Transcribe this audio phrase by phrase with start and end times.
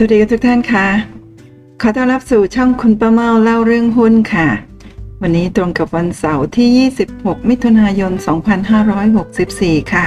[0.00, 0.86] สวัสดีทุกท่านค่ะ
[1.80, 4.48] ขอต้อนรับสู่ช่องคุณประเมาเล่าเรื่องหุ้นค่ะ
[5.22, 8.12] วันนี้ตรงกับวันเสาร์ที่ 26 มิถุนายน
[9.22, 10.06] 2564 ค่ะ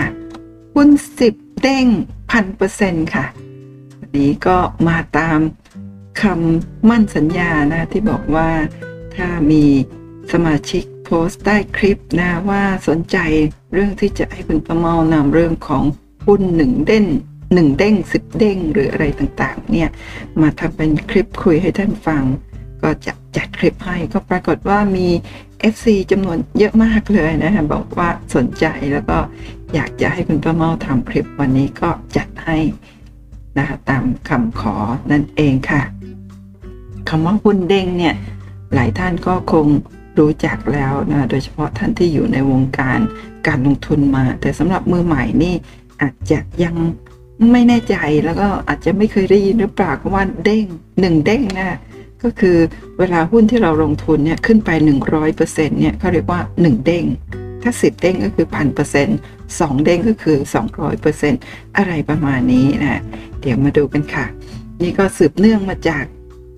[0.76, 0.90] หุ้น
[1.26, 1.86] 10 เด้ง
[2.32, 3.26] พันเปอร์เซ็นต์ค่ะ
[4.00, 5.40] วันนี้ก็มาตาม
[6.22, 8.50] คำมั่นสัญญานะ ที่บอกว่า
[9.16, 9.64] ถ้ามี
[10.32, 13.18] สมาชิกโพสต์ใต้คลิปนะว่าสนใจ
[13.74, 15.84] เรื่องที่จะให้คุณประเมานำเรื่องของ
[16.28, 17.08] หุ้นหนึ่งเด้น
[17.54, 19.90] หนึ่งเด้งสิบเด้งหรืออะไรต่างๆเนี่ย
[20.42, 22.24] มาทำเป็นคลิปคุยให้ท่านฟัง
[22.82, 25.08] ก็จะจัดคลิปให้ก็ปรากฏว่ามี
[25.74, 29.18] FC จำนวนเยอะมากเลยนะคะบอกว่าสนใจแล้วก็
[29.74, 32.58] อยากจะให้คุณป้าเมาทำคลิปวันนี้ก็จัดให้
[33.58, 34.76] นะคะตามคำขอ
[35.12, 35.82] นั่นเองค่ะ
[37.10, 38.14] คำว่าหุ้นเด้งเนี่ย
[38.74, 39.68] หลายท่านก็คง
[40.20, 43.00] รู้จักแล้วนะโดยเฉพาะท่านที่อยู่ในวงการ
[43.48, 45.56] การลงทุนมา แต่สำหรับมือใหม่นี่
[46.02, 46.76] อาจจะยัง
[47.52, 50.66] ไม่แน่ใจแล้วก็อาจจะไม่เคยได้ยินหรือเปล่าก็ว่าเด้ง
[51.00, 51.78] หนึ่งเด้งนะ
[52.24, 52.58] ก็คือ
[53.00, 54.70] เวลาหุ้นที่เราลงทุนเนี่ยขึ้นไป
[55.26, 57.06] 100%เนี่ยเขาเรียกว่า 1 เด้ง
[57.64, 59.18] ถ้า 10 เด้งก็คือพันเปอร์เซ็นต์
[59.60, 60.38] สองเด้งก็คือ
[61.08, 63.02] 200%อะไรประมาณนี้นะ
[63.42, 64.26] เดี๋ยวมาดูกันค่ะ
[64.82, 66.04] นี่ก็สืบเนื่องมาจาก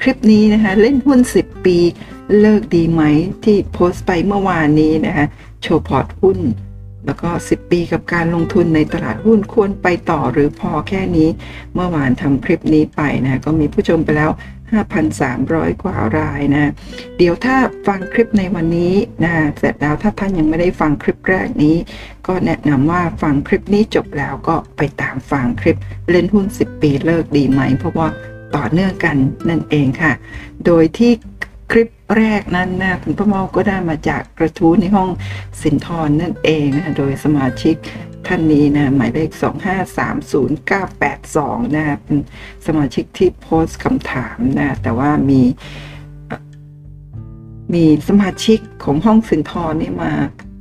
[0.02, 1.78] คลิปนี้นะคะเล่นหุ้น 10 ปี
[2.40, 3.04] เลิกดีไหม
[3.44, 5.26] ที่โพสต์ไปเมื่อวานนี้นะคะ
[5.62, 6.40] โชว์พอร์ตหุ้น
[7.06, 11.30] แล้วก็ 10 ปีกับการลงทุนในตลาดหุ้นควรไปต่อหรือพอแค่นี้
[11.74, 14.32] เมื่อวานทำคลิปนี้ไปนะก็มีผู้ชมไปแล้ว
[15.12, 16.72] 5,300 กว่ารายนะ
[17.18, 17.56] เดี๋ยวถ้า
[17.88, 21.76] ฟังคลิปในวันนี้นะเสร็จแล้วถ้าท่านยังไม่ได้ฟังคลิปแรกนี้
[22.28, 25.78] ก็แนะนำว่าฟังคลิปนี้จบแล้วก็ไปตามฟังคลิป
[26.10, 28.08] เล่นหุ้น 10 ปีเลิกดีไหม เพราะว่า
[28.56, 29.16] ต่อเนื่องกัน
[29.50, 30.14] นั่นเองค่ะ
[30.66, 31.12] โดยที่
[31.72, 35.10] คลิป แรกนั้นนะคุณพ่อเมาก็ได้มาจากกระทู้ในห้อง
[35.62, 37.76] สินทรนั่นเองนะโดยสมาชิก
[38.28, 41.38] ท่านนี้นะหมายเลข 2530982
[41.76, 42.18] นะเป็น
[42.68, 45.42] สมาชิกที่โพสต์คำถามนะแต่ว่ามี
[47.74, 50.12] มีสมาชิกของห้องสินทรนี่มา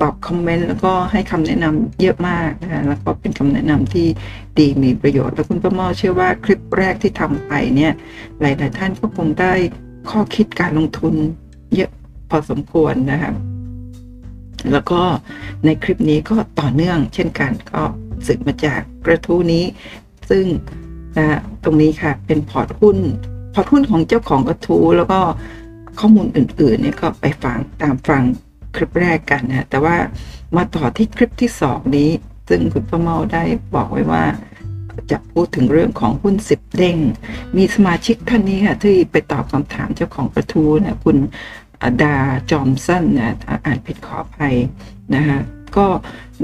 [0.00, 4.06] ตอบคอมเมนต์แล้วก็ให้คำแนะนำเยอะมากนะแล้วก็เป็นคำแนะนำที่
[4.58, 7.92] ดีมีประโยชน์ แล้วคุณประเมาเชื่อว่าคลิปแรกที่ทำไปเนี่ย
[8.40, 9.52] หลาย ๆ ท่านก็คงได้
[10.10, 11.14] ข้อคิดการลงทุน
[11.74, 11.90] เยอะ
[12.30, 13.34] พอสมควรนะครับ
[14.72, 15.00] แล้วก็
[15.64, 17.82] ในคลิปนี้ก็ต่อเนื่อง เช่นกันก็
[18.26, 19.64] สืบมาจากกระทู้นี้
[20.30, 20.44] ซึ่ง
[21.16, 22.98] นะตรงนี้ค่ะเป็นพอร์ตหุ้น
[23.54, 25.20] พอร์ตหุ้นของเจ้าของกระทู้แล้วก็
[25.98, 28.22] ข้อมูลอื่นๆเนี่ยก็ไปฟังตามฟัง
[28.74, 29.96] คลิปแรกกันนะแต่ว่า
[30.56, 32.10] มาต่อที่คลิปที่สองนี้
[32.48, 33.42] ซึ่งคุณประเมาได้
[33.74, 34.24] บอกไว้ว่า
[35.10, 36.96] จะพูดถึงเรื่องของหุ้นสิบเด้ง
[37.56, 41.16] มีสมาชิกท่านนี้ค่ะที่ไปตอบคำถามเจ้าของกระทู้นะคุณ
[42.02, 42.16] ดา
[42.50, 44.56] จอมสันนะอ่านผิดขออภัย
[45.14, 45.38] นะคะ
[45.76, 45.86] ก็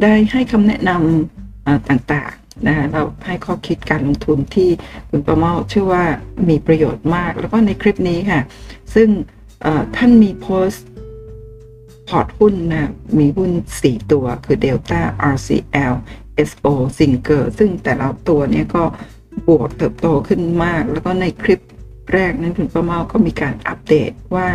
[0.02, 4.70] ได้ให้คำแนะนำต่างๆนะคะเราให้ข้อคิดการลงทุนที่
[5.10, 6.04] คุณประเมาเชื่อว่า
[6.48, 8.40] มีประโยชน์มาก แล้วก็ในคลิปนี้ค่ะ
[8.94, 9.08] ซึ่ง
[9.96, 10.86] ท่านมีโพสต์
[12.08, 13.50] พอร์ตหุ้นนะมีหุ้น
[13.82, 15.00] 4 ตัวคือ Delta
[15.34, 15.94] RCL
[16.50, 18.84] SO s i n g e r ซึ่งแต่ละตัวนี้ก็
[19.48, 21.60] บวกเติบโตขึ้นมาก แล้วก็ในคลิป
[22.12, 24.48] แรกนั้นคุณประเมาก็มีการอัปเดตว่า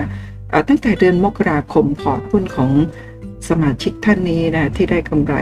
[0.68, 2.72] ตั้งแต่เดือนมกราคมพอร์ตหุ้นของ
[3.50, 5.36] สมาชิกท่านนี้นะที่ได้กำไร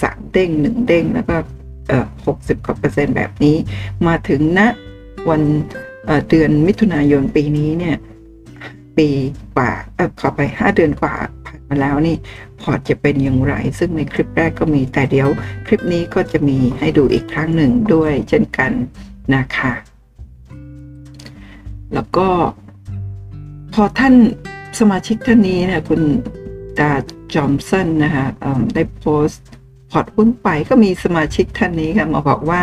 [0.00, 1.36] สามเด้งหนึ่งเด้งแล้วก็
[2.26, 3.56] หกสิบกว่าเปอร์เซ็นต์แบบนี้
[4.06, 4.66] มาถึงณนะ
[5.28, 5.42] วัน
[6.28, 7.96] เดือนมิถุนายนปีนี้เนี่ย
[8.96, 9.08] ปี
[9.56, 11.14] กว่าอขอไป 5 เดือนกว่า
[11.46, 12.16] ผ่านมาแล้วนี่
[12.60, 15.28] พอร์ตจะเป็นอย่างไร ซึ่งในคลิปแรกก็มีแต่เดี๋ยว
[15.66, 18.72] คลิปนี้ก็จะมีให้ดูอีกครั้งหนึ่งด้วยเช่นกัน
[19.34, 19.72] นะคะ
[21.94, 22.28] แล้วก็
[23.74, 24.14] พอท่าน
[24.78, 26.02] สมาชิกท่านนี้นะคุณ
[26.78, 26.92] ดา
[27.34, 28.26] จอมสันนะคะ
[28.74, 29.46] ได้โพสต์
[29.90, 32.62] พอร์ตหุ้นไปก็มีสมาชิกท่านนี้ค่ะมาบอกว่า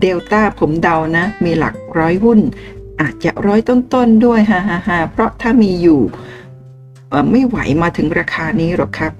[0.00, 2.38] เดลต้าผมเดานะ มีหลักร้อยหุ้น
[3.00, 6.00] อาจจะร้อยต้นๆด้วยฮ่าฮ่าฮ่าเพราะถ้ามีอยู่
[7.30, 9.12] ไม่ไหวมาถึงราคานี้หรอกครับ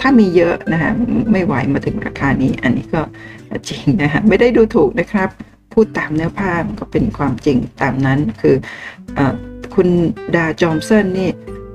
[0.00, 0.92] ถ้ามีเยอะนะฮะ
[1.32, 3.00] ไม่ไหวมาถึงราคานี้ อันนี้ก็
[3.68, 5.28] จริงนะฮะไม่ได้ดูถูกนะครับ
[5.72, 8.56] พูดตามเนื้อผ้าก็เป็นความจริงตามนั้นคือ
[9.18, 9.20] อ
[9.80, 9.94] คุณ
[10.36, 11.30] ดาจอมเซนนี่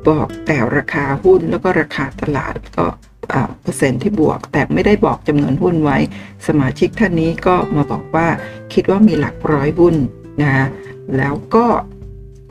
[0.10, 2.86] บอกแต่ราคาหุ้นแล้วก็ราคาตลาดก็
[3.62, 5.98] เปอร์เซ็นต์ที่บวก แต่ไม่ได้บอกจำนวนหุ้นไว้
[6.48, 8.28] สมาชิกท่านนี้ก็มาบอกว่า
[8.74, 9.96] คิดว่ามีหลักร้อยหุ้น
[10.42, 10.68] นะ
[11.18, 11.66] แล้วก็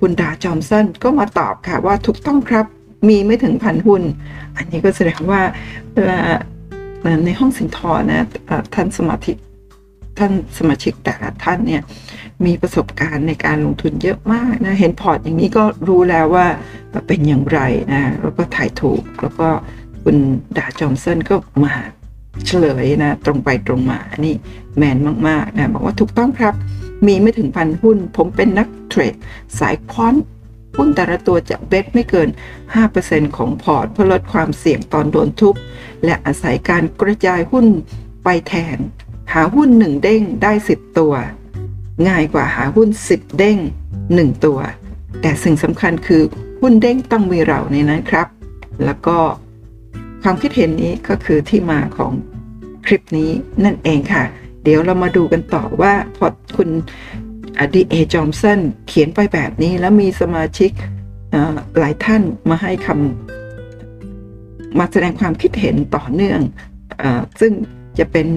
[0.01, 2.67] คุณดาจอมสันก็มาตอบค่ะว่าถูกต้องครับ
[3.09, 4.03] มีไม่ถึงพันหุ้น
[4.57, 5.41] อันนี้ก็แสดงว่า
[5.95, 6.19] เวลา
[7.25, 8.27] ในห้องสินธรนะ
[8.75, 9.37] ท่านสมาชิก
[10.19, 11.83] ท่านสมาชิกแต่ละท่านเนี่ย
[12.47, 16.47] มีประสบการณ์ในการลงทุนเยอะมากนะเห็นพอร์ตอย่างนี้ก็รู้แล้วว่า
[17.07, 17.61] เป็นอย่างไร
[17.93, 19.49] นะแล้วก็ถ่ายถูก แล้วก็
[20.03, 20.17] คุณ
[20.57, 21.35] ดาจอมสันก็
[21.65, 21.75] มา
[22.47, 24.35] เฉลยนะ ตรงไปตรงมาอันนี้
[24.77, 24.99] แมน
[25.29, 26.55] มากๆนะบอกว่าถูกต้องครับ
[27.07, 29.15] มีไม่ถึงพันหุ้น ผมเป็นนักเทรด
[29.59, 30.15] สายควอน
[30.77, 32.29] หุ้นแต่ละตัวจะเบสไม่เกิน
[32.83, 35.55] 5%ของพอร์ต เพื่อลดความเสี่ยงตอนโดนทุบ
[36.05, 37.67] และอาศัยการกระจายหุ้น
[38.25, 38.79] ไปแทน
[39.33, 41.15] หาหุ้น1เด้งได้ 10 ตัว
[42.09, 43.59] ง่ายกว่าหาหุ้น 10 เด้ง
[44.01, 44.59] 1 ตัว
[45.23, 46.23] แต่สิ่งสำคัญคือ
[46.61, 48.27] หุ้นเด้งต้องมีเราในนั้นครับ
[48.85, 49.19] แล้วก็
[50.23, 52.13] ความคิดเห็นนี้ก็คือที่มาของ
[52.87, 53.31] คลิปนี้
[53.65, 54.25] นั่นเองค่ะ
[54.65, 56.69] เดี๋ยวเรามาดูกันต่อว่าพอคุณ
[57.75, 60.71] ดีเอจอมสันเขียนไปแบบนี้แล้วมีสมาชิก
[61.79, 66.41] หลายท่านมาให้คำมาแสดงความคิดเห็นต่อเนื่อง
[67.03, 67.05] อ
[67.41, 67.53] ซึ่ง
[67.99, 68.29] จะเป็น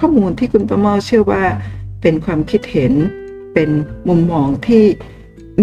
[0.00, 1.44] ข้อมูลที่คุณประเมาเชื่อว่า
[2.00, 2.92] เป็นความคิดเห็น
[3.54, 3.70] เป็น
[4.08, 4.84] มุมมองที่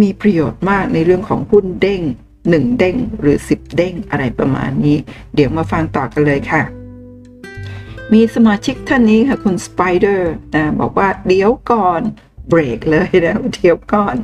[0.02, 2.02] มีประโยชน์มากในเรื่องของหุ้นเด้ง
[2.50, 4.98] หนึ่งเด้งหรือ 10 เด้งอะไรประมาณนี้
[5.36, 6.64] เดี๋ยวมาฟังต่อกันเลยค่ะ
[8.14, 12.02] มีสมาชิกท่านนี้ค่ะคุณสไปเดอร์นะบอกว่าเดี๋ยวก่อน
[12.50, 14.16] เบรกเลยนะเดี๋ยวก่อน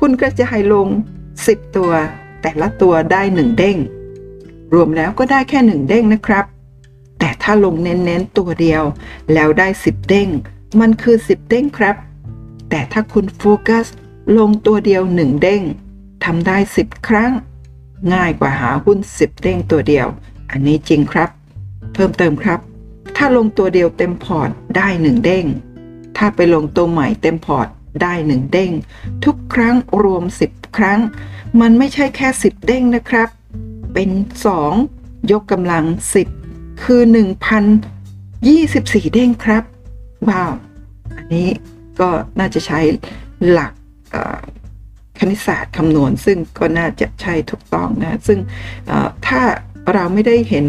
[0.00, 0.88] คุณกระจายลง
[1.32, 1.92] 10 ตัว
[2.42, 3.78] แต่ละตัวได้ 1 เด้ง
[4.74, 6.44] รวมแล้วก็ได้แค่ 1 เด้งนะครับ
[7.18, 8.82] แต่ถ้าลงเน้นๆตัวเดียว
[9.34, 10.28] แล้วได้ 10 เด้ง
[10.80, 11.96] มันคือ 10 เด้งครับ
[12.70, 13.86] แต่ถ้าคุณโฟกัส
[14.38, 15.62] ลงตัวเดียว 1 เด้ง
[16.24, 17.32] ทำได้ 10 ครั้ง
[18.12, 20.06] ง่ายกว่าหาหุ้น 10 เด้งตัวเดียว
[20.50, 21.30] อันนี้จริงครับ
[21.92, 22.60] เพิ่มเติมครับ
[23.16, 25.46] ถ้าลงตัวเดียวเต็มพอร์ตได้ 1 เด้ง
[26.16, 27.68] ถ้าไปลงตัวใหม่เต็มพอร์ต
[28.02, 28.70] ได้ 1 เด้ง
[29.24, 31.00] ทุกครั้งรวม 10 ครั้ง
[31.60, 33.28] มันไม่ใช่แค่ 10 เด้งนะครับ
[33.94, 34.10] เป็น
[34.70, 35.84] 2 ยกกำลัง
[36.34, 37.02] 10 คือ
[37.82, 39.64] 1,024 เด้งครับ
[40.28, 40.52] ว้าว
[41.16, 41.48] อันนี้
[42.00, 42.80] ก็น่าจะใช้
[43.50, 43.72] หลัก
[45.18, 48.38] คณิตศาสตร์คำนวณ ซึ่งก็น่าจะใช่ถูกต้องนะซึ่ง
[49.26, 49.40] ถ้า
[49.94, 50.66] เราไม่ได้เห็น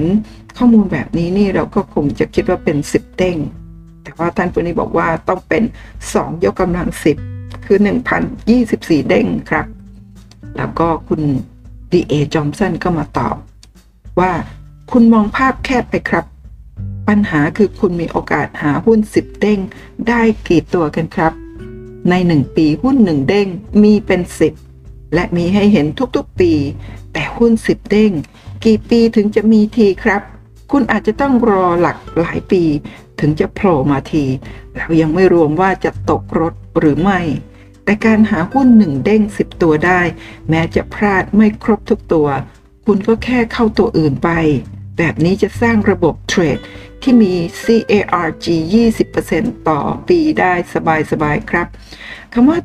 [0.58, 3.38] ข้อมูลแบบนี้นี่เราก็คงจะคิดว่าเป็น 10 เด้ง
[4.04, 5.64] แต่ว่าท่านผู้นี้บอกว่าต้องเป็น
[6.04, 6.90] 2 ยกกำลัง
[7.28, 7.78] 10 คือ
[8.44, 9.66] 1,024 เด้งครับ
[10.58, 11.22] แล้วก็คุณ
[11.92, 12.14] D.A.
[12.34, 13.36] จอมสันก็มาตอบ
[14.20, 14.32] ว่า
[14.92, 16.26] คุณมองภาพแคบไปครับ
[17.08, 19.60] ปัญหาคือคุณมีโอกาสหาหุ้น 10 เด้ง
[20.08, 21.34] ได้กี่ตัวกันครับ
[22.10, 23.48] ใน 1 ปีหุ้น 1 เด้ง
[23.84, 24.22] มีเป็น
[24.68, 25.86] 10 และมีให้เห็น
[26.16, 26.54] ทุกๆปี
[27.14, 28.12] แต่หุ้น 10 เด้ง
[28.66, 30.22] กี่ปีถึงจะมีทีครับ
[30.72, 32.64] คุณอาจจะต้องรอหลักหลายปี
[33.20, 34.26] ถึงจะโผล่มาที
[34.76, 37.20] เรายังไม่รวมว่าจะตกรถหรือไม่
[37.84, 40.02] แต่การหาหุ้นหนึ่งเด้ง 10 ตัวได้
[40.50, 42.28] แม้จะพลาดไม่ครบทุกตัว
[42.86, 44.30] คุณก็แค่เข้าตัวอื่นไป
[44.98, 46.58] แบบนี้จะสร้างระบบเทรด
[47.06, 47.36] ที่มี
[47.66, 48.46] CARG
[49.08, 49.80] 20%ต่อ
[50.10, 51.68] ปีได้สบายๆครับ
[52.34, 52.60] คำว่า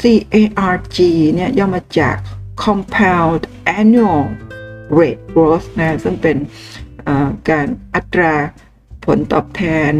[0.00, 0.98] CARG
[1.34, 2.16] เนี่ยย่อมาจาก
[2.64, 3.42] Compound
[3.80, 4.22] Annual
[4.98, 6.36] Rate Growth นะซึ่งเป็น
[7.50, 8.34] การอัตรา
[9.04, 9.92] ผลตอบแทน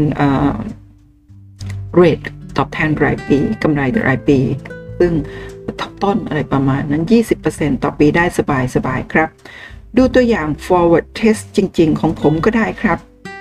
[1.95, 2.19] เรท
[2.57, 4.39] ตอบแทนรายปีกำไรรายปี
[4.99, 5.13] ซึ่ง
[5.79, 7.03] ทบต้นอะไรประมาณนั้น
[7.43, 9.29] 20%ต่อปีได้สบายๆครับ
[9.97, 12.99] ดูตัวอย่าง forward test จริง ๆ ของผมก็ได้ครับ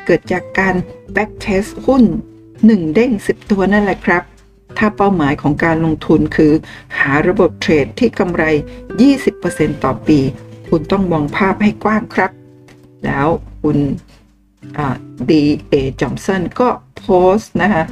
[0.08, 0.74] เกิดจากการ
[1.16, 2.04] back test หุ้น
[2.50, 4.22] 1 เด้ง 10 ตัวนั่นแหละครับ
[4.78, 6.52] ถ้าเป้าหมายของการลงทุนคือ
[6.98, 8.44] หาระบบเทรดที่กำไร
[9.14, 10.18] 20%ต่อปี
[10.68, 12.30] คุณต้องมองภาพให้กว้างครับ
[13.04, 13.26] แล้ว
[13.62, 13.78] คุณ
[15.30, 17.84] ดีเอจอมสันก็โพสต์นะคะ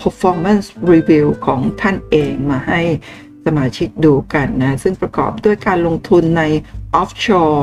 [0.00, 2.80] performance review ของท่านเองมาให้
[3.44, 6.42] สมาชิกดูกันนะ ซึ่งประกอบด้วยการลงทุนใน
[7.00, 7.58] offshore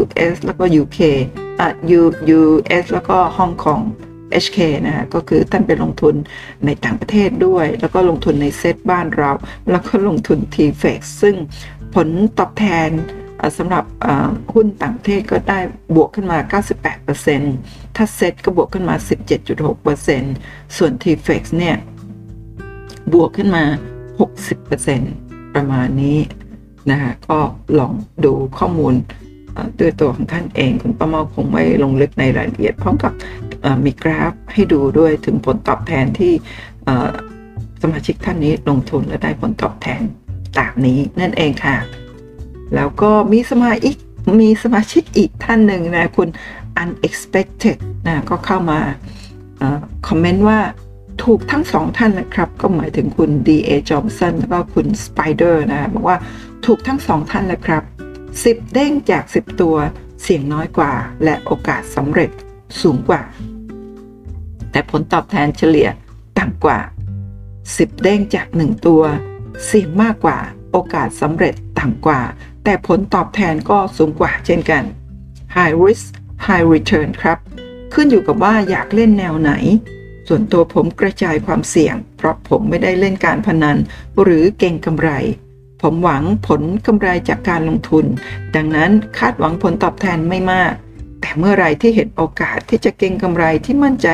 [0.00, 0.98] US แล้วก็ UK
[1.60, 1.68] อะ
[1.98, 2.02] U
[2.38, 3.80] US แล้วก็ฮ่องกง
[4.44, 6.14] HK นะฮะก็คือท่านไปลงทุน
[6.64, 9.30] ในต่างประเทศด้วย แล้วก็ลงทุนในเซตบ้านเรา
[9.70, 11.34] แล้วก็ลงทุน TFX ซึ่ง
[11.94, 12.08] ผล
[12.38, 12.90] ตอบแทน
[13.58, 13.84] สำหรับ
[14.54, 15.58] หุ้นต่างประเทศก็ได้
[15.96, 16.38] บวกขึ้นมา
[17.16, 18.94] 98%ถ้าเซตก็บวกขึ้นมา
[19.86, 21.76] 17.6%ส่วน TFX เนี่ย
[23.12, 23.64] บวกขึ้นมา
[24.78, 26.18] 60%ประมาณนี้
[26.90, 27.38] นะคะก็
[27.78, 27.92] ลอง
[28.24, 28.94] ดูข้อมูล
[29.80, 33.12] ด้วยตัวของท่านเอง คุณป้าเมาคงไม่ลงลึกในรายละเอียดพร้อมกับ
[33.84, 36.32] มีกราฟให้ดูด้วยถึงผลตอบแทนที่
[37.82, 40.02] สมาชิกท่านนี้ลงทุนและได้ผลตอบแทน
[40.58, 41.76] ตามนี้นั่นเองค่ะ
[42.74, 43.94] แล้วก็มีสมาชิก
[44.40, 46.28] มีสมาชิกอีกท่านหนึ่งนะคุณ
[46.82, 48.80] unexpected นะก็เข้ามา
[50.08, 50.58] คอมเมนต์ว่า
[51.22, 53.70] ถูกทั้งสองท่านนะครับ ก็หมายถึงคุณ D.A.
[53.88, 56.16] Johnson แล้วก็คุณ Spider นะบอกว่า
[56.64, 57.82] ถูกทั้งสองท่านเลยครับ
[58.28, 59.76] 10 เด้งจาก 10 ตัว
[60.22, 60.92] เสี่ยงน้อยกว่า
[61.24, 62.30] และโอกาสสำเร็จ
[62.82, 63.22] สูงกว่า
[64.70, 65.88] แต่ผลตอบแทนเฉลี่ย
[66.38, 66.78] ต่ำกว่า
[67.42, 69.02] 10 เด้งจาก 1 ตัว
[69.66, 70.38] เสี่ยงมากกว่า
[70.72, 72.20] โอกาสสำเร็จต่ำกว่า
[72.64, 74.84] แต่ผลตอบแทนก็สูงกว่าเช่นกัน
[75.56, 76.08] High risk
[76.46, 77.38] high return ครับ
[77.94, 79.52] ขึ้นอยู่กับว่าอยากเล่นแนวไหน
[80.28, 83.78] ส่วนตัวผมกระจายความเสี่ยง เพราะผมไม่ได้เล่นการพนัน
[84.22, 85.10] หรือเก่งกำไร
[85.82, 88.04] ผมหวังผลกำไรจากการลงทุน
[88.56, 90.72] ดังนั้นคาดหวังผลตอบแทนไม่มาก
[91.20, 94.08] แต่เมื่อไรที่เห็นโอกาสที่จะเก่งกำไรที่มั่นใจ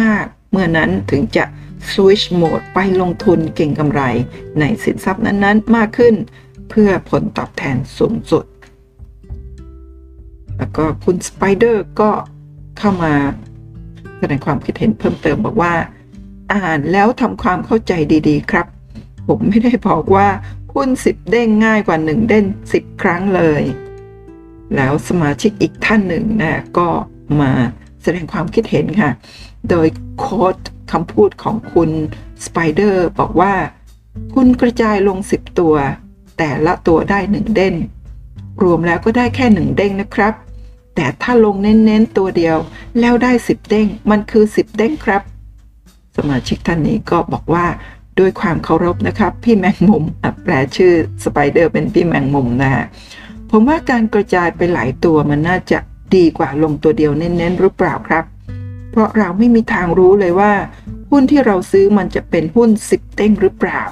[0.00, 1.44] มากๆ เมื่อนั้นถึงจะ
[1.90, 4.02] switch mode ไปลงทุนเก่งกำไร
[4.60, 6.14] ในสินทรัพย์นั้นๆ มากขึ้น
[6.70, 8.44] เพื่อผลตอบแทนสูงสุด
[10.56, 12.10] แล้วก็คุณสไปเดอร์ก็
[12.78, 13.14] เข้ามา
[14.18, 15.74] แสดงความคิดเห็นเพิ่มเติมบอกว่า
[16.52, 17.92] อ่านแล้วทำความเข้าใจ
[18.28, 18.66] ดีๆ ครับ
[19.26, 20.28] ผมไม่ได้บอกว่า
[20.76, 23.62] หุ้นสิบเด้งง่ายกว่าหนึ่งเด้งสิบครั้งเลย
[24.76, 26.88] แล้วสมาชิกอีกท่านหนึ่งนะก็
[27.40, 27.52] มา
[28.02, 29.10] แสดงความคิดเห็นค่ะ
[29.70, 30.56] โดยโค้ด
[30.92, 31.90] คำพูดของคุณ
[32.44, 33.54] สไปเดอร์บอกว่า
[34.34, 35.74] คุณกระจายลง 10 ตัว
[36.38, 37.74] แต่ละตัวได้ 1 เด้ง
[38.62, 40.34] รวมแล้วก็ได้แค่ 1 เด้งนะครับ
[40.94, 42.56] แต่ถ้าลงเน้นๆตัวเดียว
[43.00, 45.22] แล้วได้ 10 เด้งมันคือ 10 เด้งครับ
[46.16, 47.66] สมาชิกท่านนี้ก็บอกว่า
[48.18, 50.04] ด้วยความเคารพนะครับ พี่แมงมุม
[50.44, 50.92] แปลชื่อ
[51.24, 52.84] สไปเดอร์เป็นพี่แมงมุมนะฮะ
[53.50, 55.78] ผมว่าการกระจายไปหลายตัวมันน่าจะ
[56.16, 58.24] ดีกว่าลงตัวเดียวเน้นๆหรือเปล่าครับ
[58.90, 60.52] เพราะเราไม่มีทางรู้เลยว่า
[61.10, 63.82] หุ้นที่เราซื้อมันจะเป็นหุ้น 10 เต้งหรือเปล่า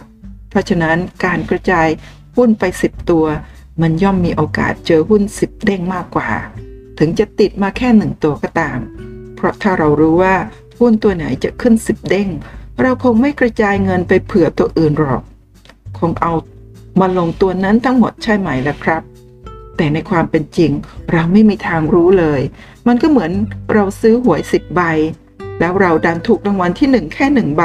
[0.51, 1.89] เพราะฉะนั้นการกระจาย
[2.37, 3.27] หุ้นไป 10 ตัว
[3.83, 6.29] มันย่อมมีโอกาสเจอหุ้น 10 เด้งมากกว่า
[6.99, 8.79] ถึงจะติดมาแค่หนึ่งตัวก็ตาม
[9.37, 10.35] เพราะถ้าเรารู้ว่า
[10.79, 12.29] หุ้นตัวไหนจะขึ้น 10 เด้ง
[12.83, 15.23] เราคงไม่กระจายเงินไปเผื่อตัวอื่นหรอก
[15.99, 16.33] คงเอา
[17.01, 19.03] มาลงตัวนั้นทั้งหมดใช่ไหมล่ะครับ
[19.77, 20.71] แต่ในความเป็นจริง
[21.13, 22.41] เราไม่มีทางรู้เลย
[22.87, 23.31] มันก็เหมือน
[23.75, 24.83] เราซื้อหวย10ใบ
[25.61, 27.63] แล้วเราดันถูกรางวัลที่1แค่1ใบ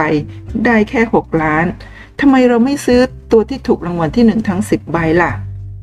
[0.65, 1.65] ได้แค่6ล้าน
[2.19, 2.99] ทำไมเราไม่ซื้อ
[3.31, 5.31] ตัวที่ถูกรางวัลที่1ทั้ง10ใบล่ะ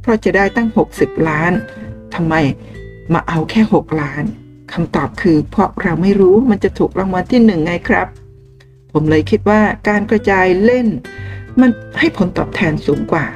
[0.02, 0.68] เพราะจะได้ตั้ง
[0.98, 1.52] 60ล้าน
[2.14, 2.34] ทำไม
[3.12, 4.24] มาเอาแค่6ล้าน
[4.72, 8.06] คำตอบคือเพราะเราไม่รู้มันจะถูกรางวัลที่1ไงครับ
[8.98, 10.86] ผมเลยคิดว่าการกระจายเล่น
[11.60, 13.26] มันให้ผลตอบแทนสูงกว่า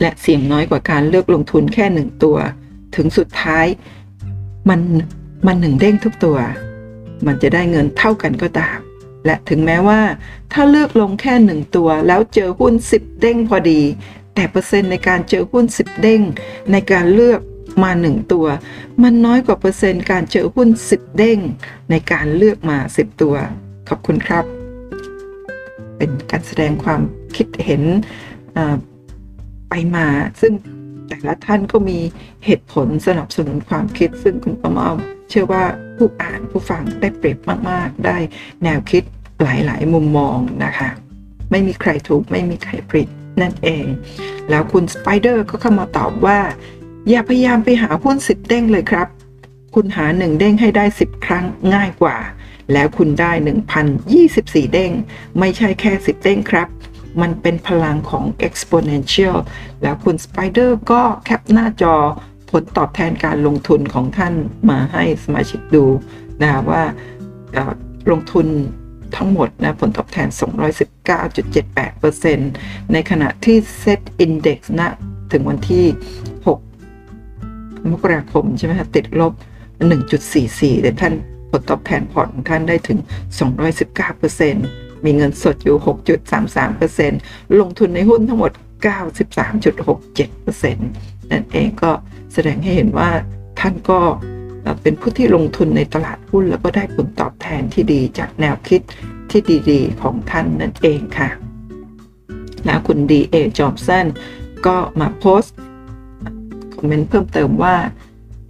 [0.00, 2.36] และเสี่ยงน้อยกว่าการเลือกลงทุนแค่หนึ่งตัว
[2.96, 3.66] ถึงสุดท้าย
[4.68, 4.80] มัน
[5.46, 6.38] มันหนึ่งเด้งทุกตัว
[7.26, 8.78] มันจะได้เงินเท่ากันก็ตาม
[9.24, 10.00] และถึงแม้ว่า
[10.52, 13.80] ถ้าเลือกลงแค่หนึ่งตัว แล้วเจอหุ้น 10 เด้งพอดี
[14.34, 16.22] แต่เปอร์เซ็นต์ในการเจอหุ้น 10 เด้ง
[16.72, 17.40] ในการเลือก
[17.82, 18.46] มาหนึ่งตัว
[19.02, 21.38] มันน้อยกว่าเปอร์เซ็นต์การเจอหุ้น 10 เด้ง
[21.90, 23.36] ในการเลือกมา 10 ตัว
[23.90, 24.44] ขอบคุณครับ
[25.98, 27.00] เป็นการแสดงความ
[27.36, 27.82] คิดเห็น
[29.68, 30.06] ไปมา
[30.40, 30.52] ซึ่ง
[31.08, 31.98] แต่ละท่านก็มี
[32.44, 34.88] เหตุผลสนับสนุนความคิด ซึ่งคุณประมา
[35.28, 35.64] เชื่อว่า
[35.96, 37.38] ผู้อ่านผู้ฟังได้เปรียบ
[37.70, 38.18] มาก ๆ ได้
[38.64, 39.02] แนวคิด
[39.42, 40.88] หลาย ๆ มุมมองนะคะ
[41.50, 43.08] ไม่มีใครถูกไม่มีใครผิด
[43.40, 43.86] นั่นเอง
[44.50, 46.38] แล้วคุณสไปเดอร์ก็เข้ามาตอบว่า
[47.08, 49.08] อย่าพยายามไปหาหุ้นสิบเด้งเลยครับ
[49.74, 51.44] คุณหาหนึ่งเด้งให้ได้10ครั้ง
[51.74, 52.16] ง่ายกว่า
[52.72, 53.32] แล้วคุณได้
[54.02, 54.92] 1,024 เด้ง
[55.38, 56.68] ไม่ใช่แค่ 10 เด้งครับ
[57.20, 59.36] มันเป็นพลังของ exponential
[59.82, 61.94] แล้วคุณ Spider ก็แคปหน้าจอ
[62.50, 64.34] ผลตอบแทนการลงทุนของท่าน
[64.70, 65.84] มาให้สมาชิกดู
[66.42, 66.82] นะว่า
[68.10, 68.46] ลงทุน
[69.16, 70.28] ทั้งหมดนะผลตอบแทน
[71.20, 74.88] 219.78%ในขณะที่ Set Index นะ
[75.32, 75.86] ถึงวันที่
[76.46, 79.32] 6 มกราคมใช่ไหมคะติดลบ
[80.08, 81.14] 1.44 แต่ท่าน
[81.50, 82.98] ผลตอบแทนพอร์ตของท่านได้ถึง
[83.82, 85.76] 219%มีเงินสดอยู่
[86.66, 88.52] 6.33%ลงทุนในหุ้นทั้งหมด
[89.66, 91.90] 93.67%นั่นเองก็
[92.32, 93.10] แสดงให้เห็นว่า
[93.60, 94.00] ท่านก็
[94.82, 98.80] เป็นผู้ที่ลงทุนในตลาดหุ้นแล้วก็ได้ผลตอบแทนที่ดีจากแนวคิด
[99.30, 101.28] ที่ดีๆ ของท่านนั่นเองค่ะ
[102.64, 104.06] แล้วคุณดีเอจอบสัน
[104.66, 105.54] ก็มาโพสต์
[106.76, 107.76] คอมเมนต์เพิ่มเติมว่า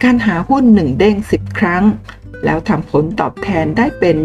[0.03, 1.83] การหาหุ้นหนึ่งเด้ง 10 ครั้ง
[2.45, 4.15] แล้วทำผลตอบแทนได้เป็น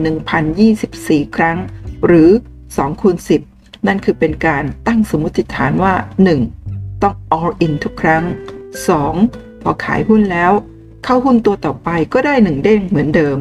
[0.64, 1.58] 1,024 ครั้ง
[2.06, 2.30] หรือ
[2.66, 3.16] 2คูณ
[3.50, 5.94] 10 นั่นคือเป็นการตั้งสมมติฐานว่า
[6.48, 7.02] 1.
[7.02, 8.24] ต้อง all in ทุกครั้ง
[8.92, 9.62] 2.
[9.62, 10.52] พอขายหุ้นแล้ว
[11.04, 13.38] เข้าหุ้นตัวต่อไปก็ได้หนึ่งเด้งเหมือนเดิม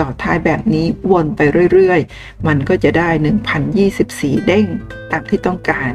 [0.00, 1.40] ต่อท้ายแบบนี้วนไป
[1.72, 3.08] เรื่อยๆ มันก็จะได้
[3.78, 4.66] 1,024 เด้ง
[5.10, 5.92] ตามที่ต้องการ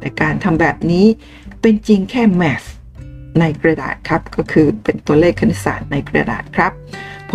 [0.00, 1.06] แต่การทำแบบนี้
[1.60, 2.68] เป็นจริงแค่ math
[3.40, 6.72] ในกระดาษครับก็คือเป็นตัวเลขคณิตศาสตร์ในกระดาษครับ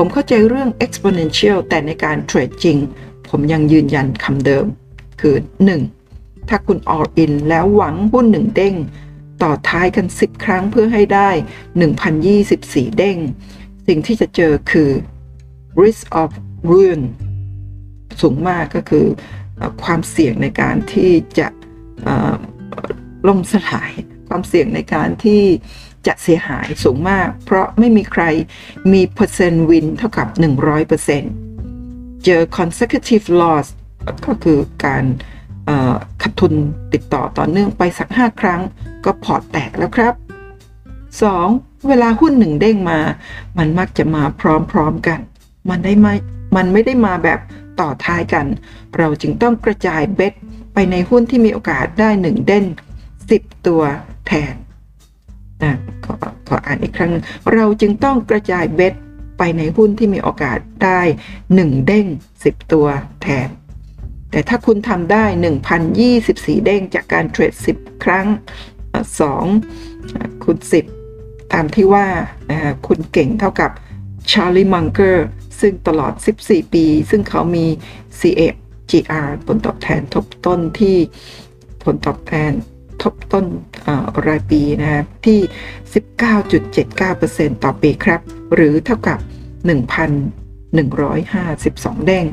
[0.02, 2.78] ผมเข้าใจเรื่อง exponential แต่ในการเทรดจริง
[3.30, 4.66] ผมยังยืนยันคำเดิม
[5.22, 5.36] คือ
[5.92, 6.50] 1.
[6.50, 8.76] ถ้าคุณ all in แล้วหวังหุ้นหนึ่งเด้ง
[9.42, 11.30] ต่อท้ายกัน 10 ครั้งเพื่อให้ได้
[12.14, 13.18] 1,024 เด้ง
[13.88, 14.90] สิ่งที่จะเจอคือ
[15.82, 16.30] risk of
[16.70, 17.02] ruin
[18.22, 19.06] สูงมากก็คือ
[19.84, 21.48] ความเสี่ยงในการที่จะ
[23.28, 23.92] ล่มสลาย
[24.30, 25.44] ความเสี่ยงในการที่
[26.08, 28.24] จะเสียหายสูงมาก เพราะไม่มีใคร
[28.94, 30.28] มีเปอร์เซ็นต์วินเท่ากับ
[31.06, 33.68] 100%เจอ consecutive loss
[34.26, 35.06] ก็คือการ
[36.22, 36.54] ขาดทุน
[36.94, 38.62] ติดต่อต่อเนื่องไปสัก 5 ครั้ง
[39.06, 40.14] ก็พอร์ตแตกแล้วครับ
[41.22, 41.88] 2.
[41.88, 43.00] เวลาหุ้นหนึ่งเด้งมา
[43.58, 44.42] มันมักจะมาพ
[44.76, 45.20] ร้อมๆกัน
[45.70, 46.14] มันได้ไม่
[46.56, 47.40] มันไม่ได้มาแบบ
[47.80, 48.46] ต่อท้ายกัน
[48.98, 50.34] เราจึงต้องกระจายเบ็ด
[50.74, 52.66] ไปในหุ้นที่มีโอกาสได้หนึ่งเด้ง
[53.16, 53.82] 10 ตัว
[54.28, 54.54] แทน
[55.64, 55.74] นะ
[56.06, 56.14] ขอ
[56.48, 57.12] ขออ่านอีกครั้ง
[57.54, 58.94] เราจึงต้องกระจายเบ็ด
[59.38, 61.02] ไปในหุ้นที่มีโอกาสได้
[61.44, 62.06] 1 เด้ง
[62.40, 62.88] 10 ตัว
[63.22, 63.50] แทน
[64.32, 65.26] แต่ถ้าคุณทำได้
[65.96, 68.28] 1,024 เด้งจากการเทรด 10 ครั้ง
[69.60, 70.58] 2คูณ
[71.06, 72.06] 10 ตามที่ว่า
[72.88, 73.72] คุณเก่งเท่ากับ
[74.32, 75.28] ชาร์ลีมังเกอร์
[75.60, 76.14] ซึ่งตลอด
[76.44, 77.66] 14 ปี ซึ่งเขามี
[78.20, 80.98] CAGR ผลตอบแทนทบต้นที่
[81.84, 82.52] ผลตอบแทน
[83.04, 83.46] ทบต้น
[84.28, 85.40] รายปีนะครับที่
[87.52, 88.22] 19.79%ต่อปีครับ
[88.54, 89.20] หรือเท่ากับ
[90.78, 92.26] 1,152 เด้ง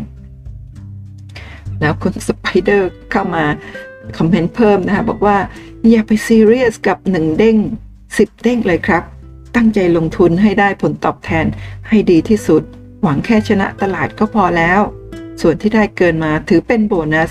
[1.80, 3.44] แล้วคุณสไปเดอร์เข้ามา
[4.16, 5.38] คอมเมนต์เพิ่มนะคะบอกว่า
[5.90, 7.56] อย่าไปซีเรียสกับ 1 เด้ง
[8.00, 9.02] 10 เด้งเลยครับ
[9.56, 11.46] ตั้งใจลงทุนให้ได้ผลตอบแทน
[11.88, 12.62] ให้ดีที่สุด
[13.02, 14.80] หวังแค่ชนะตลาดก็พอแล้ว
[15.40, 17.30] ส่วนที่ได้เกินมาถือเป็นโบนัส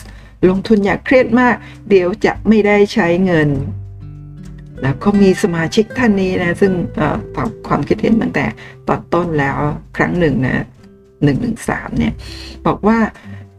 [0.50, 1.56] ลงทุนอยากเครียดมาก
[1.90, 3.50] เดี๋ยวจะไม่ได้ใช้เงิน
[4.82, 6.74] แล้วก็มีสมาชิกท่านนี้นะ ซึ่ง
[7.36, 8.46] ตอบความคิดเห็นตั้งแต่
[8.88, 9.58] ตอนต้นแล้ว
[9.98, 10.66] ครั้งหนึ่งนะ
[11.24, 12.14] หนึ่งหนึ่งสามเนี่ย
[12.68, 13.00] บอกว่า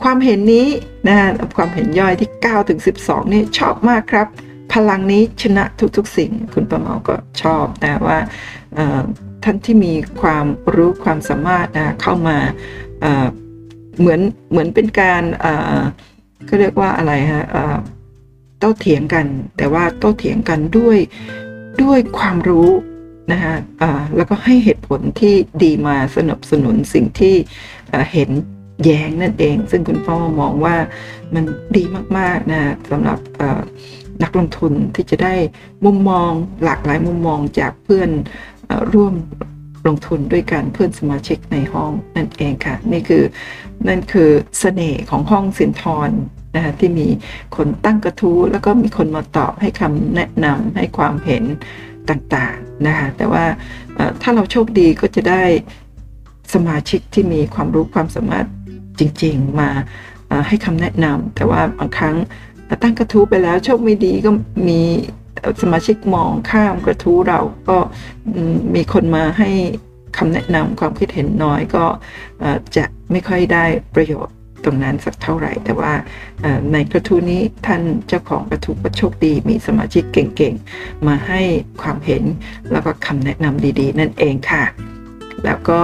[0.03, 0.67] ความเห็นนี้
[1.09, 1.17] นะ
[1.57, 4.27] ความเห็นย่อยที่ 9 ถึง 12 นี่ชอบมากครับ
[4.73, 5.65] พลังนี้ชนะ
[5.97, 8.19] ทุกๆสิ่ง คุณประเมาก็ชอบนะว่า
[9.45, 12.39] ท่านที่มีความรู้ความสามารถนะเข้ามา
[13.99, 15.23] เหมือนเหมือนเป็นการ
[16.49, 17.45] ก็เรียกว่าอะไรฮะ
[18.59, 19.27] โต้เถียงกัน
[19.57, 20.99] แต่ว่าโต้เถียงกันด้วย
[21.83, 22.69] ด้วยความรู้
[23.33, 23.57] นะฮะ
[24.17, 27.35] แล้วก็ให้เหตุผลที่ดีมาสนับสนุนสิ่งที่
[28.13, 28.31] เห็น
[28.85, 30.77] แย้งนั่นเอง ซึ่งคุณพ่อมองว่า
[31.35, 31.45] มัน
[31.77, 31.83] ดี
[32.19, 33.19] มากๆนะสำหรับ
[34.23, 35.35] นักลงทุนที่จะได้
[35.85, 36.31] มุมมอง
[36.65, 38.11] หลากหลายมุมมองจากเพื่อน
[38.93, 39.15] ร่วม
[39.87, 43.23] ลงทุนด้วยกันเพื่อนสมาชิกในห้องนั่นเองค่ะ นี่คือ
[43.89, 46.11] นั่นคือสเสน่ห์ของห้องสินทร
[46.55, 47.07] นะคะที่มี
[47.57, 51.45] คนตั้งกระทู้แล้วก็มีคนมาตอบให้คำแนะนำให้ความเห็น
[52.11, 53.45] ต่างๆนะคะแต่ว่า
[54.23, 55.43] ถ้าเราโชคดีก็จะได้
[56.55, 58.47] สมาชิกที่มีความรู้ความสามารถ
[58.99, 59.71] จริง ๆ มา
[60.49, 62.17] ให้คำแนะนำแต่ว่าบางครั้ง
[62.83, 64.31] ตั้งกระทู้ไปแล้วโชคไม่ดีก็
[64.69, 64.81] มี
[65.63, 67.79] สมาชิกมองข้ามกระทู้เราก็
[68.75, 69.51] มีคนมาให้
[70.17, 71.85] คำแนะนำความคิดเห็นน้อยก็
[72.77, 75.93] จะไม่ค่อยได้ประโยชน์ตรงนั้นสักเท่าไหร่ แต่ว่า
[76.73, 81.41] ในกระทู้นี้ท่านเจ้าของกระทู้ก็โชคดี มีสมาชิกเก่งๆ มาให้
[81.83, 82.23] ความเห็น
[82.73, 84.65] แล้วก็คำแนะนำดีๆ นั่นเองค่ะ
[85.45, 85.81] แล้วก็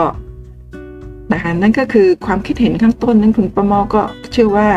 [1.32, 4.68] นะคะนั่นก็คือความคิดเห็นข้างต้นนั้นคุณประมอก็เชื่อว่า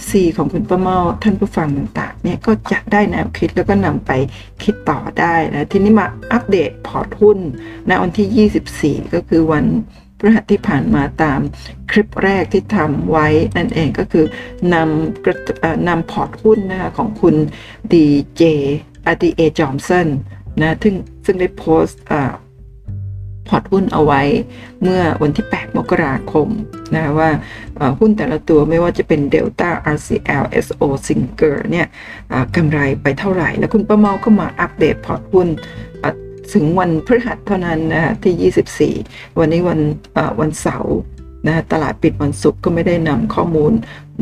[0.00, 4.10] FC ของคุณประเมาท่านผู้ฟังต่างๆเนี่ยก็จะได้แนวคิดแล้วก็นำไป
[4.62, 7.38] คิดต่อได้นะทีนี้มาอัปเดตพอร์ตหุ้น
[7.86, 9.64] ในวันที่ 24 ก็คือวัน
[10.18, 11.40] พฤหัสที่ผ่านมาตาม
[11.90, 14.24] คลิปแรกที่ทำไว้นั่นเองก็คือ
[14.74, 17.34] นำนำพอร์ตหุ้นนะคะของคุณ
[17.92, 18.06] ดี
[18.36, 18.42] เจ
[19.06, 20.08] อาร์ดีเอจอมสัน
[20.60, 22.00] นะซึ่งซึ่งได้โพสต์
[23.48, 24.22] พอร์ตหุ้นเอาไว้
[24.82, 26.48] เมื่อวันที่ 8 มกราคม
[26.94, 27.30] นะว่า
[28.00, 31.86] หุ้นแต่ละตัวไม่ว่าจะเป็น Delta RCL SO Singer เนี่ย
[32.56, 35.48] กำไรไปเท่าไหร่ แล้วคุณประเมาก็มาอัปเดตพอร์ตหุ้น
[36.54, 39.80] ถึงวันพฤหัสเท่านั้นนะที่ 24 วันนี้วัน
[40.40, 40.96] วันเสาร์
[41.46, 43.72] นะตลาดปิดวันศุกร์ก็ไม่ได้นำข้อมูล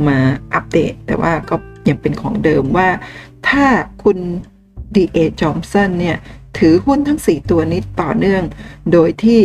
[0.08, 0.18] มา
[0.54, 1.54] อัปเดต แต่ว่าก็
[1.88, 2.88] ยังเป็นของเดิมว่า
[3.48, 3.66] ถ้า
[4.02, 4.18] คุณ
[4.96, 6.16] DA Johnson เนี่ย
[6.58, 8.42] ถือหุ้นทั้ง 4 ตัวนี้ต่อเนื่อง
[8.92, 9.40] โดยที่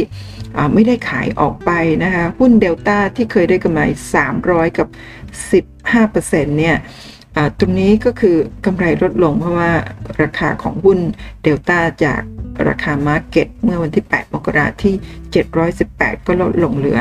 [0.74, 1.72] ไม่ได้ขายออกไป
[2.04, 3.82] นะคะหุ้นเดลต้าที่เคยได้กำไร
[4.26, 4.88] 300 กับ
[5.58, 6.78] 15%เนี่ย
[7.60, 9.72] ตรงนี้ก็คือกำไรลดลงเพราะว่า
[10.22, 11.00] ราคาของหุ้น
[11.44, 12.22] เดลต้าจาก
[12.68, 14.96] ราคามาร์เก็ตเมื่อวันที่ 8 มกราที่
[15.62, 17.00] 718 ก็ลดลงเหลือ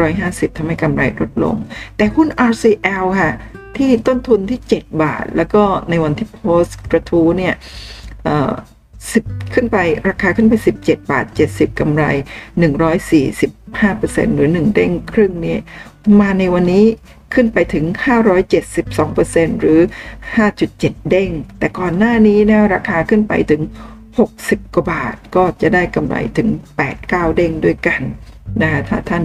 [0.00, 1.56] 550ทำให้กำไรลดลง
[1.96, 3.32] แต่หุ้น RCL ค่ะ
[3.76, 7.54] ที่ต้นทุนที่ 7 บาท แล้วก็ในวันที่โพสต์กระทู้เนี่ย
[9.12, 9.76] 10 ขึ้นไป
[10.08, 12.04] ราคาขึ้นไป 17 บาท 70 กำไร
[13.22, 15.56] 145%หรือ 1 เด้งครึ่งนี้
[16.20, 16.84] มาในวันนี้
[17.34, 17.84] ขึ้นไปถึง
[18.54, 19.80] 572%หรือ
[20.44, 23.62] 5.7 เด้ง แต่ก่อนหน้านี้นะราคาขึ้นไปถึง
[24.18, 26.48] 60 กว่าบาทก็จะได้กำไรถึง
[26.92, 28.02] 8-9 เด้งด้วยกัน
[28.62, 29.24] นะถ้าท่าน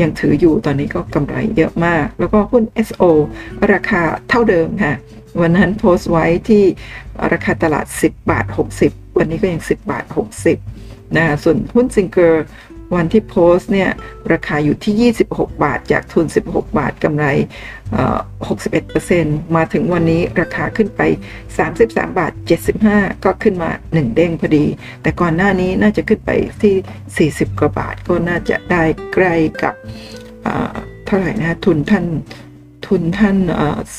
[0.00, 3.02] ยังถืออยู่ตอนนี้ก็กำไรเยอะมาก แล้วก็หุ้น SO
[3.72, 4.94] ราคาเท่าเดิมค่ะ
[5.40, 6.64] วันนั้นโพสต์ไว้ที่
[7.32, 8.46] ราคาตลาด 10 บาท
[8.82, 10.04] 60 วันนี้ก็ยัง 10 บาท
[10.60, 12.46] 60 นะ ส่วนหุ้นซิงเกอร์
[12.96, 13.90] วันที่โพสต์เนี่ย
[14.32, 17.24] ราคาอยู่ที่ 26 บาท จากทุน 16 บาทกำไร
[17.92, 18.18] เอ่อ
[18.86, 21.00] 61%มาถึงวันนี้ราคาขึ้นไป
[21.56, 22.32] 33 บาท
[22.78, 24.66] 75 ก็ขึ้นมา 1 เด้งพอดี
[25.02, 26.30] แต่ก่อนหน้านี้น่าจะขึ้นไป
[26.62, 28.82] ที่ 40 กว่าบาท ก็น่าจะได้
[29.14, 29.74] ใกล้กับ
[30.42, 32.04] เอ่อเท่าไหร่นะทุนท่าน
[32.84, 33.36] ทุนท่าน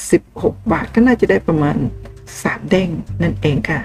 [0.04, 1.78] 16บาทก็น่าจะได้ประมาณ
[2.24, 2.90] 3เด้ง
[3.22, 3.82] นั่นเองค่ะ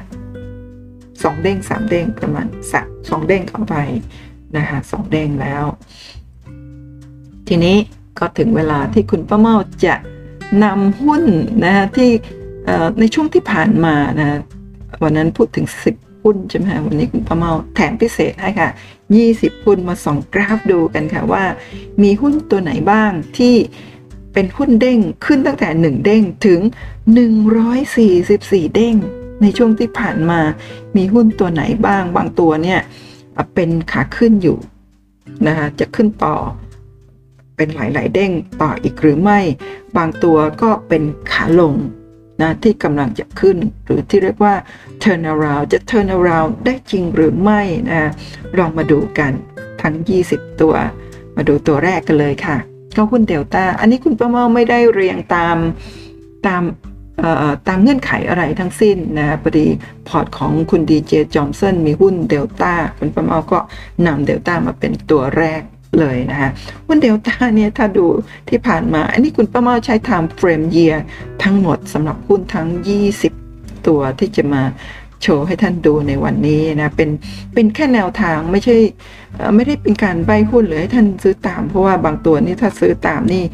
[1.23, 3.77] สองเด้งสามเด้งประมาณสามสองเด้งเข้าไป
[4.57, 5.65] นะคะสองเด้งแล้ว
[7.49, 7.77] ทีนี้
[8.19, 9.95] ก็ถึงเวลาที่คุณป้าเมาจะ
[10.65, 11.25] นำหุ้น
[11.65, 12.11] นะที่
[13.01, 14.39] ในช่วงที่ผ่านมานะ
[15.03, 18.71] วันนั้นพูดถึง 10 หุ้นใช่ไหมคะวันนี้คุณป้าเมาแถมพิเศษให้ค่ะ
[19.17, 21.45] 20 หุ้นมาส่องกราฟดูกันค่ะว่า
[22.03, 23.55] มีหุ้นตัวไหนบ้างที่
[24.33, 26.61] เป็นหุ้นเด้งขึ้นตั้งแต่ 1 เด้งถึง
[27.89, 28.97] 144 เด้ง
[29.43, 30.41] ในช่วงที่ผ่านมา
[30.97, 32.81] มีหุ้นตัวไหนบ้างบางตัวเนี่ย
[33.55, 34.59] เป็นขาขึ้นอยู่
[35.47, 36.37] นะคะจะขึ้นต่อ
[37.57, 39.41] เป็นหลาย ๆ เด้งต่ออีกหรือไม่
[39.97, 41.75] บางตัวก็เป็นขาลง
[42.41, 44.55] นะที่กำลังจะขึ้นหรือที่เรียกว่า
[45.03, 48.11] turn around จะ turn around ได้จริงหรือไม่นะ
[48.59, 49.33] ลองมาดูกัน
[49.83, 49.95] ทั้ง
[50.29, 50.75] 20 ตัว
[51.37, 52.57] มาดูตัวแรกกันเลยค่ะ
[52.97, 55.57] ก็หุ้นเดลต้าอันนี้คุณประเมาไม่ได้เรียงตาม
[56.47, 56.63] ตาม
[57.69, 59.67] ตามเงื่อนไขอะไรทั้งสิ้นนะพอดี
[60.09, 63.59] พอร์ตของคุณดีเจจอมสันมีหุ้นเดลต้าคุณประเมาก็
[64.07, 65.63] นำเดลต้ามาเป็นตัวแรก
[66.01, 66.51] เลยนะคะ
[66.87, 68.07] หุ้นเดลต้าเนี่ยถ้าดู
[68.49, 70.97] ที่ผ่านมา อันนี้คุณประเมาใช้ time frame year
[71.43, 72.69] ทั้งหมดสำหรับหุ้นทั้ง
[73.29, 74.63] 20 ตัวที่จะมา
[75.23, 77.11] โชว์ให้ท่านดูในวันนี้นะเป็น
[77.55, 78.77] เป็นแค่แนวทางไม่ใช่
[79.57, 83.45] ไม่ได้เป็นการใบหุ้นหรือให้ท่านซื้อตาม เพราะว่าบางตัวนี่ถ้าซื้อตามนี่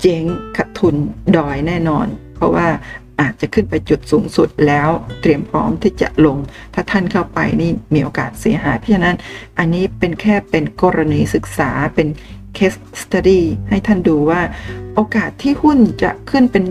[0.00, 0.22] เจ๊ง
[0.56, 0.94] ขาดทุน
[1.36, 2.66] ดอยแน่นอน เพราะว่า
[3.20, 4.88] อาจจะขึ้นไปจุดสูงสุดแล้ว
[5.20, 6.36] เตรียมพร้อมที่จะลง
[6.74, 9.16] ถ้าท่านเข้าไปนี่มีโอกาสเสียหาย เพราะฉะนั้น
[9.58, 12.08] อันนี้เป็นแค่เป็นกรณีศึกษาเป็น
[12.56, 14.40] case study ให้ท่านดูว่า
[14.94, 16.64] โอกาสที่หุ้นจะขึ้นเป็น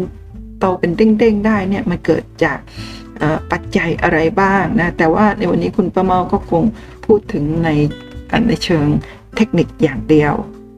[0.60, 2.58] โตเป็นเด้งๆได้เนี่ยมันเกิดจาก
[3.52, 6.64] ปัจจัยอะไรบ้างนะ แต่ว่าในวันนี้คุณประเมาก็คง
[7.06, 7.70] พูดถึงใน
[8.48, 8.88] ในเชิง
[9.36, 10.34] เทคนิคอย่างเดียว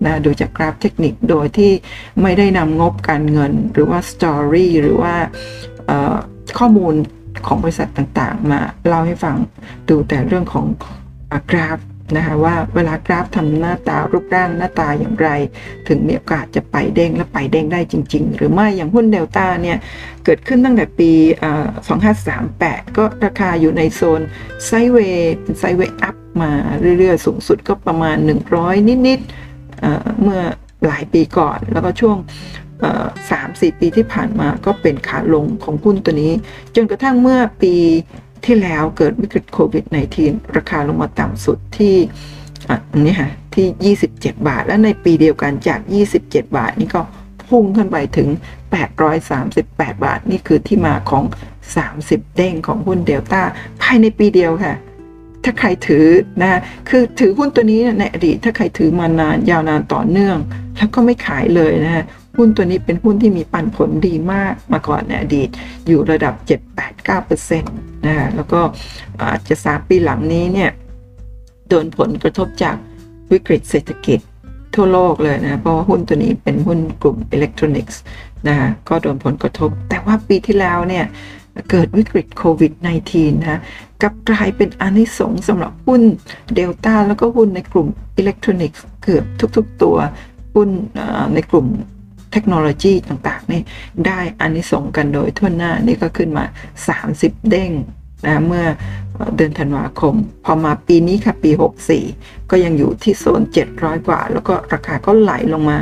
[0.05, 1.71] นะดูจากกราฟเทคนิคโดยที่
[2.21, 5.13] ไม่ได้นำงบการเงิน หรือว่าสตอรี่หรือว่า
[6.59, 6.93] ข้อมูล
[7.47, 9.35] ของบริษัทต่างๆ มาเล่าให้ฟัง
[9.89, 10.65] ดูแต่เรื่องของ
[11.51, 11.77] กราฟ
[12.15, 15.29] นะคะว่าเวลากราฟทำหน้าตารูปร่างหน้าตาอย่างไร
[15.87, 19.77] ถึงมีโอกาสจะไปเด้งและไปเด้งได้จริง ๆ หรือไม่อย่างหุ้นเดลต้าเนี่ย
[20.25, 21.11] เกิดขึ้นตั้งแต่ปี
[22.09, 24.21] 2538 ก็ราคาอยู่ในโซน
[24.65, 26.51] ไซเวย์เป็นไซเวย์อัพมา
[26.99, 28.17] เรื่อยๆ สูงสุดก็ประมาณ
[28.53, 30.41] 100 นิดๆเอ่อเมื่อ
[30.87, 32.17] หลายปีก่อน แล้วก็ช่วง
[33.31, 36.33] สามสี่ปีที่ผ่านมาก็เป็นขาลงของหุ้นตัวนี้
[36.75, 37.75] จนกระทั่งเมื่อปี
[38.47, 39.85] ที่แล้วเกิดวิกฤตโควิด
[40.19, 41.95] -19 ราคาลงมาต่ำสุดที่
[42.69, 45.79] อะอันนี้ค่ะที่ 27 บาท และในปีเดียวกันจาก
[46.17, 47.01] 27 บาท นี่ก็
[47.47, 48.29] พุ่งขึ้นไปถึง
[49.15, 51.23] 838 บาท นี่คือที่มาของ
[51.79, 53.41] 30 เด้งของหุ้นเดลต้า
[53.81, 54.75] ภายในปีเดียวค่ะ
[55.43, 56.07] ถ้าใครถือ
[56.41, 60.37] นะคือถือหุ้นตัวนี้ในอดีตถ้าใครถือมานานยาวนานต่อเนื่อง
[60.77, 62.05] แล้วก็ไม่ขายเลยนะฮะ
[62.37, 65.49] หุ้นตัวนี้เป็นหุ้นที่มีปันผลดีมากมาก่อนในอดีต
[65.87, 66.33] อยู่ระดับ
[66.99, 68.59] 7-8-9%นะฮะแล้วก็
[69.21, 70.71] อาจจะสามปีหลังนี้เนี่ย
[71.69, 72.75] โดนผลกระทบจาก
[73.31, 74.19] วิกฤตเศรษฐกิจ
[74.75, 78.01] ทั่วโลกเลยนะ เพราะว่าหุ้นตัวนี้เป็นหุ้นกลุ่มอิเล็กทรอนิกส์
[78.47, 81.05] นะฮะก็โดนผลกระทบ แต่ว่าปีที่แล้วเนี่ย
[81.69, 82.73] เกิดวิกฤตโควิด
[83.09, 83.61] -19 นะ
[84.01, 86.01] กับกลายเป็นอานิสงส์สำหรับหุ้น
[86.55, 89.95] เดลต้าแล้วก็หุ้นในกลุ่มอิเล็กทรอนิกส์เกือบทุกๆตัว
[90.55, 90.69] หุ้น
[91.33, 91.67] ในกลุ่ม
[92.31, 93.61] เทคโนโลยีต่างๆนี่
[94.05, 96.45] ได้อานิสงส์กันโดยทั่วหน้านี่ก็ขึ้นมา
[96.97, 97.71] 30 เด้ง
[98.25, 98.65] นะเมื่อ
[99.35, 101.51] เดือนธันวาคม พอมาปีนี้ค่ะปี
[102.01, 103.41] 64 ก็ยังอยู่ที่โซน
[103.73, 105.77] 700 กว่า แล้วก็ราคาก็ไหลลงมา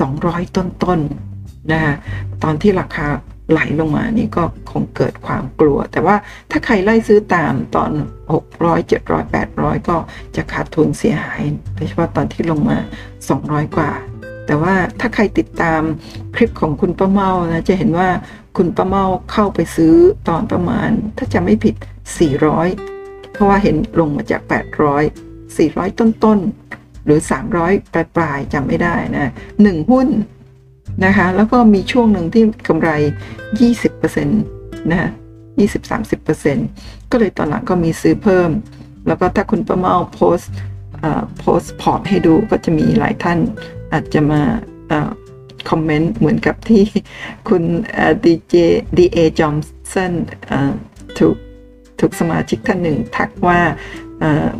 [0.00, 1.94] 200 ต้นๆนะคะ
[2.42, 3.06] ตอนที่ราคา
[3.50, 6.16] ไหลลงมานี่ก็คงเกิดความกลัว แต่ว่า
[6.50, 7.90] ถ้าใครไล่ซื้อตามตอน
[8.32, 9.96] 600 700 800 ก็
[10.36, 11.42] จะขาดทุนเสียหาย
[11.74, 12.78] โดยเฉพาะตอนที่ลงมา
[13.26, 13.90] 200 กว่า
[14.46, 15.80] แต่ว่าถ้าใครติดตาม
[16.34, 18.08] คลิปของคุณป้าเมานะจะเห็นว่า
[18.56, 19.94] คุณป้าเมาเข้าไปซื้อ
[20.28, 21.74] ตอนประมาณ ถ้าจะไม่ผิด
[22.54, 24.42] 400 เพราะว่าเห็นลงมาจาก
[25.16, 27.20] 800 400 ต้นๆ หรือ
[27.60, 29.32] 300 ปลายๆจำไม่ได้นะ
[29.62, 30.08] หนึ่งหุ้น
[31.04, 32.90] นะคะแล้วก็มีช่วงหนึ่งที่กำไร
[33.70, 35.10] 20%นะ
[35.90, 38.50] 20-30%ก็เลยตอนหลังก็มีซื้อเพิ่ม
[39.06, 40.38] แล้วก็ถ้าคุณประเมาโพส
[41.38, 43.38] โพสพอร์ตให้ดูก็จะมีหลายท่าน
[43.96, 44.42] อาจจะมา
[45.70, 46.84] คอมเมนต์เหมือนกับที่
[47.48, 47.62] คุณ
[48.24, 48.54] ดีเจ
[48.96, 49.54] ดีเอจอม
[49.92, 50.12] สัน
[51.18, 51.36] ถูก
[52.00, 53.60] ถูกสมาชิกท่านหนึ่งทักว่า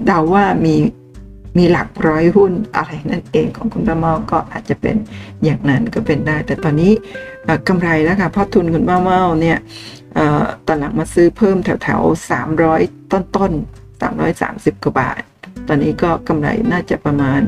[0.06, 0.74] เดาว่ามี
[1.58, 4.96] มีหลักร้อยหุ้นอะไรนั่นเองของคุณป้าเมาก็อาจจะเป็น
[5.44, 6.92] อย่างนั้นก็เป็นได้ แต่ตอนนี้
[7.68, 9.58] กำไรแล้วค่ะเพราะทุนคุณป้าเมาเนี่ย
[10.66, 12.80] ตอนหลังมาซื้อเพิ่มแถวแถวสามร้อย
[13.12, 13.52] ต้นต้น
[14.00, 15.22] สามร้อยสามสิบกว่าบาท
[15.68, 17.40] ตอนนี้ก็กำไรน่าจะประมาณ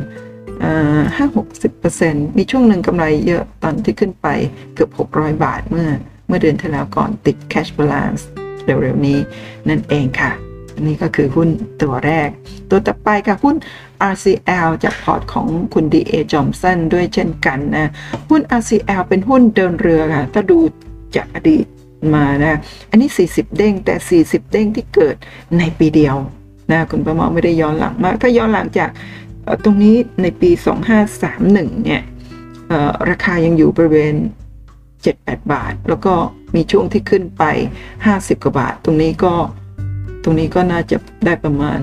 [1.16, 4.26] ห้าหกสิบเปอร์เซ็นต์มีช่วงหนึ่งกำไรเยอะตอนที่ขึ้นไป
[4.74, 5.88] เกือบหกร้อยบาทเมื่อ
[6.26, 8.22] เมื่อเดือนที่แล้วก่อนติด cash balance
[8.64, 9.18] เร็วๆนี้
[9.68, 10.32] นั่นเองค่ะ
[10.74, 11.48] อันนี้ก็คือหุ้น
[11.82, 12.28] ตัวแรก
[12.70, 13.56] ตัวต่อไปค่ะหุ้น
[14.12, 16.14] RCL จากพอร์ตของคุณ D.A.
[16.32, 17.90] Johnson ด้วยเช่นกันนะ
[18.30, 20.58] หุ้น RCL เป็นหุ้นเดินเรือค่ะ ถ้าดู
[21.16, 21.64] จากอดีต
[22.14, 22.58] มานะ
[22.90, 25.16] อันนี้ 40 เด้งแต่ 40 เด้งที่เกิด
[25.58, 26.16] ในปีเดียว
[26.72, 28.90] นะคุณประมอไม่ได้ย้อนหลังมาก ถ้าย้อนหลังจาก
[29.64, 30.50] ตรงนี้ในปี
[31.16, 32.02] 2531 เนี่ย
[33.10, 34.14] ราคายังอยู่บริเวณ
[34.84, 36.14] 7-8 บาท แล้วก็
[36.54, 37.44] มีช่วงที่ขึ้นไป
[37.96, 39.34] 50 กว่าบาท ตรงนี้ก็
[40.24, 41.78] ตรงนี้ก็น่าจะได้ประมาณ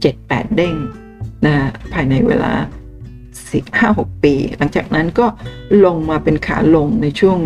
[0.00, 0.74] เจ็ดแปดเด้ง
[1.46, 1.54] นะ
[1.92, 2.52] ภายในเวลา
[3.48, 5.26] สี่ห้าหกปี หลังจากนั้นก็
[5.84, 7.38] ลงมาเป็นขาลงในช่วง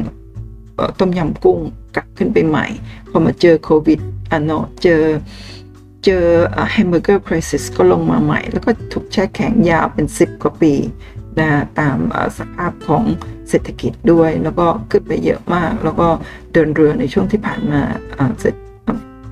[0.98, 1.58] ต้มยำกุ้ง
[1.94, 2.66] กลับขึ้นไปใหม่
[3.10, 4.00] พอมาเจอโควิด
[4.30, 5.02] อะเนาะเจอ
[6.06, 6.26] เจอ
[6.72, 10.74] hamburger crisis ก็ลงมาใหม่ แล้วก็ถูกแช่แข็งยาวเป็น 10 กว่าปี
[11.38, 11.48] นะ
[11.80, 11.98] ตาม
[12.38, 13.04] สภาพของ
[13.48, 16.08] เศรษฐกิจด้วย แล้วก็ขึ้นไปเยอะมาก แล้วก็
[16.52, 17.80] เดินเรือในช่วงที่ผ่านมา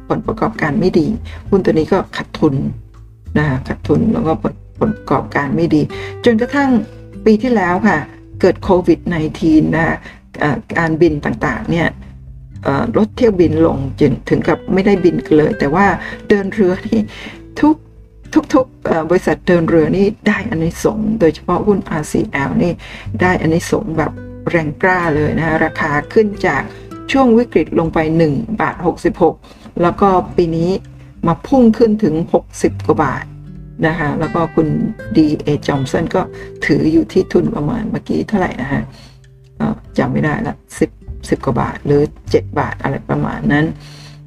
[0.08, 1.06] ผลประกอบการไม่ดี
[1.48, 2.54] หุ้นตัวนี้ก็ขาดทุน
[3.38, 5.82] นะขาดทุนแล้วก็ผลผลประกอบการไม่ดี
[6.24, 6.70] จนกระทั่ง
[7.24, 7.98] ปีที่แล้วค่ะ
[8.40, 9.00] เกิดโควิด
[9.38, 9.96] -19 นะ
[10.78, 11.88] การบินต่างๆเนี่ย
[12.96, 15.87] ลดเที่ยวบินลงจนถึงกับไม่ได้บินเลย แต่ว่า
[16.29, 17.00] เดินเรือนี่
[17.61, 17.77] ทุก
[18.55, 22.72] ทุกๆบริษัทเดินเรือนี่ได้อันนี้สงโดยเฉพาะหุ้น RCL นี่
[23.20, 24.12] ได้อันนี้สงแบบ
[24.50, 26.62] แรงกล้าเลยนะราคาขึ้นจาก
[27.12, 27.98] ช่วงวิกฤตลงไป
[28.31, 28.77] 1บาท
[29.27, 30.70] 66 แล้วก็ปีนี้
[31.27, 32.14] มาพุ่งขึ้นถึง
[32.50, 33.24] 60 กว่าบาท
[33.87, 34.68] นะคะแล้วก็คุณ
[35.16, 36.20] ดีเอจอมสันก็
[36.64, 38.83] ถืออยู่ที่ทุนประมาณเมื่อกี้เท่าไหร่นะฮะ
[39.98, 43.66] จำไม่ได้ละ10 10 กว่าบาท หรือ 7 บาทอะไรประมาณนั้น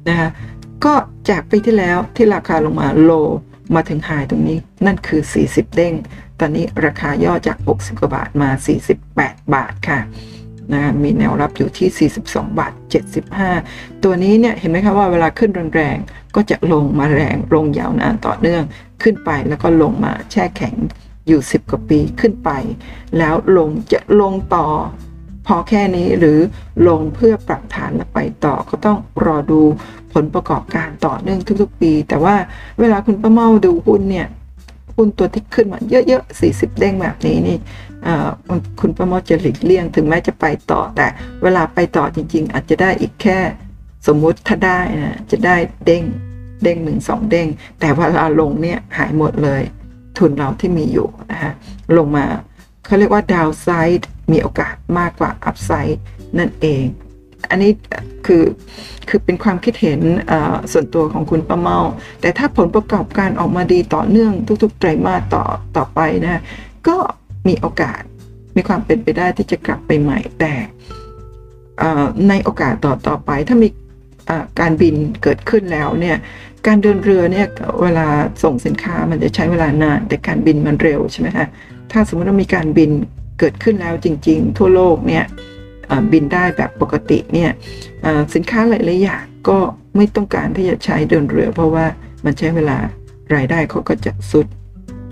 [0.08, 0.28] นะคะ
[0.84, 0.94] ก็
[1.30, 3.10] จากปีที่แล้วที่ราคาลงมาโล
[3.74, 5.94] มาถึงไฮตรงนี้นั่นคือ 40 เด้ง
[6.40, 8.50] ตอนนี้ราคาย่อจาก 60 กว่าบาทมา
[9.04, 10.00] 48 บาทค่ะ
[10.72, 12.72] นะมีแนวรับอยู่ที่ 42 บาท
[13.38, 18.62] 75 ตัวนี้เนี่ยเห็นไหมคะว่าเวลาขึ้นแรงๆ ก็จะลงมาแรงลงยาวนานต่อเนื่อง
[19.02, 20.74] ขึ้นไปแล้วก็ลงมาแช่แข็ง
[21.28, 22.50] อยู่ 10 กว่าปีขึ้นไป
[23.18, 24.66] แล้วลงจะลงต่อ
[25.48, 26.38] พอแค่นี้หรือ
[26.88, 29.60] ลงเพื่อปรับฐานแล้วไปต่อก็ต้องรอดู
[30.12, 32.36] ผลประกอบการต่อเนื่องทุกๆ ปี แต่ว่า
[32.80, 34.28] เวลาคุณประเมาดูหุ้นเนี่ย
[34.96, 37.58] หุ้นตัวที่ขึ้นมาเยอะๆ 40 เด้งแบบนี้นี่
[38.80, 41.06] คุณประมอจะหลีกเลี่ยงถึงแม้จะไปต่อ แต่
[41.42, 43.38] เวลาไปต่อจริงๆ อาจจะได้อีกแค่
[44.06, 45.56] สมมุติถ้าได้นะจะได้
[45.86, 46.04] เด้ง
[46.62, 47.48] เด้งหนึ่งสองเด้ง
[47.80, 49.62] แต่เวลาลงเนี่ยหายหมดเลย
[50.18, 51.52] ทุนเราที่มีอยู่นะฮะ
[51.96, 52.24] ลงมา
[52.84, 53.68] เขาเรียกว่าดาวไซ
[54.00, 56.00] ด์ มีโอกาสมากกว่าอัพไซด์
[56.38, 56.84] นั่นเอง
[57.50, 57.72] อันนี้
[58.26, 58.44] คือ
[59.08, 60.00] คือเป็นความคิดเห็น
[60.72, 61.78] ส่วนตัวของคุณป้าเมา
[62.20, 65.44] แต่ถ้าผลประกอบการออกมาดีต่อเนื่องทุกๆไตรมาสต่อ
[65.76, 66.42] ต่อไปนะ
[66.88, 66.96] ก็
[67.48, 68.00] มีโอกาส
[68.56, 70.54] มีความเป็นไปได้ที่จะกลับไปใหม่แต่
[72.28, 73.68] ในโอกาสต่อต่อไปถ้ามี
[74.60, 76.16] การบินเกิดขึ้นแล้วเนี่ย
[76.66, 77.46] การเดินเรือเนี่ย
[77.82, 78.06] เวลา
[78.42, 81.46] ส่งสินค้ามันจะใช้เวลานานแต่การบินมันเร็วใช่ไหมคะ
[81.92, 82.90] ถ้าสมมติว่ามีการบิน
[83.38, 85.24] เกิดขึ้นแล้วจริง ๆ ทั่วโลกเนี่ย
[86.12, 87.50] บินได้แบบปกติเนี่ย
[88.34, 89.58] สินค้าหลายๆอย่างก็
[89.96, 91.86] ไม่ต้องการที่จะใช้เดินเรือ เพราะว่า
[92.24, 92.78] มันใช้เวลา
[93.34, 94.46] รายได้เขาก็จะสุด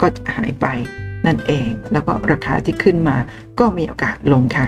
[0.01, 0.67] ก็จะหายไป
[1.27, 3.17] นั่นเอง แล้วก็ราคาที่ขึ้นมา
[3.59, 4.67] ก็มีโอกาสลงค่ะ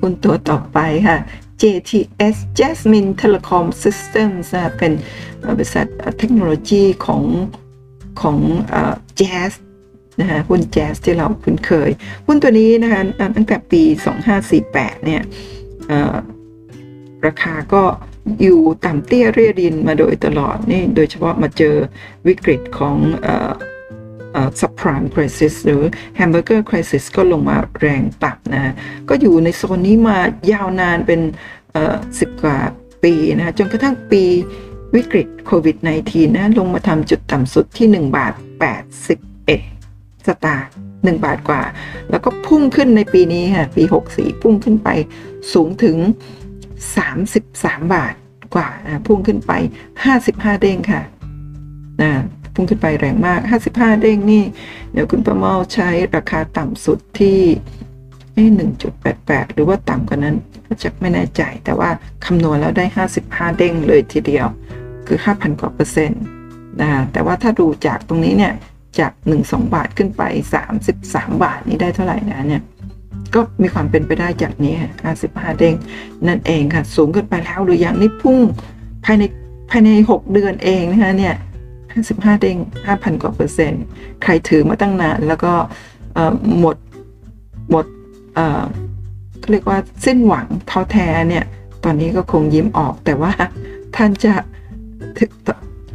[0.00, 1.18] คุณตัวต่อไปค่ะ
[1.60, 4.46] JTS Jasmine Telecom Systems
[4.78, 4.92] เป็น
[5.58, 5.86] บริษัท
[6.18, 7.22] เทคโนโลยีของ
[8.20, 8.38] ของ
[9.20, 9.52] Jazz
[10.20, 11.90] นะคะหุ้น Jazz ที่เราคุ้นเคย
[12.26, 13.00] หุ้นตัวนี้นะคะ
[13.36, 13.82] ตั้งแต่ปี
[14.44, 15.22] 2548 เนี่ย
[17.26, 17.82] ราคาก็
[18.42, 21.76] อยู่ต่ำเตี้ยเรียดินมาโดยตลอดนี่โดยเฉพาะมาเจอ
[22.26, 22.96] วิกฤตของ
[24.60, 25.82] ซับพรามคริสิสหรือ
[26.16, 28.74] แฮมเบอร์เกอร์คริสิสก็ลงมาแรงต่ำนะ
[29.08, 30.18] ก็อยู่ในโซนนี้มา
[30.52, 31.20] ยาวนานเป็น
[32.18, 32.58] สิบกว่า
[33.04, 34.24] ปีนะจนกระทั่งปี
[34.94, 39.31] วิกฤตโควิด -19 นะลงมาทำจุดต่ำสุดที่ 1 บาท81
[40.26, 40.70] สตางค์
[41.18, 41.62] 1บาทกว่า
[42.10, 43.82] แล้วก็พุ่งขึ้นในปีนี้ค่ะปี
[44.12, 44.88] 64 พุ่งขึ้นไป
[45.52, 45.96] สูงถึง
[47.10, 48.14] 33 บาท
[48.54, 48.68] กว่า
[49.06, 49.52] พุ่งขึ้นไป
[50.06, 51.02] 55 เด้งค่ะ
[52.02, 52.12] นะ
[52.54, 53.40] พุ่งขึ้นไปแรงมาก
[53.72, 54.44] 55 เด้งนี่
[54.92, 57.40] เดี๋ยวคุณประเมาใช้ราคาต่ำสุดที่
[58.56, 61.90] หนึ่งจุดแปดแปดหรือว่าต่ำกว่านั้นก็จะไม่แน่ใจแต่ว่า
[62.24, 62.84] คำนวณแล้วได้
[63.20, 64.46] 55 เด้งเลยทีเดียว
[65.06, 66.22] คือ 5,000 กว่าเปอร์เซ็นต์
[66.80, 68.52] นะแต่ว่าถ้าดูจากตรงนี้เนี่ย
[68.98, 70.22] จาก 1-2 บาทขึ้นไป
[70.82, 72.62] 33 บาทนี้ได้เท่าไหร่นะเนี่ย
[73.34, 74.74] ก็มีความเป็นไปได้จากนี้
[75.16, 75.74] 55 เด้ง
[76.28, 78.38] นั่นเองค่ะ สูงเกินไปแล้วหรือย่างนี่พุ่ง
[79.04, 79.22] ภายใน
[79.70, 81.34] ภายใน 6 เดือนเองนะคะเนี่ย
[81.88, 83.84] 55 เด้ง 5,000 กว่าเปอร์เซ็นต์
[84.22, 85.52] ใครถือมาตั้งนานแล้วก็
[86.58, 86.76] หมด
[87.70, 87.86] หมด
[89.38, 91.44] เขาเรียกว่าสิ้นหวังท้อแท้เนี่ย
[91.84, 93.32] ตอนนี้ก็คงยิ้มออกแต่ว่า
[93.96, 94.32] ท่านจะ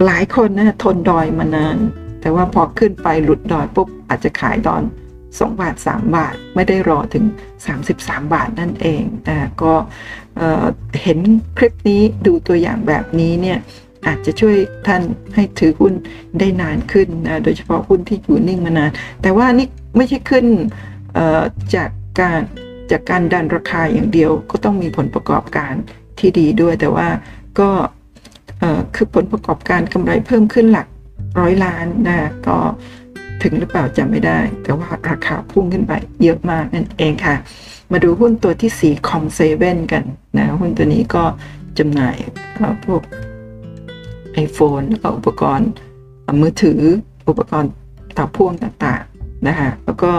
[0.06, 1.78] หลายคนนะทนดอยมานาน
[2.22, 4.82] แต่ว่าพอขึ้นไปหลุดดอยปุ๊บอาจจะขายตอน
[5.22, 7.26] 2 บาท 3 บาท ไม่ได้รอถึง
[7.78, 9.74] 33 บาทนั่นเองนะก็
[11.04, 11.20] เห็น
[11.58, 13.58] คลิปนี้ดูตัวอย่างแบบนี้เนี่ย
[14.08, 14.56] อาจจะช่วย
[14.88, 15.02] ท่าน
[15.36, 15.94] ให้ถือหุ้น
[16.40, 20.46] ได้นานขึ้นนะโดยเฉพาะหุ้นที่อยู่นิ่งมานาน แต่ว่านี่ไม่ใช่ขึ้น
[21.76, 22.40] จากการ
[22.92, 25.74] จากการดันราคาอย่างเดียวก็ต้องมีผลประกอบการ
[26.20, 27.08] ที่ดีด้วย แต่ว่า
[27.60, 27.70] ก็
[28.96, 30.88] คือผลประกอบการกำไรเพิ่มขึ้นหลัก
[31.40, 32.58] ร้อยล้านนะก็
[33.44, 37.36] ถึงหรือเปล่าจำไม่ได้ แต่ว่าราคาพุ่งขึ้นไปเยอะมากนั่นเองค่ะ
[37.92, 40.04] มาดูหุ้นตัวที่4 c o m เซเว่นกัน
[40.38, 41.24] นะหุ้นตัวนี้ก็
[41.78, 42.16] จำหน่าย
[42.86, 43.02] พวก
[44.46, 45.70] iPhone แล้วก็อุปกรณ์
[46.42, 46.82] มือถือ
[47.30, 47.72] อุปกรณ์
[48.18, 50.12] ต่อพ่วงต่างๆนะคะแล้วก็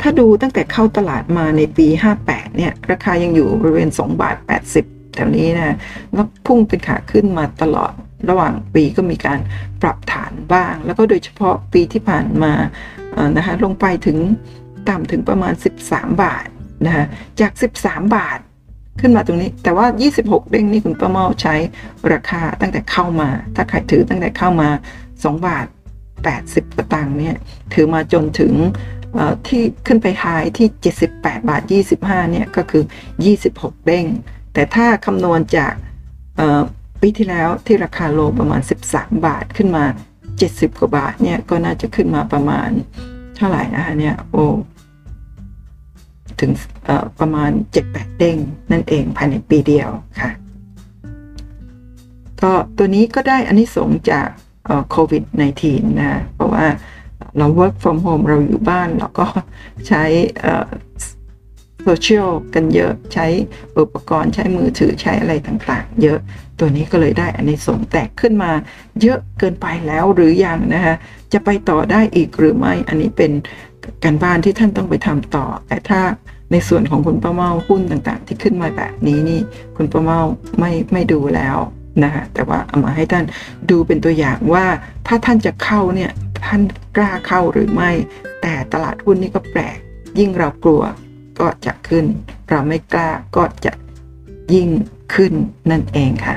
[0.00, 1.86] ถ้าดูตั้งแต่เข้าตลาดมาในปี
[2.22, 4.36] 58 เนี่ย ราคายังอยู่บริเวณ 2 บาท
[4.76, 5.76] 80 แถวนี้นะ
[6.12, 7.92] แล้วพุ่งเป็นขาขึ้นมาตลอด
[8.28, 9.40] ระหว่างปีก็มีการ
[9.82, 12.52] ปรับฐานบ้าง แล้วก็โดยเฉพาะปีที่ผ่านมา
[13.36, 14.18] นะคะลงไปถึง
[14.88, 15.52] ต่ำถึงประมาณ
[15.86, 16.46] 13 บาท
[16.86, 17.04] นะคะ
[17.40, 17.52] จาก
[17.82, 18.38] 13 บาท
[19.00, 19.86] ขึ้นมาตรงนี้ แต่ว่า
[20.18, 21.54] 26 เด้งนี่คุณป้าเมาใช้
[22.12, 24.68] ราคาตั้งแต่เข้ามา ถ้าใครถือตั้งแต่เข้ามา
[25.08, 25.66] 2 บาท
[26.22, 27.36] 80กตังค์เนี่ย
[27.74, 28.52] ถือมาจนถึง
[29.46, 30.24] ที่ขึ้นไปไฮ
[30.56, 30.68] ที่
[31.08, 31.62] 78 บาท
[31.98, 32.84] 25เนี่ยก็คือ
[33.34, 34.06] 26 เด้ง
[34.54, 35.72] แต่ถ้าคำนวณจาก
[37.00, 39.84] ปีที่แล้วที่ราคาโลประมาณ 13 บาทขึ้นมา
[40.32, 42.68] 70 กว่าบาทเนี่ยก็น่าจะขึ้นมาประมาณ
[43.36, 44.46] เท่าไหร่นะคะเนี่ยโอ้
[46.40, 46.50] ถึง
[47.20, 47.50] ประมาณ
[47.84, 48.36] 7-8 เด้ง
[48.72, 50.30] นั่นเองภายในปีเดียวค่ะ
[52.42, 54.28] ก็ตัวนี้ก็ได้อันนี้สงจาก
[54.90, 55.24] โควิด
[55.62, 56.66] -19 นะเพราะว่า
[57.36, 59.26] เรา work from home เราอยู่บ้านเราก็
[59.88, 60.02] ใช้
[61.82, 63.26] โซเชียลกันเยอะใช้
[63.78, 66.18] อุปกรณ์ใช้มือถือใช้อะไรต่างๆ เยอะ
[66.58, 68.50] ตัวนี้ก็เลยได้อันนี้สงแตกขึ้นมา
[69.02, 70.94] เยอะเกินไปแล้วหรือยังนะคะ
[71.32, 73.32] จะไปต่อได้อีกหรือไม่ อันนี้เป็น
[74.04, 76.00] การบ้านที่ท่านต้องไปทำต่อ แต่ถ้า
[76.52, 79.40] ในส่วนของคุณป้าเมาหุ้นต่างๆ ที่ขึ้นมาแบบนี้นี่
[79.76, 80.20] คุณป้าเมา
[80.58, 81.56] ไม่ไม่ดูแล้ว
[82.04, 83.24] นะคะแต่ว่าเอามาให้ท่าน
[83.70, 84.66] ดูเป็นตัวอย่างว่า
[85.06, 86.10] ถ้าท่านจะเข้าเนี่ย
[86.46, 86.62] ท่าน
[86.96, 87.90] กล้าเข้าหรือไม่
[88.42, 89.78] แต่ตลาดหุ้นนี่ก็แปลก
[90.18, 90.82] ยิ่งเรากลัว
[91.40, 92.04] ก็จะขึ้น
[92.50, 93.72] เราไม่กล้าก็จะ
[94.54, 94.68] ยิ่ง
[95.14, 95.32] ขึ้น
[95.70, 96.36] นั่นเองค่ะ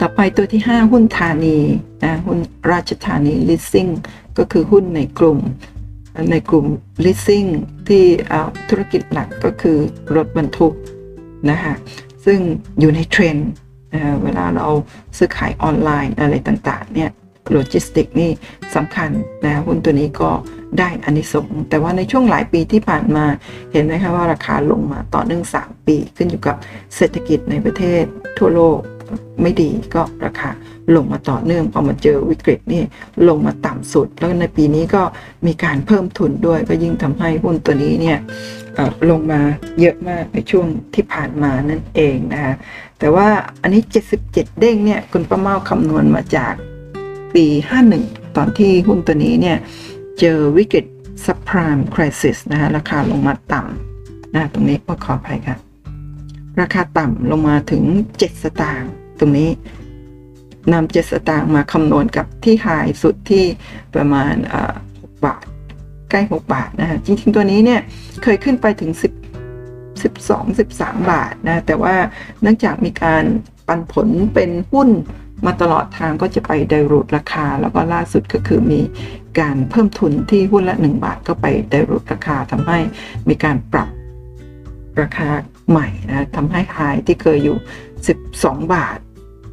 [0.00, 1.58] ต่อไปตัวที่ 5 หุ้นธานี
[2.04, 2.38] นะหุ้น
[2.72, 3.92] ราชธานี leasing
[4.38, 5.38] ก็คือหุ้นในกลุ่ม
[6.30, 6.66] ในกลุ่ม
[7.04, 7.48] leasing
[7.88, 8.04] ที่
[8.68, 9.78] ธุรกิจหลักก็คือ
[10.16, 10.74] รถบรรทุก
[11.50, 11.74] นะคะ
[12.24, 12.38] ซึ่ง
[12.80, 13.50] อยู่ในเทรนด์
[14.22, 14.68] เวลาเรา
[15.16, 17.10] ซื้อขายออนไลน์อะไรต่างๆเนี่ย
[17.52, 18.30] โลจิสติกนี่
[18.74, 19.10] สำคัญ
[19.44, 20.30] นะหุ้นตัวนี้ก็
[20.78, 23.24] ได้อานิสงส์แต่ว่าในช่วงหลายปีที่ผ่านมา
[23.72, 26.56] เห็นไหมคะว่าราคาลงมาต่อเนื่อง 3 ปีขึ้นอยู่กับ
[26.96, 28.02] เศรษฐกิจในประเทศ
[28.38, 28.78] ทั่วโลก
[29.42, 30.50] ไม่ดีก็ราคา
[30.94, 32.82] ลงมาต่อเนื่องพอมาเจอวิกฤตนี่
[33.28, 35.02] ลงมาต่ำสุด แล้วในปีนี้ก็
[35.46, 38.18] มีการเพิ่มทุนด้วย ก็ยิ่งทำให้หุ้นตัวนี้เนี่ย
[39.10, 39.40] ลงมา
[39.80, 42.54] เยอะมากในช่วงที่ผ่านมานั่นเองนะคะ
[42.98, 43.28] แต่ว่า
[43.62, 43.82] อันนี้
[44.22, 46.54] 77 เด้งเนี่ยคุณประเมาคำนวณมาจาก
[47.34, 47.46] ปี
[47.90, 49.56] 51 ตอนที่หุ้นตัวนี้เนี่ย
[50.20, 50.84] เจอวิกฤต
[51.24, 55.65] ซับพรม์คริสิสนะคะราคาลงมาต่ำนะตรงนี้ก็ขออภัยค่ะ
[56.60, 57.82] ราคาต่ำลงมาถึง
[58.16, 59.50] 7 สตางค์ตรงนี้
[60.72, 63.44] นำ7สตางค์มาคำนวณกับที่หายสุดที่
[63.94, 64.34] ประมาณ
[64.80, 65.44] 6บาท
[66.10, 67.80] ใกล้ 6 บาทนะฮะจริง ๆ ตัวนี้เนี่ย
[68.22, 69.02] เคยขึ้นไปถึง 10
[70.02, 71.94] 12 13 บาทนะแต่ว่า
[72.42, 73.24] เนื่องจากมีการ
[73.66, 74.88] ปันผลเป็นหุ้น
[75.46, 78.80] มาตลอดทางก็จะไปไดรูดราคา แล้วก็ล่าสุดก็คือมี
[79.40, 82.78] การเพิ่มทุนที่หุ้นละ 1 บาทก็ไปไดรูดราคาทำให้
[83.28, 83.88] มีการปรับ
[85.00, 85.28] ราคา
[85.70, 87.56] ใหม่นะทำให้ไฮที่เคยอยู่
[88.14, 88.98] 12 บาท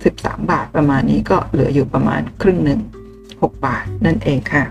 [0.04, 2.80] 13 บาทประมาณนี้ก็เหลืออยู่ประมาณครึ่งหนึ่ง
[3.22, 4.64] 6 บาทนั่นเองค่ะ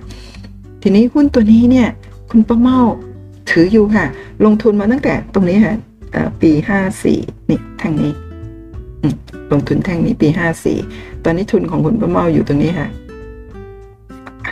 [0.82, 1.88] ทีนี้หุ้นตัวนี้เนี่ย
[2.30, 2.78] คุณป้าเมา
[3.50, 4.06] ถืออยู่ค่ะ
[4.44, 5.74] ลงทุนมาตั้งแต่ตรงนี้ค่ะ
[6.42, 6.50] ปี
[7.00, 8.12] 54 นี่ทางนี้
[9.52, 10.28] ลงทุนแท่งนี้ปี
[10.76, 12.88] 54 ตอนนี้ทุนของคุณป้าเมาอยู่ตรงนี้ค่ะ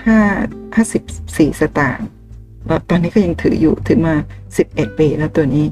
[0.07, 2.07] 5 54 สตางค์
[2.67, 4.15] แล้วตอนนี้ก็ยังถืออยู่ถือมา
[4.57, 5.65] 11 ปีแล้วตัวนี้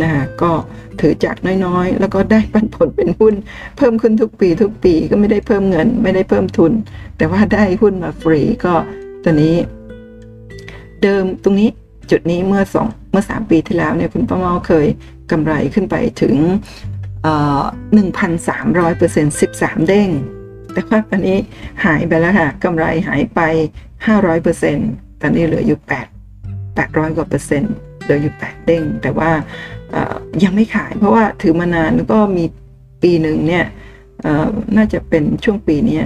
[0.00, 0.52] นะคะก็
[1.00, 3.34] ถือจากน้อยๆ แล้วก็ได้ปันผลเป็นหุ้น
[3.76, 6.72] เพิ่มขึ้นทุกปีทุกปีก็ไม่ได้เพิ่มเงิน ไม่ได้เพิ่มทุน
[7.16, 8.74] แต่ว่าได้หุ้นมาฟรีก็
[9.24, 9.56] ตอนนี้
[11.02, 11.68] เดิมตรงนี้
[12.10, 14.86] จุดนี้เมื่อสองเมื่อสามปีที่แล้วเนี่ยคุณป้าเมาเคย
[15.30, 16.34] กำไรขึ้นไปถึง
[17.94, 20.08] หนึ่งพันสามร้อยเปอร์เซ็นต์สิบสามเด้ง
[20.72, 21.38] แต่ว่าตอนนี้
[21.84, 23.40] หายไปแล้วค่ะกำไรหายไป
[24.06, 24.90] ห้าร้อยเปอร์เซ็นต์
[25.20, 26.06] ตอนนี้เหลืออยู่แปด
[26.74, 29.30] แปดร้อยกว่าเปอร์เซ็นต์เหลืออยู่แปดเด้ง แต่ว่า
[30.44, 32.44] ยังไม่ขาย เพราะว่าถือมานานแล้วก็มี
[33.02, 33.64] ปีหนึ่งเนี่ย
[34.76, 36.00] น่าจะเป็นช่วงปีนี้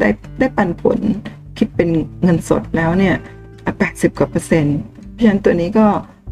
[0.00, 0.08] ได้
[0.38, 0.98] ได้ปันผล
[1.58, 1.88] คิดเป็น
[2.22, 3.14] เงินสดแล้วเนี่ย
[3.78, 4.78] แปดสิบกว่าเปอร์เซ็นต์
[5.12, 5.86] เพราะฉะนั้นตัวนี้ก็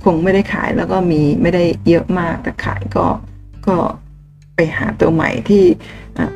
[0.04, 3.06] คงไม่ได้ขายแล้วก็มีไม่ได้เยอะมากแต่ขายก็
[3.66, 3.76] ก็
[4.54, 5.64] ไปหาตัวใหม่ที่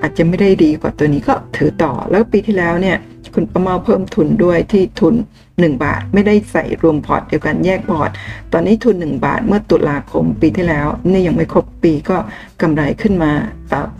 [0.01, 2.97] อาจจะไม่ได้ดีกว่าตัวนี้ก็ถือต่อแล้วปีที่แล้วเนี่ย
[3.35, 5.15] คุณป้าเมาเพิ่มทุนด้วยที่ทุน
[5.61, 8.11] 1 บาท ไม่ได้ใส่รวมพอร์ตเดียวกันแยกพอร์ต
[8.53, 12.17] ตอนนี้ทุน 1 บาทเมื่อตุลาคมปีที่แล้ว นี่ยังไม่ครบปีก็
[12.63, 13.33] กำไรขึ้นมา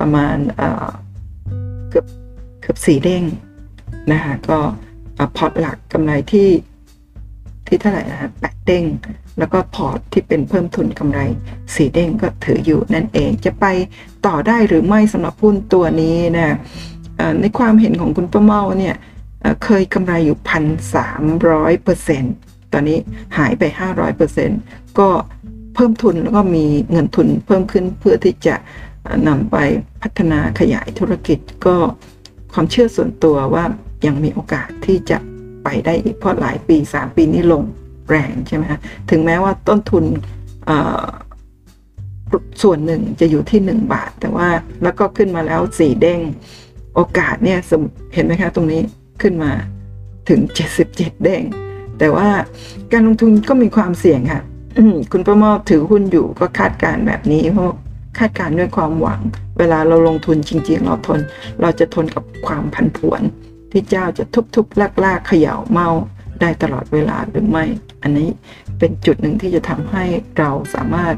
[0.01, 0.37] ประมาณ
[1.91, 2.07] เกือบ
[2.61, 3.23] เกือบสี่เด้ง
[4.13, 4.59] นะคะก็
[5.37, 6.49] พอร์ตหลักกำไรที่
[7.67, 8.85] ที่เท่าไหร่นะแปดเด้ง
[9.39, 11.21] แล้วก็พอร์ตที่เป็นเพิ่มทุนกำไร
[11.75, 13.65] สี่เด้งก็ถืออยู่นั่นเอง จะไป
[14.27, 16.57] ต่อได้หรือไม่สำหรับหุ้นตัวนี้นะ
[17.41, 18.97] ในความเห็นของคุณป้าเมาเนี่ย
[19.65, 22.35] เคยกำไรอยู่พันสามร้อยเปอร์เซ็นต์
[22.73, 22.99] ตอนนี้
[23.39, 24.61] หายไปห้าร้อยเปอร์เซ็นต์
[24.99, 25.09] ก็
[25.75, 28.55] เพิ่มทุนแล้วก็มีเงินทุนเพิ่มขึ้นเพื่อที่จะ
[29.29, 29.57] นำไป
[30.03, 31.77] พัฒนาขยายธุรกิจก็
[32.53, 33.65] ความเชื่อส่วนตัวว่า
[34.07, 35.19] ยังมีโอกาสที่จะ
[35.65, 37.63] ไปได้อีกเพราะหลายปี 3 ปีนี้ลง
[38.09, 38.79] แรงใช่ไหมคะ
[39.11, 40.05] ถึงแม้ว่าต้นทุน
[42.63, 44.49] ส่วนหนึ่งจะอยู่ที่ 1 บาท แต่ว่า
[44.83, 46.21] แล้วก็ขึ้นมาแล้วสี่เด้ง
[46.95, 47.59] โอกาสเนี่ย
[48.15, 48.83] เห็นไหมคะตรงนี้
[49.23, 49.53] ขึ้นมา
[50.29, 50.41] ถึง
[50.79, 51.43] 77 เด้ง
[51.99, 52.29] แต่ว่า
[52.93, 54.43] การลงทุนก็มีความเสี่ยงค่ะ
[55.13, 57.75] คุณประมอบถือหุ้นอยู่ก็คาดการแบบนี้เพราะ
[58.19, 59.21] คาดการด้วยความหวัง
[59.59, 61.21] เวลาเราลงทุนจริง ๆ เราทน
[61.61, 63.23] เราจะทนกับความผันผวน
[63.73, 65.89] ที่เจ้าจะทุบๆลากๆเขย่าเมา
[66.41, 67.65] ได้ตลอดเวลาหรือไม่
[68.03, 68.29] อันนี้
[68.79, 70.05] เป็นจุดหนึ่งที่จะทำให้
[70.39, 71.15] เราสามารถ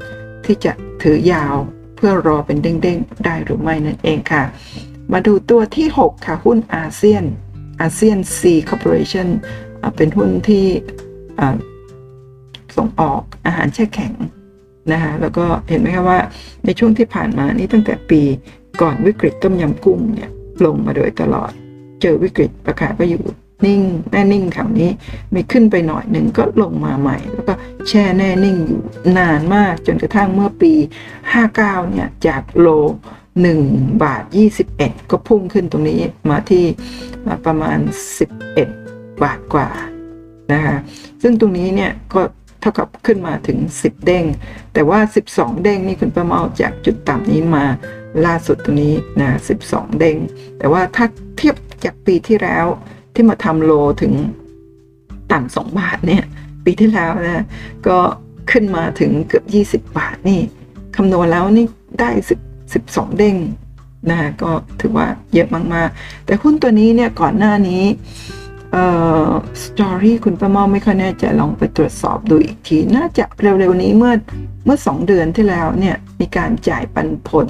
[0.46, 0.72] ที่จะ
[1.02, 1.54] ถือยาว
[1.96, 4.42] เพื่อรอเป็นเด้งๆได้หรือไม่นั่นเองค่ะ
[5.12, 7.24] มาดูตัวที่ 6 ค่ะ หุ้น Asian
[7.80, 9.28] Asian Sea Corporation
[9.96, 10.66] เป็นหุ้นที่
[12.76, 14.12] ส่งออกอาหารแช่แข็ง
[14.92, 16.18] นะคะแล้วก็เห็นไหมคะว่า
[16.64, 18.22] ในช่วงที่ผ่านมานี้ตั้งแต่ปี
[18.80, 20.30] ก่อนวิกฤตต้มยำกุ้งเนี่ย
[20.64, 21.50] ลงมาโดยตลอด
[22.02, 23.24] เจอวิกฤตราคาก็อยู่
[23.66, 24.90] นิ่งแน่นิ่งแถวนี้
[25.34, 27.54] มีขึ้นไปหน่อยหนึ่งก็ลงมาใหม่ แล้วก็
[27.88, 28.80] แช่แน่นิ่งอยู่
[29.18, 30.72] นานมากจนกระทั่งเมื่อปี
[31.32, 32.68] 59เนี่ยจากโล
[33.46, 34.24] 1 บาท
[34.66, 36.64] 21 ก็พุ่งขึ้นตรงนี้มาที่
[37.46, 37.78] ประมาณ
[38.50, 39.68] 11 บาทกว่า
[40.52, 40.76] นะคะ
[41.22, 42.20] ซึ่งตรงนี้เนี่ยก็
[42.60, 44.24] เท่ากับขึ้นมาถึง 10 เด้ง
[44.72, 47.64] แต่ว่า 12 เด้งนี่คุณประเมาจากจุดต่ำนี้มา
[48.26, 49.30] ล่าสุดตรงนี้นะ
[49.64, 50.16] 12 เด้ง
[50.58, 52.66] แต่ว่าถ้าเทียบจากปีที่แล้ว
[53.14, 53.72] ที่มาทำโล
[54.02, 54.12] ถึง
[55.32, 56.24] ต่ำสองบาทเนี่ย
[56.64, 57.44] ปีที่แล้วนะ
[57.86, 57.98] ก็
[58.50, 59.44] ขึ้นมาถึงเกือบ
[59.88, 60.40] 20 บาทนี่
[60.96, 61.66] คำนวณแล้วนี่
[62.00, 63.36] ได้10 12 เด้ง
[64.10, 64.50] นะก็
[64.80, 67.82] ถือว่าเยอะมากๆ แต่หุ้นตัวนี้เนี่ยก่อนหน้านี้
[68.72, 68.84] เอ่
[69.28, 69.30] อ
[69.64, 74.12] สตอรี่คุณประมอไม่ค่อยแน่ใจลองไปตรวจสอบดูอีกที น่าจะเร็วๆนี้เมื่อ
[74.64, 77.48] เมื่อสองเดือนที่แล้วเนี่ยมีการจ่ายปันผล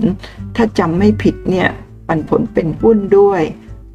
[0.57, 1.69] ถ้าจำไม่ผิดเนี่ย
[2.09, 3.43] ปันผลเป็นหุ้นด้วย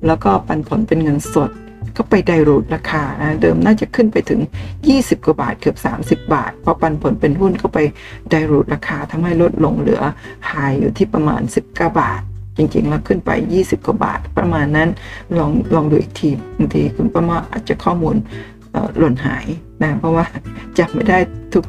[0.07, 1.51] แล้วก็ปันผลเป็นเงินสด
[1.97, 4.41] ก็ไปไดรูดราคานะเดิมน่าจะขึ้นไปถึง
[4.83, 7.79] 20 กว่าบาทเกือบ 30 บาท พอปันผลเป็นหุ้นก็ไป
[8.29, 10.01] ไดรูดราคาทำให้ลดลงเหลือ
[10.51, 12.21] หายอยู่ที่ประมาณ 19 บาท
[12.57, 14.89] จริงๆ แล้วขึ้นไป 20 กว่าบาท ประมาณนั้น
[15.37, 18.15] ลองลองดูอีกทีบางทีคุณป้ามาอาจจะข้อมูล
[18.97, 19.45] หล่นหาย
[19.81, 20.25] นะเพราะว่า
[20.77, 21.17] จับไม่ได้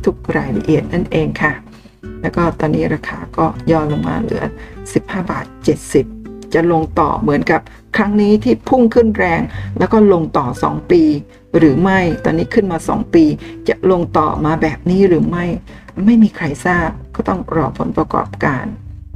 [0.04, 1.52] ทุกๆรายละเอียดนั่นเองค่ะ
[2.20, 4.44] แล้วก็ตอนนี้ราคาก็ย่อลงมาเหลือ
[4.84, 5.46] 15 บาท
[5.98, 7.60] 70 จะลงต่อเหมือนกับ
[7.96, 9.40] ครั้งนี้ที่พุ่งขึ้นแรง
[9.78, 11.02] แล้วก็ลงต่อ 2 ปี
[11.58, 13.24] หรือไม่ตอนนี้ขึ้นมา 2 ปี
[13.68, 15.44] จะลงต่อมาแบบนี้หรือไม่
[16.06, 18.64] ไม่มีใครทราบก็ต้องรอผลประกอบการ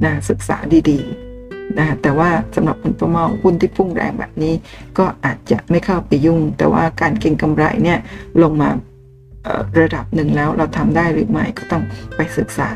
[0.03, 0.57] นะศึกษา
[0.89, 4.53] ดีๆนะแต่ว่าสำหรับคุณประมาหุ้นที่พุ่งแรงแบบนี้
[4.97, 7.99] ก็อาจจะไม่เข้าไปยุ่ง แต่ว่าการเก็งกำไรเนี่ย
[8.43, 8.69] ลงมา
[9.79, 11.83] ระดับหนึ่งแล้วเราทำได้หรือไม่ก็ต้อง
[12.15, 12.69] ไปศึกษา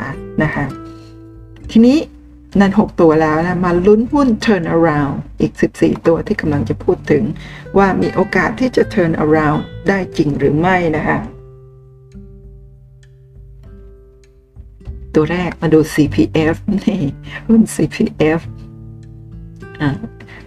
[0.44, 0.66] นะคะ
[1.72, 1.98] ทีนี้
[2.60, 7.24] นั่น 6 ตัวแล้วนะ มาลุ้นหุ้น turn around อีก 14 ตัวที่กำลังจะพูดถึง
[7.78, 11.20] ว่ามีโอกาสที่จะ turn around ได้จริงหรือไม่นะคะ
[15.16, 17.02] ตัวแรกมาดู CPF นี่
[17.48, 18.40] หุ้น CPF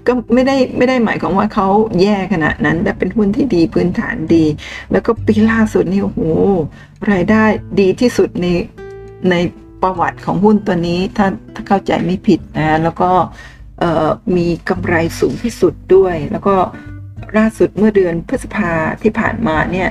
[0.06, 1.68] ก็ไม่ได้ไม่ได้หมายความว่าเขา
[2.02, 4.44] แย่ขนาดนั้น แต่เป็นหุ้นที่ดีพื้นฐานดี
[4.92, 6.20] แล้วก็ปีล่าสุดนี่โอ้โห
[7.12, 7.44] รายได้
[7.80, 8.46] ดีที่สุดใน
[9.30, 9.34] ใน
[9.82, 13.10] ประวัติของหุ้นตัวนี้ถ้าถ้าเข้าใจไม่ผิดนะแล้วก็
[14.36, 16.54] มีกำไรสูงที่สุดด้วย แล้วก็
[17.38, 18.72] ล่าสุดเมื่อเดือนพฤษภา
[19.02, 19.88] ที่ผ่านมาเนี่ย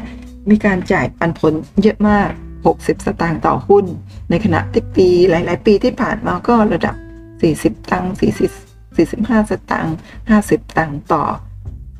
[0.50, 2.30] มีการจ่ายปันผลเยอะมาก
[2.66, 3.86] 60 สตางค์ต่อหุ้น
[4.30, 6.96] ในขณะที่ปีหลาย ๆ ปีที่ผ่านมาก็ระดับ
[7.80, 8.14] 40 ตังค์
[8.60, 9.96] 40 45 สตางค์
[10.36, 11.24] 50 ตังค์ต่อ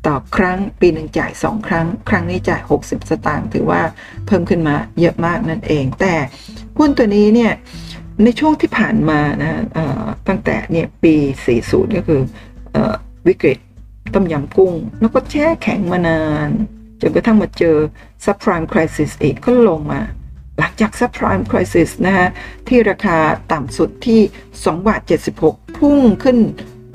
[0.08, 3.82] ต่อครั้งปีหนึ่งจ่าย 2 ครั้ง ครั้งนี้จ่าย 60 สตางค์ถือว่า
[4.26, 6.14] เพิ่มขึ้นมาเยอะมากนั่นเอง แต่
[6.78, 7.52] หุ้นตัวนี้เนี่ย
[8.24, 9.62] ในช่วงที่ผ่านมานะ
[10.28, 11.16] ตั้งแต่เนี่ยปี
[11.56, 12.22] 40 ก็คือ
[13.28, 13.58] วิกฤต
[14.14, 16.50] ต้มยำกุ้ง แล้วก็แช่แข็งมานาน
[17.02, 17.78] จนกระทั่งมาเจอ
[18.26, 20.02] subprime crisis อีกก็ลงมา
[20.60, 22.28] หลังจาก subprime crisis นะฮะ
[22.68, 23.18] ที่ราคา
[23.52, 24.22] ต่ำสุดที่
[24.54, 25.02] 2บาท
[25.40, 26.38] 76 พุ่งขึ้น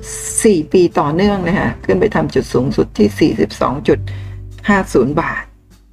[0.08, 3.32] 4 ปีต่อเนื่องเลยฮะขึ้นไปทำจุดสูงสุดที่
[4.08, 5.42] 42.50 บาท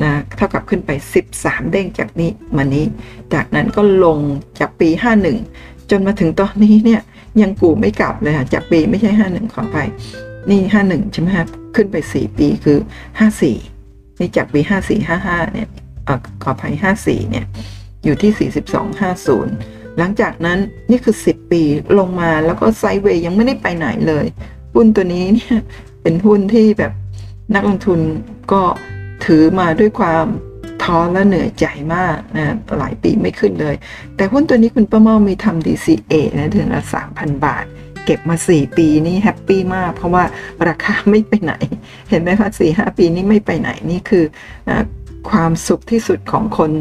[0.03, 0.91] นะเท่ากับขึ้นไป
[1.31, 2.85] 13 เด้งจากนี้มานี้
[3.33, 4.19] จากนั้นก็ลง
[4.59, 4.89] จากปี
[5.39, 7.01] 51 จนมาถึงตอนนี้เนี่ย
[7.41, 9.77] ยังกูไม่กลับเลยค่ะจากปีไม่ใช่ 51 ขอไป
[10.49, 11.45] นี่ 51 ใช่ไหมฮะ
[11.75, 12.77] ขึ้นไป 4 ปีคือ
[13.49, 15.67] 54 นี่จากปี 54 55 เนี่ย
[16.43, 17.45] ขออภัย54 เนี่ย
[18.03, 21.61] อยู่ที่ 42 50 หลังจากนั้นนี่คือ 10 ปี
[21.99, 24.25] ลงมาแล้วก็ไซด์เวย์ยังไม่ได้ไปไหนเลย
[24.75, 25.57] หุ้นตัวนี้เนี่ย
[26.01, 26.93] เป็นหุ้นที่แบบ
[27.55, 27.99] นักลงทุน
[28.51, 28.61] ก็
[29.25, 30.25] ถือมาด้วยความ
[30.83, 33.75] ท้อและเหนื่อยใจมากนะหลายปีไม่ขึ้นเลย
[34.15, 36.81] แต่หุ้นตัวนี้คุณป้าเมามีทำ DCA นะเดือนละ
[37.13, 37.65] 3,000 บาท
[38.05, 40.23] เก็บมา 4 ปีนี่แฮปปี้มาก เพราะว่า
[40.67, 41.53] ราคาไม่ไปไหน
[42.09, 44.25] เห็นไหมคะสี่ห้าปีนี้ไม่ไปไหนนี่คือ
[44.69, 44.71] อ
[45.29, 46.71] ความสุขที่สุดของคน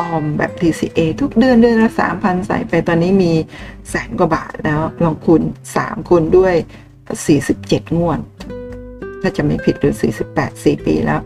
[0.00, 3.32] ออมแบบ DCA ทุกเดือนเดือนละ3,000 ใส่ไปตอนนี้มี
[3.90, 5.42] แสนกว่าบาทแล้วลองคูณ
[5.76, 6.54] 3คูณด้วย
[7.26, 8.20] 47 งวด
[9.20, 9.94] ถ้าจะไม่ผิดหรือ
[10.28, 11.20] 48 4 ปีแล้ว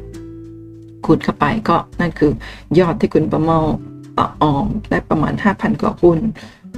[1.07, 2.33] คูณเข้าไปก็นั่นคือ
[2.79, 3.61] ยอดที่คุณประเมา
[4.19, 6.19] ออมได้ประมาณ 5,000 กว่าหุ้น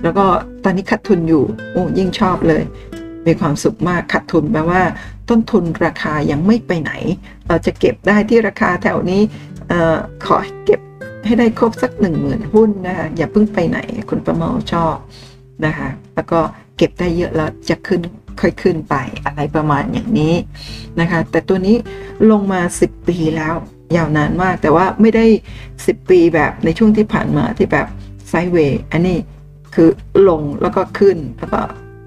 [0.02, 0.26] แล้วก็
[0.64, 2.62] ตอนนี้ขาดทุนอยู่โอ้ยิ่งชอบเลย
[3.26, 4.82] มีความสุขมากขาดทุนแปลว่า
[5.28, 6.92] ต้นทุนราคายังไม่ไปไหน
[7.48, 9.22] เราจะเก็บได้ที่ราคาแถวนี้
[9.70, 10.80] ออขอเก็บ
[11.26, 13.78] ให้ได้ครบสักหนึ่งหมื่นหุ้นนะคะอย่าเพิ่งไปไหน
[14.10, 14.96] คุณประเมาชอบ
[15.66, 16.40] นะคะ แล้วก็
[16.76, 18.00] เก็บได้เยอะแล้วจะขึ้น
[18.40, 18.94] ค่อยขึ้นไป
[19.26, 20.34] อะไรประมาณอย่างนี้
[21.00, 21.76] นะคะ แต่ตัวนี้
[22.30, 23.54] ลงมา 10 ปีแล้ว
[23.96, 25.26] ยาวนานมากแต่ว่าไม่ได้
[25.68, 27.86] 10 ปีแบบในช่วงที่ผ่านมาที่แบบ
[28.28, 29.18] ไซเวย์อันนี้
[29.74, 29.88] คือ
[30.28, 31.60] ลงแล้วก็ขึ้นแล้วก็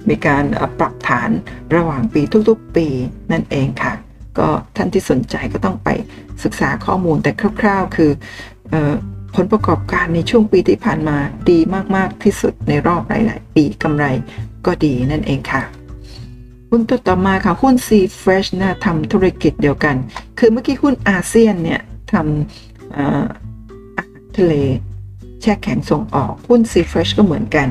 [0.10, 0.44] มีการ
[0.80, 1.30] ปรับฐาน
[1.76, 2.88] ระหว่างปีทุกๆ ปี
[3.32, 3.94] นั่นเองค่ะ
[4.40, 4.48] ก็
[4.78, 5.90] ท่านที่สนใจก็ต้องไป
[6.44, 8.12] ศึกษาข้อมูลแต่คร่าว ๆ คือ
[9.36, 11.18] ผลประกอบการในช่วงปีที่ผ่านมา
[11.50, 11.60] ดี
[11.96, 14.06] มาก ๆ ที่สุดในรอบหลาย ๆ ปีกำไร
[14.66, 15.64] ก็ดีนั่นเองค่ะ
[16.70, 17.90] หุ้นตัวต่อมาค่ะ หุ้น C
[18.22, 19.96] Fresh นะทำธุรกิจเดียวกัน
[20.40, 21.82] คือเมื่อกี้หุ้นอาเซียนเนี่ย
[22.14, 23.04] ทำอา
[24.08, 24.54] หารทะเล
[25.42, 27.68] แช่แข็งส่งออก หุ้น C Fresh ก็เหมือนกัน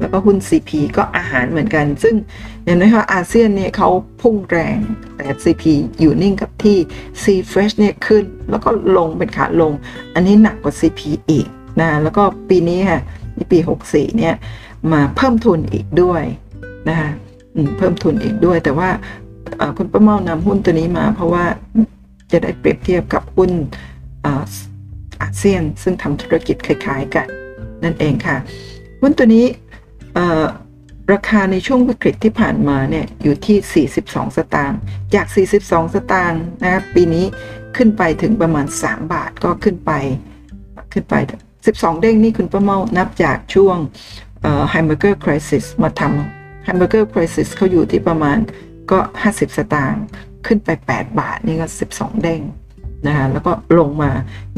[0.00, 2.14] แล้วก็หุ้น CP ก็อาหารเหมือนกัน ซึ่ง
[2.64, 3.88] เห็นไหมคะอาเซียนเนี่ยเขา
[4.22, 4.78] พุ่งแรง
[5.16, 5.64] แต่ CP
[6.00, 6.76] อยู่นิ่งกับที่
[7.22, 9.72] C Fresh เนี่ยขึ้น แล้วก็ลงเป็นขาลง
[10.14, 11.46] อันนี้หนักกว่า CP อีก
[11.80, 13.00] นะ แล้วก็ปีนี้ค่ะ
[13.36, 14.34] ในปี 64 เนี่ย
[14.92, 16.22] มาเพิ่มทุนอีกด้วย
[16.88, 17.10] นะคะ
[17.78, 18.90] เพิ่มทุนอีกด้วย แต่ว่า
[19.76, 21.44] คุณป้าเมานำหุ้นตัวนี้มา เพราะว่า
[22.32, 23.50] จะได้เปรียบเทียบกับหุ้น
[24.26, 27.26] Asian ซึ่งทำธุรกิจคล้าย ๆ กัน
[27.84, 28.36] นั่นเองค่ะ
[29.00, 29.44] หุ้นตัวนี้
[31.12, 34.78] ราคาในช่วงวิกฤตที่ผ่านมาเนี่ยอยู่ที่ 42 สตางค์
[35.14, 35.26] จาก
[35.60, 37.24] 42 สตางค์นะครับปีนี้
[37.76, 39.92] ขึ้นไปถึงประมาณ 3 บาทก็ขึ้นไป
[40.92, 41.14] ขึ้นไป
[41.58, 43.76] 12 เด้งนี่คุณป้าเมานับจากช่วง
[44.70, 48.38] hamburger crisis มาทำ hamburger crisis เขาอยู่ที่ประมาณ
[48.90, 48.98] ก็
[49.28, 50.02] 50 สตางค์
[50.46, 52.40] ขึ้นไป 8 บาทนี่ก็ 12 เด้ง
[53.06, 54.10] นะคะแล้วก็ลงมา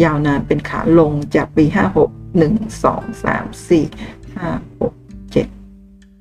[0.04, 1.64] ยาวนานเป็นขาลงจากปี
[2.06, 3.80] 56 1 2 3 4
[4.36, 5.01] 5 6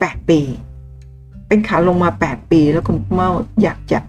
[0.09, 0.41] 8 ปี
[1.47, 3.29] เป็นขาลงมา 8 ปี แล้วคุณเมา
[3.63, 3.99] อยากจะ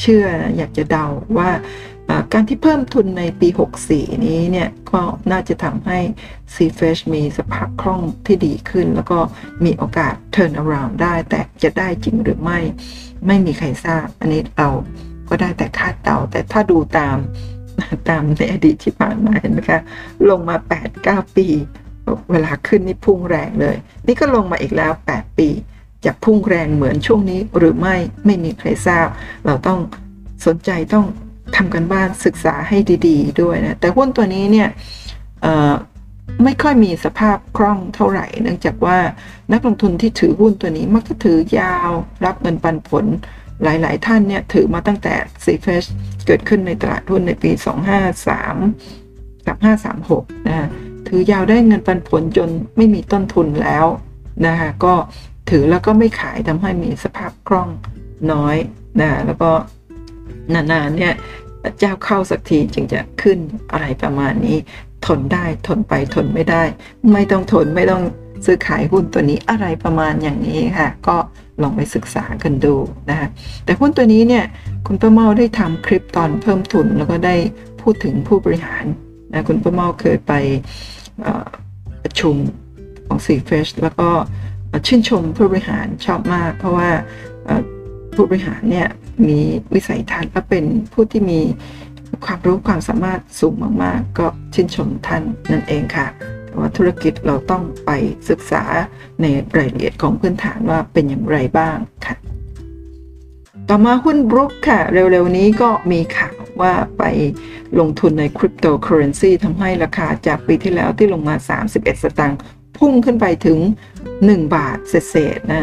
[0.00, 0.26] เชื่อ
[0.56, 1.06] อยากจะเดา
[1.38, 1.50] ว่า
[2.32, 3.48] การที่เพิ่มทุนในปี
[3.86, 5.98] 64 นี้เนี่ย ก็น่าจะทำให้
[6.54, 9.18] c f r e s h มีสภาพคล่องที่ดีขึ้น แล้วก็
[9.64, 12.58] มีโอกาส turn around ได้ แต่จะได้จริงหรือไม่
[13.26, 14.68] ไม่มีใครทราบ อันนี้เรา
[15.28, 17.16] ก็ได้แต่คาดเดาแต่ถ้าดูตาม
[18.08, 19.80] ตามในอดีตที่ผ่านมาเห็นไหมคะ
[20.30, 20.56] ลงมา
[20.96, 21.46] 8-9 ปี
[22.30, 23.76] เวลาขึ้นนี่พุ่งแรงเลย
[24.06, 25.48] นี่ก็ลงมาอีกแล้ว 8 ปี
[26.04, 27.96] จะพุ่งแรงเหมือนช่วงนี้หรือไม่
[28.26, 29.06] ไม่มีใครทราบ
[29.46, 29.78] เราต้อง
[30.46, 31.06] สนใจต้อง
[31.56, 32.78] ทำกันบ้านศึกษาให้
[33.08, 34.68] ดี ๆ ด้วยนะ แต่หุ้นตัวนี้เนี่ย
[36.44, 38.98] ไม่ค่อยมีสภาพคล่องเท่าไหร่ เนื่องจากว่า
[39.52, 41.90] นักลงทุนที่ถือหุ้นตัวนี้มักจะถือยาว
[42.24, 43.04] รับเงินปันผล
[43.62, 45.84] หลาย ๆ ท่านเนี่ยถือมาตั้งแต่ซีเฟส
[46.26, 47.62] เกิดขึ้นในตลาดหุ้นในปี 253
[49.46, 50.68] 3536นะ
[51.08, 53.86] ถือยาวได้เงินปันผลจนไม่มีต้นทุนแล้ว
[54.46, 54.94] นะคะก็
[55.50, 57.68] ถือแล้วก็ไม่ขายทำให้มีสภาพคล่อง
[58.32, 58.56] น้อย
[59.00, 59.50] นะแล้วก็
[60.54, 61.14] นานๆเนี่ย
[61.78, 63.38] เจ้าเข้าสักทีจึงจะขึ้น
[63.72, 64.58] อะไรประมาณนี้
[65.06, 66.62] ทนได้ทนไปทนไม่ได้
[67.12, 68.02] ไม่ต้องทนไม่ต้อง
[68.44, 71.16] ซื้อขายหุ้นตัวนี้อะไรประมาณอย่างนี้ค่ะ ก็
[71.62, 72.74] ลองไปศึกษากันดู
[73.10, 73.28] นะคะ
[73.64, 74.44] แต่หุ้นตัวนี้เนี่ย
[74.86, 77.36] คุณป้าเมาได้ทำคลิปตอนเพิ่มทุนแล้วก็ได้
[77.80, 78.84] พูดถึงผู้บริหาร
[79.32, 80.32] นะคุณป้าเมาเคยไป
[82.02, 82.34] ประชุม
[83.06, 84.08] ของสีเฟชแล้วก็
[84.86, 86.90] ชื่นชมผู้บริหารชอบมาก เพราะว่า
[88.14, 88.88] ผู้บริหารเนี่ย
[89.28, 89.40] มี
[89.74, 91.40] วิสัยทัศน์และเป็นผู้ที่มี
[92.24, 96.06] ความรู้ความสามารถสูงมาก ๆ ก็ชื่นชมท่านนั่นเองค่ะ
[96.46, 97.90] แต่ว่าธุรกิจเราต้องไป
[98.28, 98.64] ศึกษา
[99.22, 102.14] ในรายละเอียดของพื้นฐานว่าเป็นอย่างไรบ้างค่ะ
[103.68, 107.02] ต่อมาหุ้นบรุกค่ะ เร็ว ๆ นี้ก็มีข่าว ว่าไป
[107.80, 111.34] ลงทุนในคริปโตเคอเรนซีทำให้ราคาจากปีที่แล้วที่ลงมา
[111.70, 112.38] 31 สตางค์
[112.78, 113.58] พุ่งขึ้นไปถึง
[114.06, 115.62] 1 บาทเศษๆนะ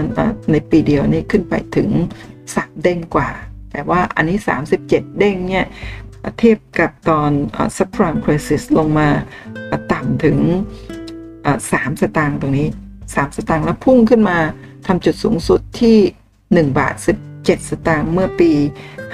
[0.51, 1.89] ในปีเดียวนี้ขึ้นไปถึง
[2.37, 3.29] 3 เด้งกว่า
[3.71, 4.37] แต่ว่าอันนี้
[4.79, 5.65] 37 เด้งเนี่ย
[6.37, 7.31] เทียบกับตอน
[7.77, 9.07] subprime crisis ลงมา
[9.91, 10.37] ต่ำถึง
[10.99, 12.67] 3 สตางค์ตรงนี้
[13.01, 14.37] 3 สตางค์แล้วพุ่งขึ้นมา
[14.87, 15.97] ทำจุดสูงสุดที่
[16.37, 16.95] 1 บาท
[17.33, 18.51] 17 สตางค์เมื่อปี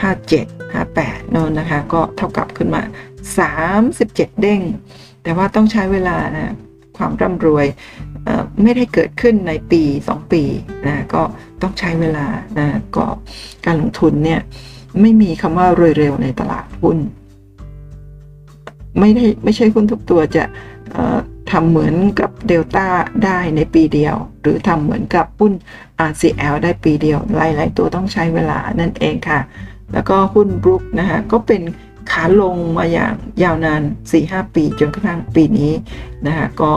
[0.01, 2.81] 57 58นนนะคะ ก็เท่ากับขึ้นมา
[3.61, 4.61] 37 เด้ง
[5.23, 6.53] แต่ว่าต้องใช้เวลานะ
[6.97, 7.65] ความร่ำรวย
[8.63, 10.43] ไม่ได้เกิดขึ้นในปี 2 ปี
[10.87, 11.21] นะก็
[11.61, 12.27] ต้องใช้เวลา
[12.59, 13.05] นะก็
[13.65, 14.41] การลงทุนเนี่ย
[15.01, 16.97] ไม่มีคำว่ารวยเร็วในตลาดหุ้น
[18.99, 20.43] ไม่ได้ไม่ใช่หุ้นทุกตัวจะ
[21.51, 22.87] ทำเหมือนกับเดลต้า
[23.25, 25.53] ได้ในปีเดียว หรือทำเหมือนกับหุ้น
[26.09, 29.39] RCL ได้ปีเดียวหลายๆตัวต้องใช้เวลานั่นเองค่ะ
[29.93, 31.61] แล้วก็หุ้นบรุกนะคะก็เป็น
[32.11, 33.13] ขาลงมาอย่าง
[33.43, 33.81] ยาวนาน
[34.19, 35.71] 4-5 ปีจนกระทั่งปีนี้
[36.27, 36.71] นะคะก็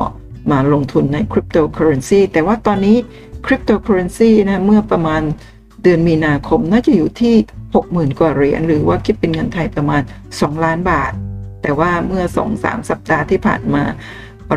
[0.51, 2.97] มาลงทุนในคริปโตเคอร์เรนซีแต่ว่าตอนนี้
[3.47, 5.23] คริปโตเคอร์เรนซีนะเมื่อประมาณ
[5.83, 7.35] เดือนมีนาคมน่าจะอยู่ที่
[7.77, 10.03] 60,000 กว่าเหรียญหรือว่าคิดเป็นเงินไทยประมาณ
[10.33, 11.13] 2 ล้านบาท
[11.63, 12.25] แต่ว่าเมื่อ
[12.57, 13.85] 2-3 สัปดาห์ที่ผ่านมา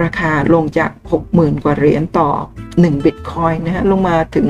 [0.03, 0.91] ราคาลงจาก
[1.27, 2.29] 60,000 กว่าเหรียญต่อ
[2.67, 4.47] 1 บิตคอยนะฮะลงมาถึง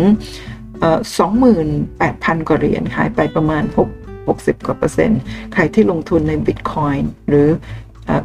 [0.83, 5.21] 28,000 กว่าเหรียญหายไปประมาณ6 60 กว่าเปอร์เซ็นต์
[5.53, 6.95] ใครที่ลงทุนในบิตคอย
[7.29, 7.49] หรือ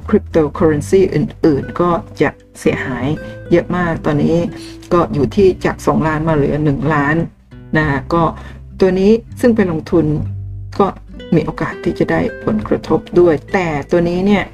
[0.09, 1.91] คริปโตเคอเรนซีอื่น ๆ ก็
[2.21, 2.31] จะ
[2.61, 3.07] เสียหาย
[3.51, 4.37] เยอะมากตอนนี้
[4.93, 7.17] ก็อยู่ที่จาก 2 ล้านมาเหลือ 1 ล้าน
[7.77, 8.23] นะก็
[8.81, 10.05] ตัวนี้ซึ่งเป็นลงทุน
[10.79, 10.87] ก็
[11.35, 14.45] มีโอกาสที่จะได้ผลกระทบด้วย แต่ตัวนี้เนี่ย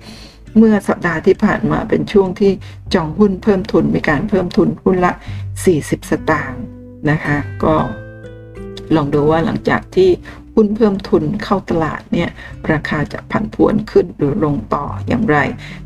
[0.57, 2.53] เมื่อสัปดาห์ที่ผ่านมาเป็นช่วงที่
[2.95, 5.13] จองหุ้นเพิ่มทุนมีการเพิ่มทุนหุ้นละ
[5.61, 6.63] 40 สตางค์
[7.11, 7.75] นะคะ ก็
[8.97, 10.11] ลองดูว่าหลังจากที่
[10.55, 12.31] หุ้นเพิ่มทุนเข้าตลาดเนี่ย
[12.73, 15.39] ราคาจะผันผวนขึ้นหรือลงต่ออย่างไร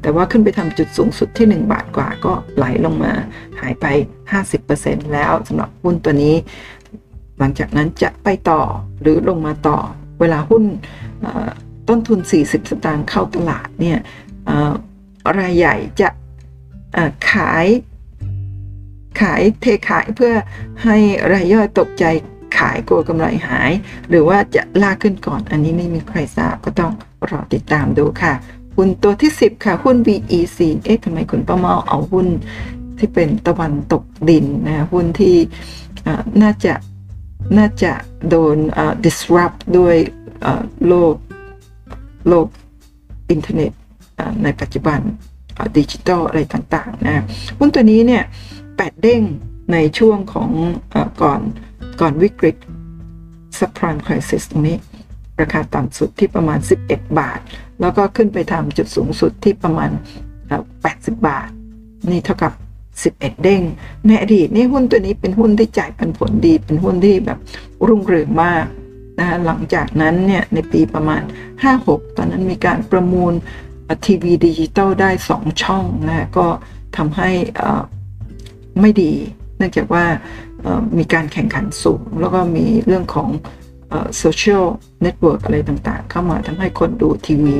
[0.02, 3.12] แต่ว่าขึ้นไปทำจุดสูงสุดที่ 1 บาทกว่าก็ไหลลงมา
[3.60, 3.86] หายไป
[4.48, 6.34] 50%แล้วสำหรับหุ้นตัวนี้
[7.38, 8.62] หลังจากนั้นจะไปต่อ
[9.02, 9.78] หรือลงมาต่อ
[10.20, 10.64] เวลาหุ้น
[11.88, 13.98] ต้นทุน 40 สตางค์เข้าตลาดเนี่ย
[15.38, 16.08] รายใหญ่จะ
[17.30, 17.66] ขาย
[19.20, 20.34] ขายเทขายเพื่อ
[20.84, 20.96] ให้
[21.32, 22.04] รายย่อยตกใจ
[22.58, 23.72] ขายกลัวกำไรหาย
[24.08, 26.92] หรือว่าจะลากขึ้นก่อนอันนี้ไม่มีใครทราบก็ต้อง
[27.30, 28.32] รอติดตามดูค่ะ
[28.76, 32.26] หุ้นตัวที่ 10 ค่ะ หุ้น BEC เอ๊ะทำไมคุณป้าเมาเอาหุ้น
[32.98, 35.36] ที่เป็นตะวันตกดินนะหุ้นที่
[36.42, 36.74] น่าจะ
[37.58, 37.92] น่าจะ
[38.28, 38.56] โดน
[39.04, 39.96] disrupt ด้วย
[40.88, 41.14] โลก
[42.28, 42.46] โลก
[43.30, 43.72] อินเทอร์เน็ต
[44.42, 45.00] ในปัจจุบัน
[45.78, 47.24] ดิจิตอลอะไรต่างๆนะ
[47.58, 48.22] หุ้นตัวนี้เนี่ย
[48.82, 49.24] แปดเด้ง
[49.72, 50.50] ในช่วงของ
[50.92, 51.40] อก่อน
[52.00, 52.56] ก่อนวิกฤต
[53.58, 54.76] subprime crisis ตรงนี้
[55.40, 56.58] ราคาต่ำสุดที่ประมาณ
[56.88, 57.40] 11 บาท
[57.80, 59.90] แล้วก็ขึ้นไปทำจุดสูงสุดที่ประมาณ
[60.60, 61.48] 80 บาท
[62.10, 62.52] นี่เท่ากับ
[63.16, 63.62] 11 เด้ง
[64.06, 67.38] ในอดีตนี่หุ้นตัวนี้เป็นหุ้นที่จ่ายปันผลดี เป็นหุ้นที่แบบ
[67.86, 68.64] รุ่งเรืองมาก
[69.18, 71.22] นะหลังจากนั้นเนี่ยในปีประมาณ
[71.70, 73.32] 56 ตอนนั้นมีการประมูล
[74.06, 76.46] ทีวีดิจิตอลได้ 2 ช่องนะก็
[76.96, 77.30] ทำให้
[78.80, 79.12] ไม่ดี
[79.56, 80.04] เนื่องจากว่า
[80.98, 83.30] มีการแข่งขันสูง แล้วก็มีเรื่องของ
[84.18, 84.64] โซเชียล
[85.02, 87.56] เน็ตเวิร์กอะไรต่างๆ เข้ามาทำให้คนดูทีวี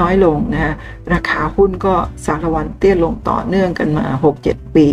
[0.00, 0.74] น้อยลงนะฮะ
[1.12, 1.94] ราคาหุ้นก็
[2.24, 4.06] สาละวันเตี้ยลงต่อเนื่องกันมา
[4.40, 4.86] 6-7 ปี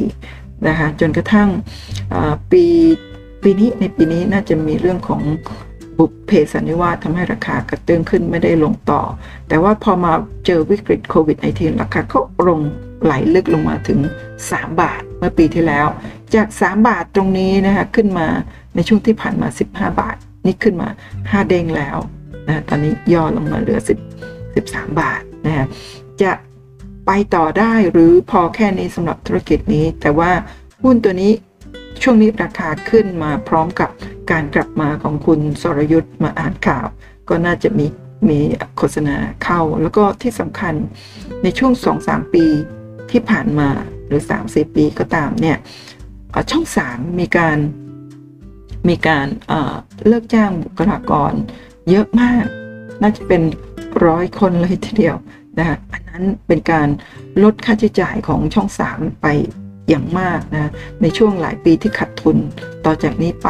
[0.68, 1.50] นะคะจนกระทั่ง
[2.52, 2.64] ปี
[3.44, 5.22] ปีนี้ในปีนี้น่าจะมีเรื่องของ
[5.98, 9.02] บุพเพสันนิวาสทำให้ราคากระเตื้องขึ้นไม่ได้ลงต่อ
[9.48, 10.14] แต่ว่าพอมา
[10.46, 12.60] เจอวิกฤตโควิด -19 ราคาก็ลง
[13.04, 14.00] ไหลลึกลงมาถึง
[14.40, 15.88] 3 บาท เมื่อปีที่แล้ว
[16.36, 18.28] จาก 3 บาทตรงนี้นะคะขึ้นมา
[18.76, 20.16] ในช่วงที่ผ่านมา 15 บาท
[20.46, 21.98] นี่ขึ้นมา 5 เด้งแล้ว
[22.48, 25.66] นะตอนนี้ย่อลงมาเหลือ 10 13 บาทนะฮะ
[26.22, 26.32] จะ
[27.06, 30.32] ไปไปต่อได้หรือพอแค่นี้สำหรับธุรกิจนี้ แต่ว่า
[30.84, 31.32] หุ้นตัวนี้
[32.04, 33.90] ช่วงนี้ราคาขึ้นมาพร้อมกับ
[34.32, 36.86] การกลับมาของคุณสรยุทธ์มาอ่านข่าว
[37.30, 37.86] ก็น่าจะมี
[38.30, 38.40] มี
[38.78, 40.74] โฆษณาเข้า แล้วก็ที่สำคัญ
[41.44, 42.46] ในช่วง 2-3 ปี
[43.12, 43.70] ที่ผ่านมา
[44.12, 45.58] หรือ3-4ปีก็ตามเนี่ย
[46.52, 47.58] ช่อง 3 มีการ
[48.90, 49.28] มีการ
[50.08, 51.34] เลิกจ้างบุคลากร
[51.90, 52.46] เยอะมาก
[53.02, 53.42] น่าจะเป็น
[54.06, 55.16] ร้อยคนเลยทีเดียว
[55.60, 56.88] นะอันนั้นเป็นการ
[57.44, 59.28] ลดค่าใช้จ่ายของช่อง 3 ไป
[59.90, 62.38] อย่างมากนะในช่วงหลายปีที่ขาดทุน
[62.86, 63.48] ต่อจากนี้ไป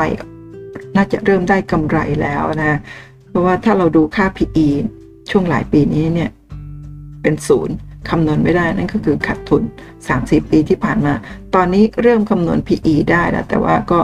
[0.95, 2.79] น่าจะเริ่มได้กำไรแล้วนะ
[3.29, 4.67] เพราะว่าถ้าเราดูค่า PE
[5.29, 6.29] ช่วงหลายปีนี้เนี่ย
[7.21, 7.75] เป็นศูนย์
[8.09, 9.63] คำนวณไม่ได้นั่นก็คือขาดทุน
[10.07, 11.13] 3-4 ปีที่ผ่านมา
[11.55, 13.99] ตอนนี้เริ่มคำนวณ PE ได้แล้ว แต่ว่าก็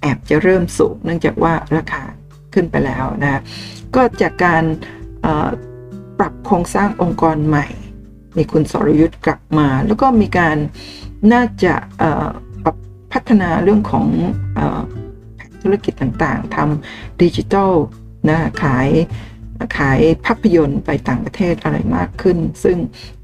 [0.00, 2.02] แอบจะเริ่มสูงเนื่องจากว่าราคา
[2.54, 3.40] ขึ้นไปแล้วนะ
[3.94, 4.64] ก็จากการ
[6.18, 7.66] ปรับโครงสร้างองค์กรใหม่
[8.36, 10.56] มีคุณสรยุทธ์กลับมา แล้วก็มีการ
[11.32, 11.74] น่าจะ
[12.64, 12.76] ปรับ
[13.12, 14.06] พัฒนาเรื่องของ
[15.62, 17.72] ธุรกิจต่างๆทำดิจิทัล
[18.28, 18.88] นะขาย
[19.78, 22.76] ขายภาพยนตร์ไปต่างประเทศอะไรมากขึ้น ซึ่ง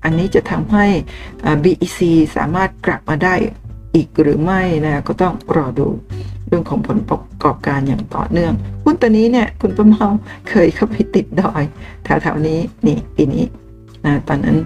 [0.05, 0.87] อันนี้จะทำให้
[1.65, 1.99] BEC
[2.37, 3.35] สามารถกลับมาได้
[3.95, 5.89] อีกหรือไม่นะก็ต้องรอดู
[6.47, 8.53] เรื่องของผลประกอบการอย่างต่อเนื่อง
[8.85, 10.07] หุ้นตัวนี้เนี่ยคุณป้าเมา
[10.51, 11.63] เคยเข้าไปติดดอย
[12.05, 13.45] แถวๆนี้นี่ปีนี้
[14.05, 14.57] นะตอนนั้น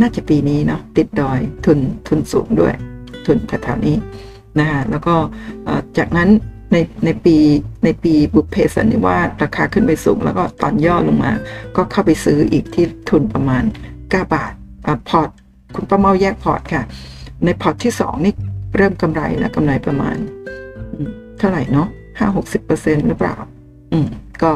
[0.00, 1.78] น่าจะปีนี้เนาะติดดอยทุน
[2.08, 2.74] ทุนสูงด้วย
[3.26, 3.96] ทุนแถวๆนี้
[4.58, 5.14] นะฮะแล้วก็
[5.98, 6.28] จากนั้น
[6.72, 7.36] ในในปี
[7.84, 11.32] ในปีบุพเพสันนิวาสราคาขึ้นไปสูง แล้วก็ตอนย่อลงมา
[11.76, 13.62] ก็เข้าไปซื้ออีกที่ทุนประมาณ
[13.96, 14.52] 9 บาท
[15.08, 15.28] พอร์ต
[15.74, 16.84] คุณป้าเมาแยกพอร์ตค่ะ
[17.44, 18.34] ในพอร์ตที่ 2 นี่
[18.76, 20.16] เริ่มกำไรแล้วกำไรประมาณ
[21.38, 21.88] เท่าไหร่เนาะ
[22.18, 23.36] ห้าหกสิบเปอร์เซ็นต์หรือเปล่า
[23.92, 24.08] อืม
[24.42, 24.52] ก็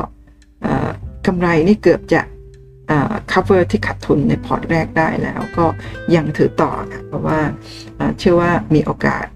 [1.26, 2.22] กำไรนี่เกือบจะ
[3.32, 5.64] cover ที่ขาดทุนในพอร์ตแรกได้แล้ว ก็
[6.14, 7.38] ยังถือต่อค่ะเพราะว่า
[8.18, 9.26] เชื่อว่ามีโอกาส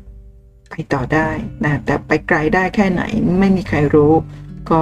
[0.95, 1.29] ต่อได้
[1.65, 3.03] นะแต่ไปไกลได้แค่ไหน
[3.41, 4.13] ไม่มีใครรู้
[4.71, 4.81] ก็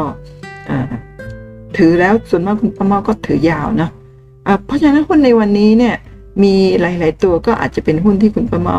[1.77, 5.95] ถือแล้วส่วนมากคุณป้าเมาก็ถือยาวเนาะะเพราะฉะนั้นหุ้นในวันนี้เนี่ย
[6.43, 8.79] มีหลาย ๆ ตัวก็อาจจะเป็นหุ้นที่คุณป้าเมา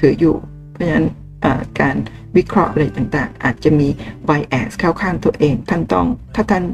[0.00, 0.36] ถืออยู่
[0.70, 1.06] เพราะฉะนั้น
[1.80, 1.96] การ
[2.36, 3.88] วิเคราะห์อะไรต่างๆ อาจจะมี
[4.28, 6.64] bias เข้าข้างตัวเอง ท่านต้องถ้าท่าน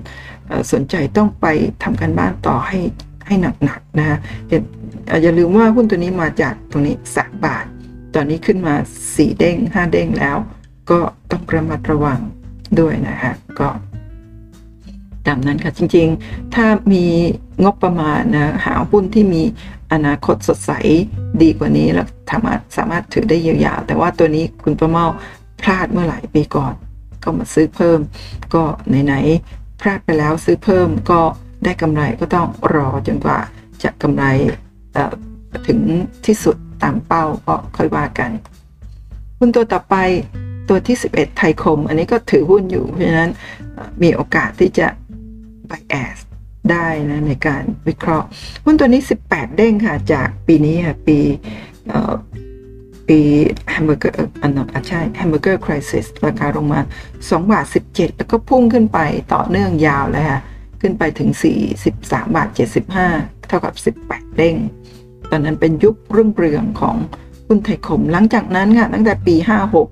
[0.72, 1.46] สนใจต้องไป
[1.82, 2.78] ทำการบ้านต่อให้
[3.26, 4.18] ให้หนักๆนะฮะ
[5.22, 7.64] อย่าลืมว่าหุ้นตัวนี้มาจากตรงนี้3บาท
[8.14, 8.74] ตอนนี้ขึ้นมา
[9.06, 10.36] 4 เด้ง 5 เด้งแล้ว
[10.90, 10.98] ก็
[11.30, 12.20] ต้องระมัดระวัง
[12.80, 13.68] ด้วยนะฮะก็
[15.26, 17.04] ตามนั้นค่ะจริงๆ ถ้ามี
[17.64, 19.42] งบประมาณนะหาหุ้นที่มี
[19.92, 20.72] อนาคตสดใส
[21.42, 25.06] ดีกว่านี้แล้วสามารถสามารถถือได้ยาวๆ แต่ว่าตัวนี้คุณประเมา
[25.62, 26.74] พลาดเมื่อหลายปีก่อน
[27.22, 27.98] ก็มาซื้อเพิ่ม
[28.54, 28.62] ก็
[29.04, 31.20] ไหนๆพลาดไปแล้วซื้อเพิ่มก็
[31.64, 33.38] ได้กำไรก็ต้องรอจนกว่า
[33.82, 34.24] จะกำไร
[35.66, 35.80] ถึง
[36.26, 38.30] ที่สุด ตามเป้าก็ค่อยว่ากัน
[39.38, 39.96] หุ้นตัวต่อไป
[40.68, 43.30] ตัวที่ 11 ไทยคม อันนี้ก็ถือหุ้นอยู่ เพราะฉะนั้น
[44.02, 44.88] มีโอกาสที่จะ
[45.70, 46.18] bias
[46.70, 48.26] ได้นะในการวิเคราะห์
[48.64, 51.18] หุ้นตัวนี้ 18 เด้งค่ะ จากปีนี้ค่ะปี
[53.08, 53.18] ปี
[53.70, 56.80] แฮมเบอร์เกอร์อันนั้นใช่ hamburger crisis ราคาลงมา
[57.14, 58.98] 2 บาท 17 แล้วก็พุ่งขึ้นไป
[59.34, 60.40] ต่อเนื่องยาวเลยค่ะ
[60.80, 61.30] ขึ้นไปถึง
[61.82, 62.48] 43 บาท
[62.98, 63.74] 75 เท่ากับ
[64.08, 64.56] 18 เด้ง
[65.34, 66.96] ตอนนั้นเป็นยุครุ่งเรืองของ
[67.46, 69.34] หุ้นไทยคม หลังจากนั้นค่ะตั้งแต่ปี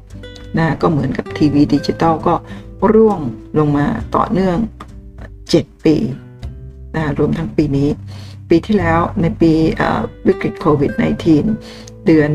[0.00, 2.34] 56นะก็เหมือนกับทีวีดิจิตอลก็
[2.92, 3.20] ร่วง
[3.58, 3.86] ลงมา
[4.16, 4.56] ต่อเนื่อง
[5.20, 5.96] 7 ปี
[6.96, 7.88] นะรวมทั้งปีนี้
[8.50, 9.52] ปีที่แล้วในปี
[10.26, 10.92] วิกฤตโควิด
[11.48, 12.30] -19 เดือน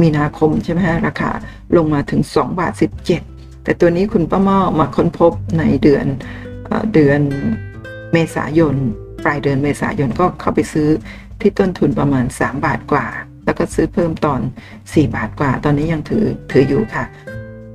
[0.00, 1.30] มีนาคมใช่ไหมฮะราคา
[1.76, 2.72] ลงมาถึง2บาท
[3.18, 6.06] 17 แต่ตัวนี้คุณป้าม่อมาค้นพบในเดือน
[6.94, 7.20] เดือน
[8.12, 8.74] เมษายน
[9.24, 10.88] ปลายเดือนเมษายนก็เข้าไปซื้อ
[11.42, 13.06] ที่ต้นทุนประมาณ 3 บาทกว่า
[13.44, 14.40] แล้วก็ซื้อเพิ่มตอน
[14.76, 17.04] 4 บาทกว่า ตอนนี้ยังถือถืออยู่ค่ะ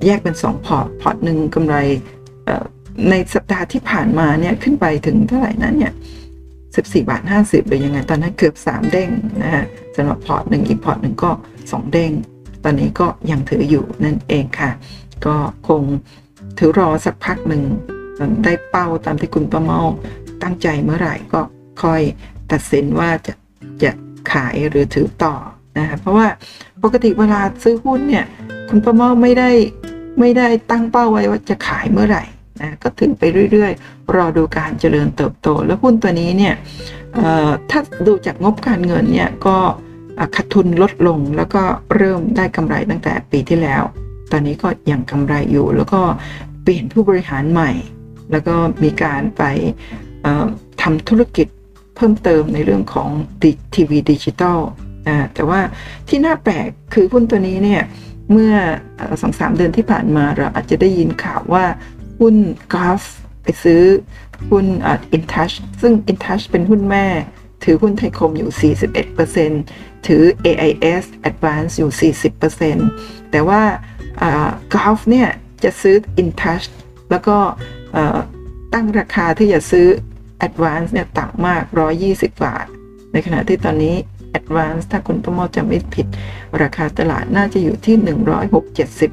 [0.06, 1.76] แยกเป็น 2 พอร์ต พอร์ตหนึ่งกำไร
[3.10, 5.94] ในสัปดาห์ที่ผ่านมาเนี่ยขึ้นไปถึงเท่าไหร่นั้นเนี่ย
[6.48, 9.10] 14บาท50หรือยังไงตอนนั้นเกือบ 3 เด้ง
[9.44, 9.66] นะฮะ
[9.96, 11.32] สำหรับพอร์ตหนึ่งอีกพอร์ตหนึ่งก็
[11.64, 12.12] 2 เด้ง
[12.64, 14.72] ตอนนี้ก็ยังถืออยู่นั่นเองค่ะ
[15.26, 15.36] ก็
[15.68, 15.82] คง
[16.58, 17.64] ถือรอสักพักหนึ่ง
[18.44, 19.82] ได้เป้าตามที่คุณประเมา
[20.44, 21.40] ตั้งใจเมื่อไหร่ก็
[21.84, 22.02] ค่อย
[22.52, 23.34] ตัดสินว่าจะ
[23.84, 23.92] จะ
[24.32, 25.36] ขายหรือถือต่อ
[25.78, 26.28] นะคะเพราะว่า
[26.84, 28.26] ปกติเวลาซื้อหุ้นเนี่ย
[28.70, 29.50] คุณประเมาไม่ได้
[30.20, 32.24] ไม่ได้ตั้งเป้าไว้ว่าจะขายเมื่อไหร่
[32.62, 36.56] นะก็ถึงไปเรื่อยๆ รอดูการเจริญเติบโต แล้วหุ้นตัวนี้เนี่ย
[37.70, 39.58] ถ้าดูจากงบการเงินเนี่ยก็
[40.36, 41.64] ขาดทุนลดลงแล้วก็
[41.96, 43.84] เริ่มได้กำไรตั้งแต่ปีที่แล้ว
[44.32, 46.02] ตอนนี้ก็ยังกำไรอยู่ แล้วก็
[46.64, 47.72] เปลี่ยนผู้บริหารใหม่
[48.32, 49.44] แล้วก็มีการไป
[50.82, 51.48] ทำธุรกิจ
[51.98, 53.10] เพิ่มเติมในเรื่องของ
[53.76, 54.60] ทีวีดิจิตอล
[55.34, 55.60] แต่ว่า
[56.08, 57.84] ที่น่าแปลกคือหุ้นตัวนี้เนี่ย
[58.32, 58.54] เมื่อ
[59.22, 61.66] สองสามเดือนที่ผ่านมาเราอาจจะได้ยินข่าวว่า
[62.20, 62.36] หุ้น
[62.74, 63.02] GULF
[63.44, 63.82] ไปซื้อ
[64.50, 64.66] หุ้น
[65.12, 67.06] อินทัชซึ่งอินทัชเป็นหุ้นแม่
[67.64, 68.74] ถือหุ้นไทยคมอยู่
[69.34, 72.12] 41%ถือ AIS Advance อยู่
[72.82, 73.62] 40%แต่ว่า
[74.74, 75.30] กราฟเนี่ย
[75.64, 76.66] จะซื้อ InTouch
[77.12, 77.38] แล้วก็
[78.74, 79.88] ตั้งราคาที่จะซื้อ
[80.48, 81.64] Advance เนี่ยต่ำมาก
[82.04, 82.66] 120 บาท
[83.12, 83.96] ในขณะที่ตอนนี้
[84.40, 86.08] Advance ถ้าคุณประมอจะไม่ผิด
[86.62, 87.96] ราคาตลาดน่าจะอยู่ที่
[89.06, 89.10] 160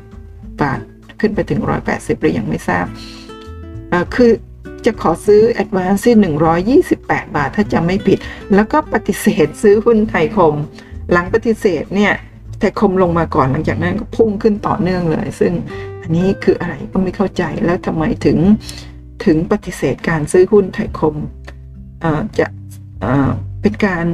[0.61, 0.81] บาท
[1.21, 1.61] ขึ้นไปถึง
[1.91, 2.87] 180 หรือยังไม่ทราบ
[4.15, 4.33] คือ
[4.87, 8.19] จะขอซื้อ Advance ที่128 บาท ถ้าจะไม่ผิด
[8.55, 10.55] แล้วก็ปฏิเสธซื้อหุ้นไทยคม
[11.13, 12.13] หลังปฏิเสธเนี่ย
[12.59, 15.53] ไทยคมลงมาก่อนหลังจากนั้นก็พุ่งขึ้นต่อเนื่องเลย ซึ่ง
[16.03, 18.39] อันนี้คืออะไรก็ไม่เข้าใจแล้วทำไมถึง
[19.25, 21.17] ถึงปฏิเสธการซื้อหุ้นไทยคม
[22.39, 22.47] จะ
[23.61, 24.07] เป็นการ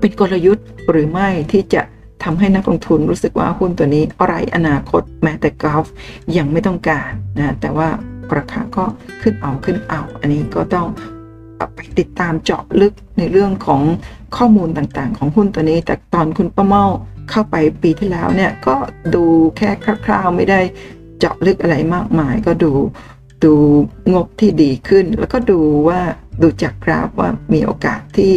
[0.00, 1.82] เป็นกลยุทธ์หรือไม่ที่จะ
[2.24, 5.86] ทำให้นักลงทุนรู้สึกว่าหุ้นตัวนี้อะไรอนาคตแม้แต่กอล์ฟ
[6.36, 7.88] ยังไม่ต้องการนะแต่ว่า
[8.36, 8.84] ราคาก็
[9.22, 10.86] ขึ้นเอาขึ้นเอา อันนี้ก็ต้อง
[11.74, 13.82] ไปติดตามเจาะลึกในเรื่องของ
[14.36, 16.84] ข้อมูลต่างๆ ของหุ้นตัวนี้ แต่ตอนคุณป้าเมา
[17.30, 18.76] เข้าไปปีที่แล้วเนี่ย ก็
[19.14, 19.24] ดู
[19.56, 19.70] แค่
[20.04, 20.60] คร่าวๆ ไม่ได้
[21.18, 22.72] เจาะลึกอะไรมากมาย ก็ดู
[23.44, 23.54] ดู
[24.12, 26.00] งบที่ดีขึ้น แล้วก็ดูว่า
[26.42, 28.32] ดูจากกราฟว่ามีโอกาสที่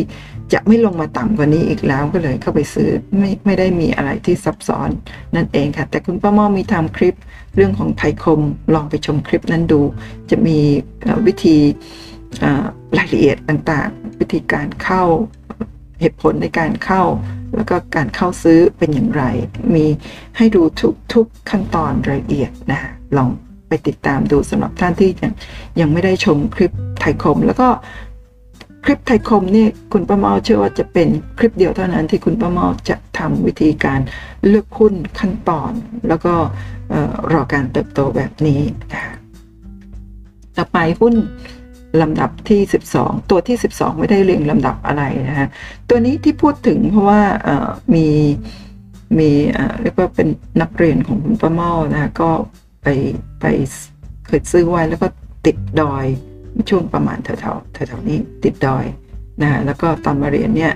[0.54, 4.90] จะไม่ลงมาต่ำกว่านี้อีกแล้วก็เลยเข้าไปซื้อไม่ไม่ได้มีอะไรที่ซับซ้อน
[5.36, 7.16] นั่นเองค่ะ แต่คุณป้าม่อมีทำคลิป
[7.56, 8.42] เรื่องของไทยคม
[8.74, 9.82] ลองไปชมคลิปนั้นดู
[10.30, 10.58] จะมี
[11.26, 11.58] วิธี
[12.98, 15.04] รายละเอียดต่างๆ วิธีการเข้า
[16.02, 17.04] เหตุผลในการเข้า
[17.56, 19.24] แล้วก็การเข้าซื้อเป็นอย่างไร
[19.76, 19.86] มี
[20.38, 22.80] ให้ดูทุกทุกขั้นตอนรายละเอียดนะ
[23.18, 23.30] ลอง
[23.74, 25.32] ไปติดตามดูสำหรับท่านที่ยัง
[25.80, 27.68] ยังไม่ได้ชมคลิปไทยคม แล้วก็
[28.86, 31.08] คลิปไทยคมนี่คุณประเมาเชื่อว่าจะเป็น
[31.38, 34.00] คลิปเดียวเท่านั้นที่คุณประเมาจะทำวิธีการ
[34.48, 35.72] เลือกหุ้นขั้นตอน
[36.08, 36.34] แล้วก็
[37.34, 38.62] รอการเติบโตแบบนี้
[38.94, 39.04] นะ
[40.58, 41.14] ต่อไปหุ้น
[42.02, 42.62] ลำดับที่
[42.96, 45.48] 12 ตัวที่ 12 ไม่ได้เรียงลำดับอะไรนะฮะ
[45.90, 47.22] ตัวนี้ที่พูดถึงเพราะว่า
[47.94, 48.08] มี
[49.18, 49.30] มี
[49.82, 50.28] เรียกว่าเป็น
[50.62, 52.30] นักเรียนของคุณป้าเมานะก็
[52.84, 52.88] ไป
[53.42, 53.46] ไป
[54.28, 55.08] เคยซื้อไว้แล้วก็
[55.46, 56.06] ติดดอย
[56.70, 58.86] ช่วงประมาณแถวๆแถวๆนี้ติดดอย
[59.42, 60.74] นะฮะแล้วก็ตอนมาเรียนเนี่ย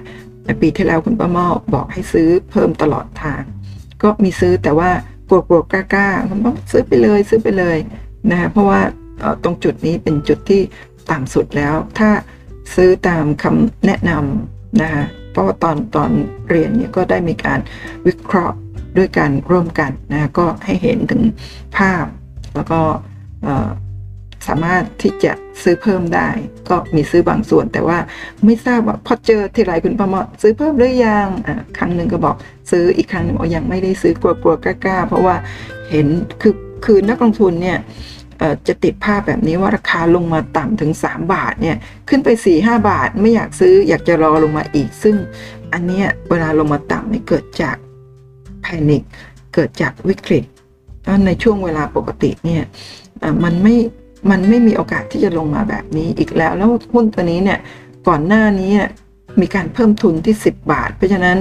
[0.61, 3.43] ปีที่แล้วคุณป้าเมาบอกให้ซื้อเพิ่มตลอดทาง
[4.01, 4.89] ก็มีซื้อแต่ว่า
[5.29, 7.77] กลัวกลัวกล้าๆคุณป้าซื้อไปเลยซื้อไปเลย
[8.29, 8.81] นะฮะเพราะว่า
[9.43, 10.61] ตรงจุดนี้เป็นจุดที่
[11.11, 12.09] ต่ำสุดแล้ว ถ้า
[12.75, 16.09] ซื้อตามคำแนะนำนะคะเพราะว่าตอนตอน
[16.49, 17.59] เรียนเนี่ยก็ได้มีการ
[18.05, 18.55] วิเคราะห์
[18.97, 21.21] ด้วยการร่วมกันนะก็ให้เห็นถึง
[21.77, 22.05] ภาพ
[22.55, 22.79] แล้วก็
[24.47, 25.31] สามารถที่จะ
[25.63, 26.29] ซื้อเพิ่มได้
[26.69, 27.97] ก็มีซื้อบางส่วน แต่ว่า
[28.45, 31.27] ไม่ทราบว่าพอเจอที่ไรคุณประมอซื้อเพิ่มหรือยัง
[31.77, 32.35] ครั้งหนึ่งก็บอก
[32.71, 35.35] ซื้ออีกครั้งหนึ่งบอกยังไม่ได้ซื้อกลัวๆกล้าๆเพราะว่า
[35.91, 36.07] เห็น
[36.41, 36.53] คือ
[36.85, 37.77] คือนักลงทุนเนี่ย
[38.67, 41.77] จะติดภาพแบบนี้ว่าราคาลงมาต่ำถึง 3 บาทเนี่ย
[42.09, 42.29] ขึ้นไป
[42.59, 45.15] 4-5 บาท ไม่อยากซื้ออยากจะรอลงมาอีก ซึ่ง
[45.73, 47.75] อันเนี้ยเวลาลงมาต่ำนี่เกิดจาก
[48.67, 49.03] แพนิค
[49.53, 50.43] เกิดจากวิกฤต
[51.25, 52.63] ในช่วงเวลาปกติเนี่ย
[53.43, 53.75] มันไม่
[54.31, 57.59] มันไม่มีโอกาสที่จะลงมาแบบนี้อีกแล้ว แล้วหุ้นตัวนี้เนี่ย
[58.07, 58.71] ก่อนหน้านี้
[59.41, 61.37] มีการเพิ่มทุนที่ 10 บาท เพราะฉะนั้น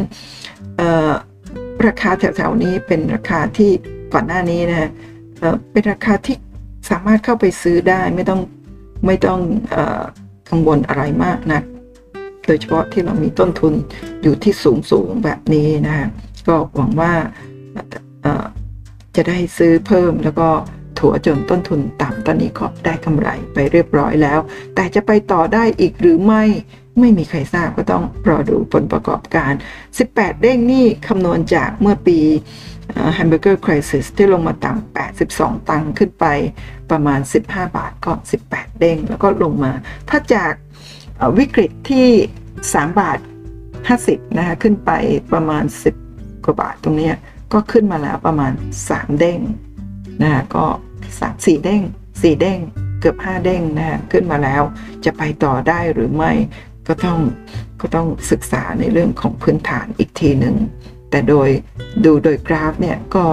[1.86, 3.70] ราคาแถวๆนี้เป็นราคาที่
[4.14, 4.90] ก่อนหน้านี้นะ
[5.72, 6.36] เป็นราคาที่
[6.90, 8.40] สามารถเข้าไปซื้อได้ไม่ต้อง
[9.06, 9.40] ไม่ต้อง
[9.74, 9.76] อ
[10.50, 11.60] กังวลอะไรมากนะ
[12.46, 13.72] โดยเฉพาะที่เรามีต้นทุน
[14.22, 15.96] อยู่ที่สูงสูงแบบนี้นะ
[16.49, 17.12] ก็หวังว่า
[19.16, 20.49] จะได้ซื้อเพิ่มแล้วก็
[20.99, 24.40] ถัวจนต้นทุนต่ำตอนนี้ก็ได้กำไรไปเรียบร้อยแล้ว
[24.74, 26.44] แต่จะไปต่อได้อีกหรือไม่
[27.01, 29.53] ไม่มีใครทราบก็ต้องรอดูผลประกอบการ
[29.97, 32.18] 18 เด้งนี่คำนวณจากเมื่อปี
[33.14, 36.26] แฮมเบอร์เกอร์คริสิสที่ลงมาต่ำ82 ตังค์ขึ้นไป
[36.90, 38.12] ประมาณ 15 บาทก็
[38.47, 39.72] 18 เด้ง แล้วก็ลงมา
[40.09, 40.53] ถ้าจาก
[41.38, 42.09] วิกฤตที่
[42.53, 43.18] 3 บาท
[43.76, 44.90] 50 นะคะขึ้นไป
[45.32, 46.05] ประมาณ 10
[46.47, 47.11] กว่าบาทตรงนี้
[47.53, 48.53] ก็ขึ้นมาแล้วประมาณ
[48.86, 49.40] 3 เด้ง
[50.22, 50.64] นะคะก็
[51.20, 51.82] สามสี่เด้ง
[52.22, 52.59] สี่เด้ง
[53.01, 54.62] เกือบห้าเด้งนะขึ้นมาแล้ว
[55.05, 56.32] จะไปต่อได้หรือไม่
[56.88, 57.18] ก็ต้อง
[57.80, 60.57] ก็ต้องศึกษาในเรื่องของพื้นฐานอีกทีหนึ่ง
[61.11, 61.49] แต่โดย
[62.05, 63.24] ดูโดยกราฟเนี่ยก็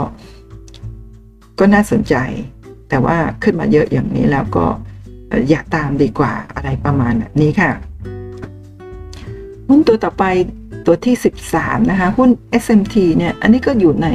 [1.60, 2.16] ก็น่าสนใจ
[2.90, 4.66] แต่ว่าขึ้นมาเยอะอย่างนี้แล้วก็
[5.50, 7.72] อย่าตามดีกว่าอะไรประมาณนี้ค่ะ
[9.68, 10.24] หุ้นตัวต่อไป
[10.86, 11.16] ตัวที่
[11.54, 12.30] 13 นะคะ หุ้น
[12.64, 14.08] SMT เนี่ย อันนี้ก็อยู่ใน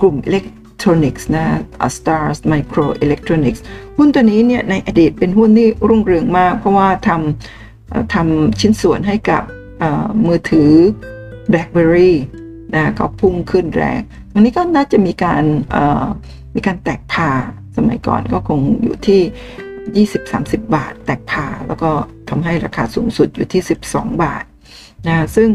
[0.00, 0.44] กลุ่มอิเล็ก
[0.82, 1.44] ทรอนิกส์นะ
[1.96, 3.60] Stars Micro Electronics
[3.98, 9.42] หุ้นตัวนี้เนี่ยในอดีตเป็นหุ้นที่รุ่งเรืองมาก เพราะว่าทำทำชิ้นส่วนให้กับ
[10.26, 10.72] มือถือ
[11.52, 12.12] BlackBerry
[12.74, 14.00] นะก็พุ่งขึ้นแรง
[14.34, 15.44] อันนี้ก็น่าจะมีการ
[16.54, 17.30] มีการแตกผ่า
[17.76, 21.90] สมัยก่อนก็คงอยู่ที่ 20-30 บาท แตกผ่าแล้วก็
[22.28, 24.44] ทำให้ราคาสูงสุดอยู่ที่ 12 บาท
[25.08, 25.48] นะซึ่ง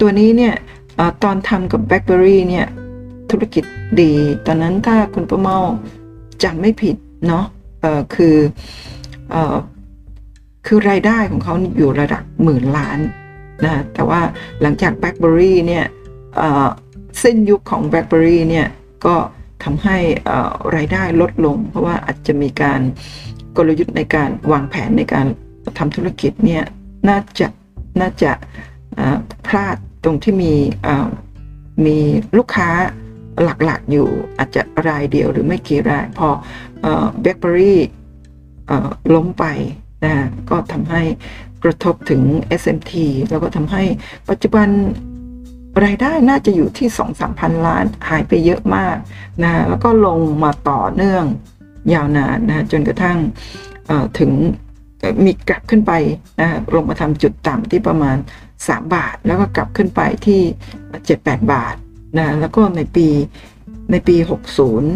[0.00, 0.54] ตัวนี้เนี่ย
[0.98, 2.66] อตอนทำกับ BlackBerry เนี่ย
[3.30, 3.64] ธุรกิจ
[4.02, 4.12] ดี
[4.46, 5.58] ตอนนั้นถ้าคุณประเมา
[6.44, 6.96] จำไม่ผิด
[7.28, 7.44] เนาะ
[8.14, 8.36] คือ
[9.34, 9.36] อ
[10.66, 12.98] คือรายได้ของเขาอยู่ระดับหมื่นล้าน
[13.64, 14.20] นะแต่ว่า
[14.60, 15.84] หลังจาก BlackBerry เนี่ย
[16.36, 18.66] เสิ้นยุคของ BlackBerry เนี่ย
[19.06, 19.16] ก็
[19.64, 19.98] ทำให้
[20.76, 22.80] รายได้ลดลง เพราะว่าอาจจะมีการ
[23.56, 25.26] กลยุทธ์ในการวางแผนในการ
[25.78, 26.62] ทำธุรกิจเนี่ย
[27.08, 27.46] น่าจะ
[28.00, 28.32] น่าจะ
[29.46, 30.54] พลาดตรงที่มี
[31.86, 31.98] มี
[32.38, 32.68] ลูกค้า
[33.64, 36.28] หลักๆอยู่อาจจะรายเดียวหรือไม่กี่ราย พอ
[37.20, 37.80] แบล็คเบอรี่
[39.14, 39.44] ล้มไป
[40.04, 40.14] นะ
[40.50, 41.02] ก็ทำให้
[41.64, 42.22] กระทบถึง
[42.60, 42.92] SMT
[43.30, 43.82] แล้วก็ทำให้
[44.28, 44.68] ปัจจุบัน
[45.84, 48.96] รายได้น่าจะอยู่ที่ 2-3 พันล้านหายไปเยอะมาก
[49.42, 51.24] นะแล้วก็ลงมาต่อเนื่อง
[51.94, 53.18] ยาวนานนะจนกระทั่ง
[54.18, 54.30] ถึง
[55.24, 55.92] มีกลับขึ้นไป
[56.40, 58.16] นะลงมาทำจุดต่ำที่ประมาณ
[58.68, 60.40] 3 บาท แล้วก็กลับขึ้นไปที่
[60.96, 61.74] 7-8 บาท
[62.18, 63.06] นะแล้วก็ในปี
[63.90, 64.16] ในปี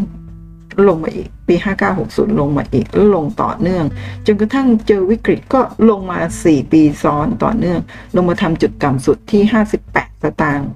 [0.05, 1.55] 60 ลงมาอีก ปี
[1.99, 3.85] 5960 ลงมาอีกแล้วลงต่อเนื่อง
[4.27, 5.61] จนกระทั่งเจอวิกฤตก็
[5.91, 7.81] ลงมา 4 ปีซ้อนต่อเนื่อง
[8.17, 9.43] ลงมาทำจุดต่ำสุดที่
[9.85, 10.71] 58 สตางค์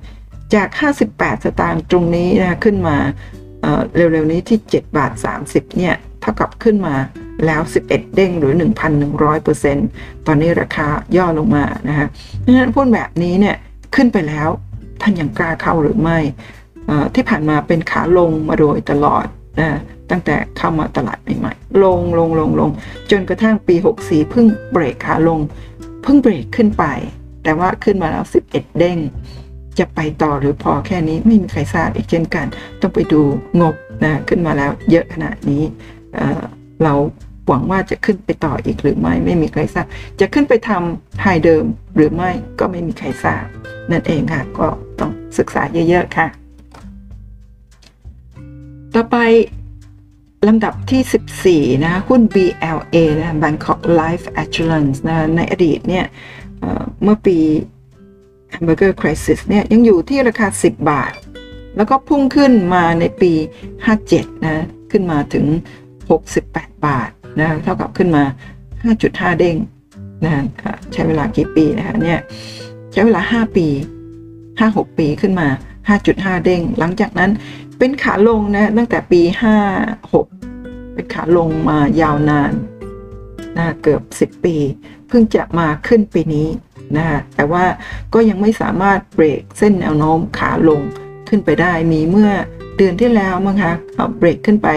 [0.55, 0.69] จาก
[1.07, 2.97] 58 สตางค์ตรงนี้นะขึ้นมา
[3.63, 5.13] เอ่อเร็วๆนี้ที่ 7 บาท
[5.45, 6.95] 30เนี่ยเท่ากับขึ้นมา
[7.47, 8.53] แล้ว 11 เด้งหรือ
[9.41, 12.09] 1,100%ตอนนี้ราคาย่อลงมานะฮะ
[12.41, 13.57] เพราะฉะนั้นพูดแบบนี้เนี่ย
[13.95, 14.49] ขึ้นไปแล้ว
[15.01, 16.19] ท่านยังกล้าเข้าหรือไม่
[16.89, 19.27] อ่อที่ผ่านมาเป็นขาลงมาโดยตลอด
[19.61, 19.79] นะ
[20.11, 22.71] ตั้งแต่เข้ามาตลาดใหม่ๆลงลงลงลง
[23.11, 25.39] จนกระทั่งปี 64 เพิ่งเบรกขาลง
[26.03, 26.85] เพิ่งเบรกขึ้นไป
[27.43, 28.99] แต่ว่าขึ้นมาแล้ว 11 เด้ง
[29.79, 32.47] จะไปต่อหรือพอแค่นี้ไม่มีใครทราบอีกเช่นกัน
[32.81, 33.21] ต้องไปดู
[33.61, 33.75] งบ
[34.05, 35.63] นะขึ้นมาแล้วเยอะขนาดนี้
[36.85, 36.95] เรา
[37.49, 39.87] หวังว่าจะขึ้นไปต่ออีกหรือไม่ไม่มีใครทราบ
[40.21, 41.65] จะขึ้นไปทำไฮเดิม
[41.97, 43.45] หรือไม่ก็ไม่มีใครทราบ
[43.91, 44.67] นั่นเองค่ะ ก็
[45.01, 46.27] ต้องศึกษาเยอะๆค่ะ
[48.95, 49.17] ต่อไป
[50.49, 56.05] ลำดับที่ 14 นะหุ้น BLA นะ Bangkok Life Assurance นะในอดีตเนี่ย
[56.59, 57.39] เอ่อเมื่อปี
[58.55, 61.13] Hamburger Crisis เนี่ยยังอยู่ที่ราคา 10 บาท
[61.77, 63.33] แล้วก็พุ่งขึ้นมาในปี
[63.89, 65.45] 57 นะ ขึ้นมาถึง
[66.21, 67.11] 68 บาท
[67.41, 68.25] นะเท่ากับขึ้นมา
[68.81, 69.57] 5.5 เด้ง
[70.25, 70.33] นะ
[70.93, 72.21] ใช้เวลากี่ปีนะคะเนี่ย
[72.93, 73.67] ใช้เวลา 5 ปี
[74.29, 75.49] 5-6 ปีขึ้นมา
[75.97, 77.31] 5.5 เด้ง หลังจากนั้น
[77.79, 79.21] เป็นขาลงนะตั้งแต่ปี
[80.09, 82.53] 56 เป็นขาลงมายาวนาน
[83.59, 84.57] นะเกือบ 10 ปี
[85.09, 86.49] เพิ่งจะมาขึ้นปีนี้
[86.97, 87.07] นะ
[87.37, 87.65] แต่ว่า
[88.15, 90.81] ก็ยังไม่สามารถเบรกเส้นแนวโน้มขาลง
[91.29, 92.31] ขึ้นไปได้มีเมื่อ
[92.77, 94.69] เดือนที่แล้วมั้งคะเอาเบรกขึ้นไป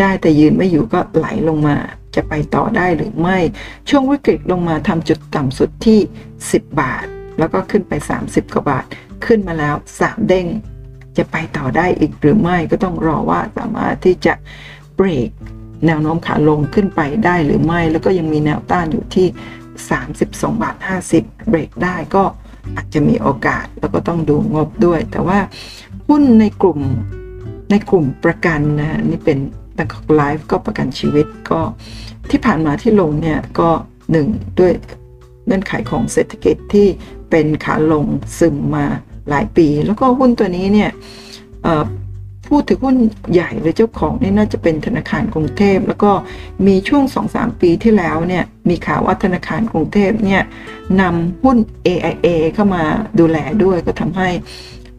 [0.00, 1.76] ได้แต่ยืนไม่อยู่ก็ไหลลงมา
[2.14, 3.38] จะไปต่อได้หรือไม่
[3.88, 5.98] ช่วงวิกฤตลงมาทำจุดต่ำสุดที่
[6.40, 7.06] 10 บาท
[7.38, 7.92] แล้วก็ขึ้นไป
[8.24, 8.84] 30 กว่าบาท
[9.26, 10.46] ขึ้นมาแล้ว 3 เด้ง
[11.16, 14.34] จะไปต่อได้อีกหรือไม่ก็ต้องรอว่าสามารถที่จะ
[14.96, 15.30] เบรก
[15.86, 19.26] แนวโน้มขาลงขึ้นไปได้หรือไม่ แล้วก็ยังมีแนวต้านอยู่ที่
[19.92, 20.76] 32 บาท
[21.12, 22.24] 50 เบรกได้ก็
[22.76, 25.38] อาจจะมีโอกาสแล้วก็ต้องดูงบด้วย แต่ว่า
[26.08, 26.80] หุ้นในกลุ่ม
[27.70, 29.38] ในกลุ่มประกันนะฮะนี่เป็น
[29.76, 31.60] Bangkok Life ก็ประกันชีวิตก็
[32.30, 33.70] ที่ผ่านมาที่ลงเนี่ยก็
[34.12, 34.28] หนึ่ง
[34.60, 34.72] ด้วย
[35.46, 36.86] เงื่อนไขของเศรษฐกิจที่
[37.30, 38.06] เป็นขาลง
[38.38, 38.86] ซึมมา
[39.30, 40.90] หลายปี แล้วก็หุ้นตัวนี้เนี่ย
[41.62, 41.84] เอ่อ
[42.46, 42.96] ผู้ถือหุ้น
[43.32, 46.12] ใหญ่หรือเจ้าของนี่น่าจะเป็นธนาคารกรุงเทพ แล้วก็
[46.66, 50.42] มีช่วง 2-3 ปีที่แล้วเนี่ยมีข่าวว่าธนาคารกรุงเทพเนี่ย
[51.00, 51.56] นำหุ้น
[51.86, 52.84] AIA เข้ามา
[53.18, 54.28] ดูแลด้วยก็ทำให้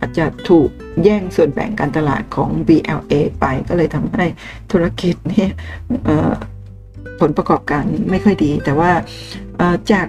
[0.03, 0.69] อาจจะถูก
[1.03, 4.25] แย่งส่วนแบ่งการตลาดของ BLA ไปก็เลยทำให้
[4.71, 5.51] ธุรกิจเนี่ย
[7.19, 8.91] ผลประกอบการไม่ค่อยดี แต่ว่า
[9.91, 10.07] จาก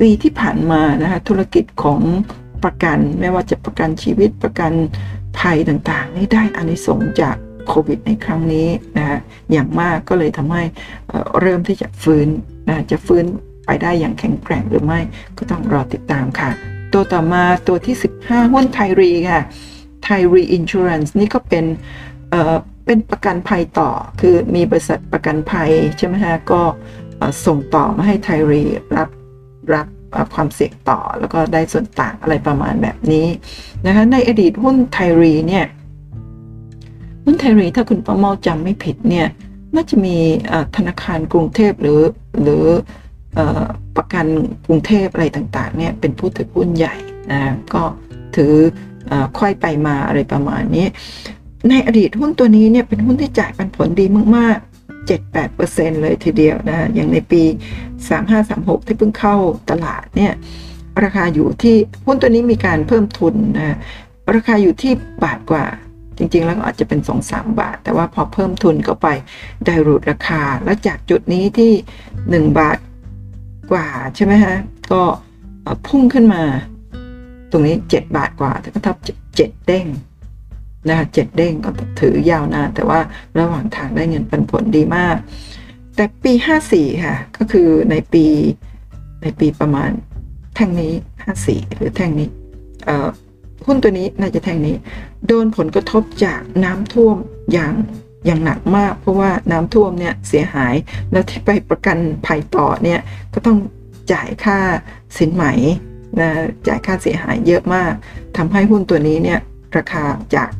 [0.00, 2.00] ปีที่ผ่านมานะคะธุรกิจของ
[2.64, 4.72] ประกันไม่ว่าจะประกันชีวิตประกัน
[5.38, 7.36] ภัยต่างๆ นี่ได้อานิสงส์จาก
[7.68, 9.18] โควิดในครั้งนี้นะ
[9.52, 10.62] อย่างมากก็เลยทำให้
[11.08, 12.26] เอ่อเริ่มที่จะฟื้น
[12.68, 13.24] นะจะฟื้น
[13.66, 15.00] ไปได้อย่างแข็งแกร่งหรือไม่
[15.38, 16.50] ก็ต้องรอติดตามค่ะ
[16.94, 19.42] ตัวต่อมาตัวที่ 15 หุ้นไทรีค่ะ
[20.02, 21.64] ไทรีอินชูรันส์นี่ก็เป็น
[22.30, 23.90] เอ่อเป็นประกันภัยต่อ
[24.20, 26.62] คือมีบริษัทประกันภัยใช่ไหมฮะ ก็
[27.46, 28.62] ส่งต่อมาให้ไทรี
[28.96, 29.08] รับ
[29.74, 29.86] รับ
[30.34, 33.26] ความเสี่ยงต่อแล้วก็ได้ส่วนต่างอะไรประมาณแบบนี้
[33.86, 35.64] นะคะในอดีตหุ้นไทรีเนี่ย
[37.24, 39.26] หุ้นไทรีถ้าคุณประเมาจำไม่ผิดเนี่ย
[39.74, 40.16] น่าจะมี
[40.48, 42.00] เอ่อธนาคารกรุงเทพหรือ
[42.42, 42.64] หรือ
[43.96, 44.26] ประกัน
[44.66, 46.94] กรุงเทพอะไรต่างๆเนี่ยเป็นผู้ถือหุ้นใหญ่
[47.32, 47.40] นะ
[47.74, 47.82] ก็
[48.36, 48.54] ถือ
[49.38, 50.86] ค่อยไปมาอะไรประมาณนี้
[51.68, 54.06] ในอดีตหุ้นตัวนี้เนี่ยเป็นหุ้นที่จ่ายปันผลดี
[54.36, 57.42] มากๆ7-8%เลยทีเดียวนะอย่างในปี
[58.14, 59.36] 3536 ที่เพิ่งเข้า
[59.70, 60.32] ตลาดเนี่ย
[61.04, 61.76] ราคาอยู่ที่
[62.06, 63.76] หุ้นตัวนี้มีการเพิ่มทุนนะ
[64.34, 65.64] ราคาอยู่ที่บาทกว่า
[66.16, 69.08] จริงๆ แล้วก็อาจจะเป็น 2-3 บาท แต่ว่าพอเพิ่มทุนเข้าไป
[69.66, 71.72] ได้รูดราคา แล้วจากจุดนี้ที่
[72.50, 72.78] 1 บาท
[73.70, 73.86] กว่า
[74.16, 74.56] ใช่ไหมฮะ
[74.92, 75.02] ก็
[75.86, 76.42] พุ่งขึ้นมา
[77.50, 78.96] ตรงนี้ 7 บาทกว่าแต่ก็ทับ
[79.36, 79.86] เจ็ดเด้ง
[80.90, 83.00] นะเจ็ดเด้งก็ถือยาวนานแต่ว่า
[83.38, 85.16] ระหว่างทางได้เงินปันผลดีมาก
[85.96, 86.32] แต่ปี
[86.68, 88.24] 54 ค่ะ ก็คือในปี
[89.22, 89.90] ในปีประมาณ
[90.56, 90.92] แท่งนี้
[91.34, 92.28] 54 หรือแท่งนี้
[93.66, 94.76] หุ้นตัวนี้น่าจะแท่งนี้
[95.26, 97.16] โดนผลกระทบจากน้ำท่วม
[97.52, 97.74] อย่าง
[98.26, 100.74] อย่างหนักมาก เพราะว่าน้ำท่วมเนี่ยเสียหาย
[101.12, 103.00] แล้วที่ไปประกันภัยต่อเนี่ย
[103.34, 103.58] ก็ต้อง
[104.12, 104.58] จ่ายค่า
[105.16, 105.44] สินไหม
[106.20, 106.30] นะ
[106.68, 107.92] จ่ายค่าเสียหายเยอะมาก
[108.36, 109.38] ทำให้หุ้นตัวนี้เนี่ย
[109.76, 110.04] ราคา
[110.36, 110.50] จาก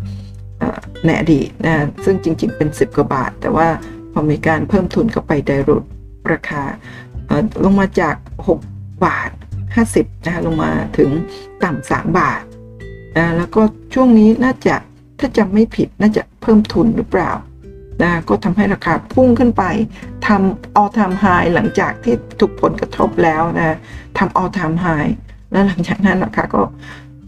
[1.07, 3.69] ในอดีตนะซึ่งจริง ๆ เป็น 10 กว่าบาท แต่ว่า
[4.13, 5.85] พอมีการเพิ่มทุนเข้าไปไดรุด
[6.33, 6.63] ราคา
[7.65, 8.15] ลงมาจาก
[8.59, 9.31] 6 บาท
[9.79, 11.11] 50นะลงมาถึง
[11.65, 12.43] ต่ำ3บาท
[13.17, 13.63] นะแล้วก็
[13.95, 14.77] ช่วงนี้น่าจะ
[15.21, 17.31] ถ้าจำไม่ผิดน่าจะเพิ่มทุนหรือเปล่า
[18.03, 19.63] นะก็ทำให้ราคาพุ่งขึ้นไป
[20.27, 23.77] ทำ all time high หลังจากที่ถูกผลกระทบแล้วนะ
[24.19, 25.11] ทำ all time high
[25.51, 26.63] แล้วหลังจากนั้นราคาก็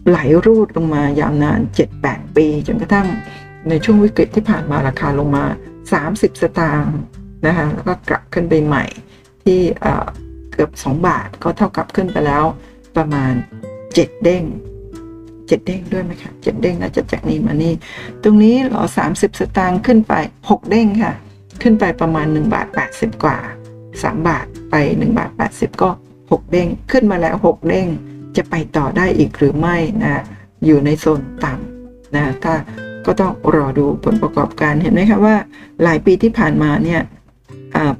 [0.09, 1.59] ไหลรูดลงมายาวนาน
[1.97, 3.07] 7-8 ปี จนกระทั่ง
[3.69, 5.45] ในช่วงวิกฤตที่ผ่านมาราคาลงมา
[5.93, 6.97] 30 สตางค์
[7.45, 8.85] นะคะแล้วก็กลับขึ้นไปใหม่
[9.43, 9.59] ที่
[10.51, 12.43] เกือบ 2 บาทก็เท่ากับขึ้นไปแล้ว
[12.95, 13.33] ประมาณ
[13.77, 14.43] 7 เด้ง
[15.47, 17.73] เจ็ดเด้งด้วยไหมคะเจ็ดเด้งน่าจะจากนี้มานี่
[18.23, 20.13] ตรงนี้หรอสามสิบสตางค์ขึ้นไป
[20.49, 21.13] หกเด้งค่ะ
[21.61, 23.37] ขึ้นไปประมาณหนึ่งบาทแปดสิบกว่า
[24.03, 25.89] สามบาทไปหนึ่งบาทแปดสิบก็
[26.31, 27.87] หกเด้งขึ้นมาแล้วหกเด้ง
[28.37, 30.23] จะไปต่อได้อีกหรือไม่นะ
[30.65, 32.53] อยู่ในโซนต่ำนะถ้า
[33.05, 35.35] ก็ต้องรอดูผลประกอบการเห็นไหมคะว่า
[35.83, 37.01] หลายปีที่ผ่านมาเนี่ย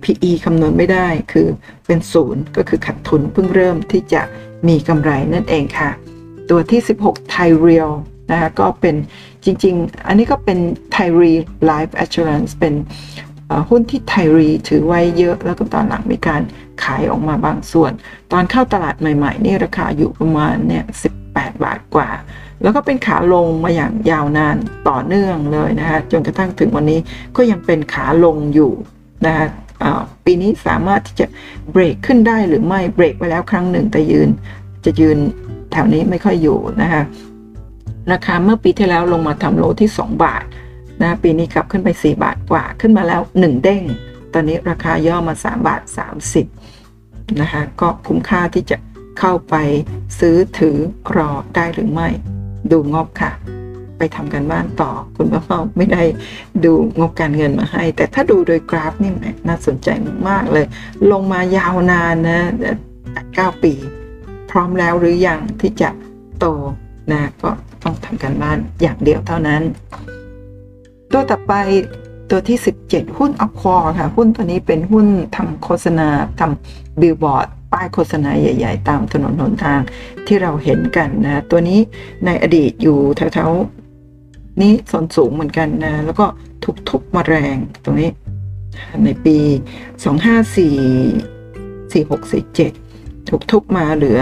[0.04, 1.48] PE คำนวณไม่ได้คือ
[1.86, 4.22] เป็นศูนย์ก็คือขาดทุนเพิ่งเริ่มที่จะ
[4.68, 5.92] มีกำไรนั่นเองค่ะ
[6.50, 7.92] ตัวที่ 16 Thai Real
[8.32, 8.96] นะคะก็เป็น
[9.46, 10.60] จริง ๆ อันนี้ก็เป็น
[10.96, 11.34] Thai Re
[11.72, 12.74] Life Assurance เป็น
[13.70, 16.42] หุ้นที่ไทรีถือไว้เยอะ แล้วก็ตอนหลังมีการ
[16.84, 17.92] ขายออกมาบางส่วน
[18.32, 20.86] ตอนเข้าตลาดใหม่ ๆ นี่ราคาอยู่ประมาณเนี่ย
[21.24, 22.10] 18 บาทกว่า
[22.62, 24.58] แล้วก็เป็นขาลงมาอย่างยาวนาน
[24.90, 27.00] ต่อเนื่องเลยนะคะจนกระทั่งถึงวันนี้
[27.36, 28.72] ก็ยังเป็นขาลงอยู่
[29.26, 29.48] นะคะ
[30.26, 31.28] ปีนี้สามารถที่จะ
[31.72, 34.30] เบรกขึ้นได้หรือไม่เบรกไปแล้วครั้งหนึ่งแต่ยืน
[34.86, 35.18] จะยืน
[35.78, 37.04] แถวนี้ไม่ค่อยอยู่นะคะ
[38.12, 40.46] ราคาเมื่อปีที่แล้วลงมาทำโลที่ 2 บาท
[41.02, 43.84] นะปีนี้กลับขึ้นไป 4 บาทกว่าขึ้นมาแล้ว 1 เด้ง
[44.34, 45.82] ตอนนี้ราคาย่อมา 3 บาท
[46.62, 48.78] 30นะคะก็คุ้มค่าที่จะ
[49.20, 49.56] เข้าไป
[50.20, 50.78] ซื้อถือ
[51.18, 52.10] รอได้หรือไม่
[52.72, 53.32] ดูงบค่ะ
[53.98, 56.04] ไปทำกันบ้านต่อคุณพ่อไม่ได้
[56.66, 59.12] ดูงบการเงินมาให้ แต่ถ้าดูโดยกราฟนี่
[59.48, 59.90] น่าสนใจ
[60.30, 60.66] มากเลย
[61.12, 62.42] ลงมายาวนานนะ
[63.00, 63.74] 9ปี
[64.52, 65.90] พร้อมแล้วหรืออยังที่จะ
[66.40, 66.46] โต
[67.12, 67.50] นะก็
[67.84, 69.62] ต้องทำกันบ้านอย่างเดียวเท่านั้น
[71.12, 71.54] ตัวต่อไป
[72.30, 76.08] ตัวที่ 17 หุ้นอควอค่ะ หุ้นตัวนี้เป็นหุ้นทำโฆษณา
[76.40, 79.80] ทำบิลบอร์ด ป้ายโฆษณาใหญ่ ๆ ตามถนนหนทาง
[80.28, 81.80] ที่เราเห็นกันนะ ตัวนี้
[82.26, 86.26] ในอดีตอยู่แถวๆนี้ส่วนสูงเหมือนกันนะ แล้วก็
[86.64, 88.10] ทุกทุกมาแรงตรงนี้
[89.04, 89.38] ในปี
[91.94, 92.85] 254 4647
[93.30, 94.22] ถูกทุบมาเหลือ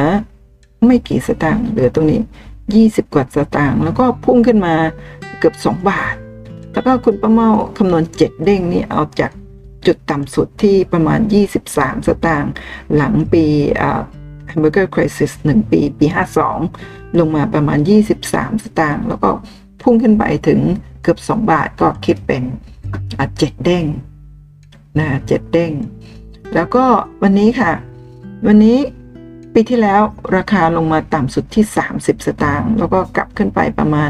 [0.85, 2.21] ไม่กี่สตางค์เหลือตรงนี้
[2.67, 4.75] 20 กว่าสตางค์แล้วก็พุ่งขึ้นมา
[5.39, 6.15] เกือบ 2 บาท
[6.73, 9.31] แล้วก็คุณป้าเมาคำนวณ 7 เด้งนี้เอาจาก
[9.85, 11.19] จุดต่ำสุดที่ประมาณ
[11.63, 12.51] 23 สตางค์
[12.95, 13.45] หลังปี
[13.81, 14.01] อ่า
[14.51, 16.05] Hamburger Crisis 1ปี ปี
[16.61, 17.79] 52 ลงมาประมาณ
[18.21, 19.29] 23 สตางค์แล้วก็
[19.81, 20.59] พุ่งขึ้นไปถึง
[21.03, 22.43] เกือบ 2 บาทก็คิดเป็น
[23.37, 23.85] เจ็ดเด้ง
[24.99, 25.71] นะเจ็ดเด้ง
[26.55, 26.85] แล้วก็
[27.21, 27.71] วันนี้ค่ะ
[28.47, 28.77] วันนี้
[29.53, 30.01] ปีที่แล้ว
[30.35, 31.65] ราคาลงมาต่ำสุดที่
[31.95, 34.09] 30 สตางค์แล้วก็กลับขึ้นไปประมาณ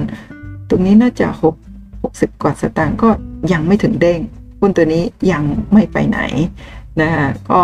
[0.69, 1.53] ตรงนี้น่าจะ 6
[1.93, 3.09] 60 กว่าสตางค์ก็
[3.51, 4.19] ยังไม่ถึงเด้ง
[4.59, 5.43] หุ้นตัวนี้ยัง
[5.73, 6.19] ไม่ไปไหน
[7.01, 7.61] นะฮะก็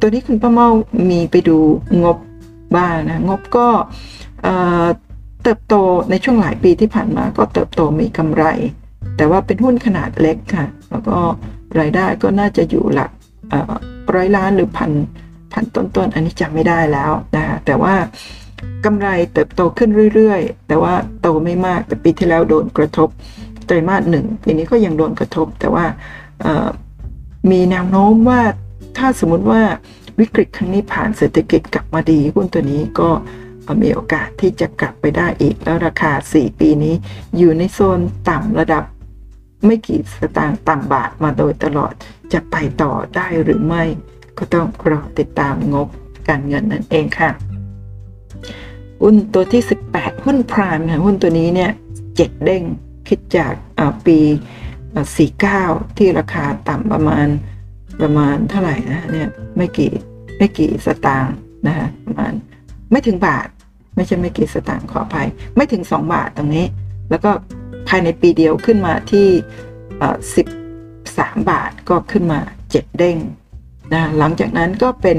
[0.00, 0.68] ตัวนี้คุณป้าเมา
[1.10, 1.58] มีไปดู
[2.02, 2.16] งบ
[2.76, 3.66] บ้างนะงบก็
[5.42, 5.74] เติบโต
[6.10, 8.44] ในช่วงหลายปีที่ผ่านมาก็เติบโตมีกำไร
[9.16, 11.18] แต่ว่าเป็นหุ้นขนาดเล็กค่ะ แล้วก็
[11.78, 13.10] รายได้ก็น่าจะอยู่หลัก
[14.14, 14.92] ร้อยล้านหรือพัน
[15.52, 17.94] พันต้นๆ อันนี้จำไม่ได้แล้วนะคะแต่ว่า
[18.84, 23.08] กำไรเติบโตขึ้นเรื่อยๆ แต่ว่าโตไม่มากแต่ปีที่แล้วโดนกระทบ
[23.66, 25.84] ไตรมาสหนึ่งปีนี้ก็ยังโดนกระทบ แต่ว่า
[27.50, 28.40] มีแนวโน้มว่า
[28.98, 29.62] ถ้าสมมุติว่า
[30.18, 33.10] วิกฤตครั้งนี้ผ่านเศรษฐกิจกลับมาดีหุ้นตัวนี้ก็
[33.82, 36.94] มีโอกาสที่จะกลับไปได้อีก แล้วราคา 4 ปีนี้
[37.36, 38.84] อยู่ในโซนต่ำระดับ
[39.66, 41.92] ไม่กี่สตางค์ต่ำบาทมาโดยตลอด
[42.32, 43.84] จะไปต่อได้หรือไม่
[44.40, 45.88] ก็ต้องรอติดตามงบ
[46.28, 47.30] การเงินนั่นเองค่ะ
[49.02, 49.62] หุ้นตัวที่
[49.92, 51.70] 18 หุ้นพรามนะหุ้นตัวนี้เนี่ย
[52.16, 52.62] เจ็ดเด้ง
[53.08, 53.52] คิดจาก
[54.06, 54.18] ปี
[55.28, 57.26] 49 ที่ราคาต่ำประมาณ
[58.00, 59.92] ประมาณเท่าไหร่นะเนี่ยไม่กี่
[60.38, 61.34] ไม่กี่สตางค์
[61.66, 62.32] นะฮะประมาณ
[62.90, 63.48] ไม่ถึงบาท
[63.96, 66.66] ไม่ใช่ไม่กี่สตางค์ขออภัย ไม่ถึง 2 บาทตรงนี้
[67.10, 67.30] แล้วก็
[67.88, 69.26] ภายในปีเดียวขึ้นมาที่
[70.36, 70.46] สิบ
[71.18, 72.40] สามบาทก็ขึ้นมา
[72.70, 73.16] เจ็ดเด้ง
[73.92, 75.18] นะหลังจากนั้นก็เป็น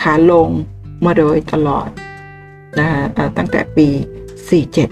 [0.00, 0.48] ขาลง
[1.04, 1.88] มาโดยตลอด
[2.78, 2.88] นะ
[3.36, 3.88] ตั้งแต่ปี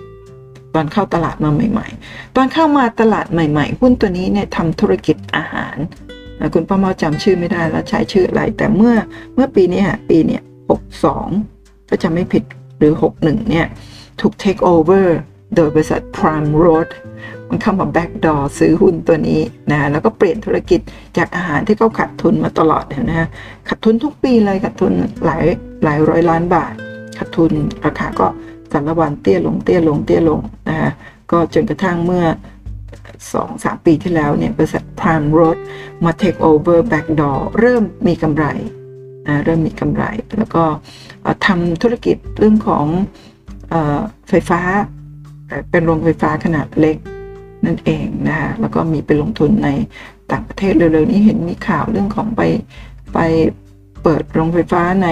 [0.01, 5.77] 47 ตอนเข้าตลาดมาใหม่ ๆ ตอนเข้ามาตลาดใหม่ ๆ หุ้นตัวนี้เนี่ยทำธุรกิจอาหาร
[6.41, 8.95] นะคุณป้าเมาจำชื่อไม่ได้แล้วใช้ชื่ออะไร แต่เมื่อ
[9.35, 10.43] เมื่อปีนี้ฮะปีเนี่ย
[11.15, 12.45] 62 ถ้าจำไม่ผิด
[12.79, 13.67] หรือ 61 เนี่ย
[14.21, 15.07] ถูก take over
[15.55, 16.89] โดยบริษัท Prime Road
[17.49, 19.41] มันเข้ามาแบ็กดอซื้อหุ้นตัวนี้
[19.71, 20.81] นะแล้วก็เปลี่ยนธุรกิจ
[21.17, 23.29] จากอาหารที่เขาขาดทุนมาตลอดเนี่ยนะ
[23.69, 24.93] ขาดทุนทุกปีเลยขาดทุน
[25.25, 25.45] หลาย
[25.85, 26.75] หลายร้อยล้านบาท
[27.19, 27.53] ขาดทุน
[27.85, 28.27] ราคาก็
[28.73, 30.91] สารวันเตี้ยลงเตี้ยลงเตี้ยลงนะฮะ
[31.31, 32.25] ก็จนกระทั่งเมื่อ
[33.33, 35.59] สองสามปีที่แล้วเนี่ยบริษัท Prime Road
[36.05, 38.45] มา take over backdoor เริ่มมีกำไร
[39.27, 40.05] นะเริ่มมีกำไร
[40.39, 40.65] แล้วก็
[41.47, 42.87] ทำธุรกิจเรื่องของ
[44.29, 44.61] ไฟฟ้า
[45.71, 46.97] เป็นโรงไฟฟ้าขนาดเล็ก
[47.67, 49.69] นั่นเองนะคะแล้วก็มีไปลงทุนใน
[50.33, 52.43] ต่างประเทศเร็วๆนี้เห็นมีข่าวเรื่องของไป
[53.15, 53.19] ไป
[54.03, 55.09] เปิดโรงไฟฟ้าใน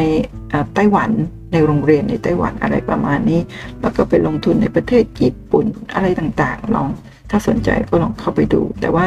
[0.74, 1.10] ไต้หวัน
[1.52, 3.40] ในโรงเรียนในไต้หวันอะไรประมาณนี้
[3.80, 6.88] แล้วก็ไปลงทุนในประเทศญี่ปุ่นอะไรต่างๆ ลอง
[7.30, 9.06] ถ้าสนใจก็ลองเข้าไปดู แต่ว่า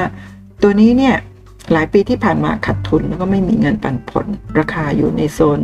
[0.63, 1.15] ตัวนี้เนี่ย
[1.73, 4.25] หลายปีที่ผ่านมาขาดทุนแล้วก็ไม่มีเงินปันผล
[4.59, 5.59] ราคาอยู่ในโซน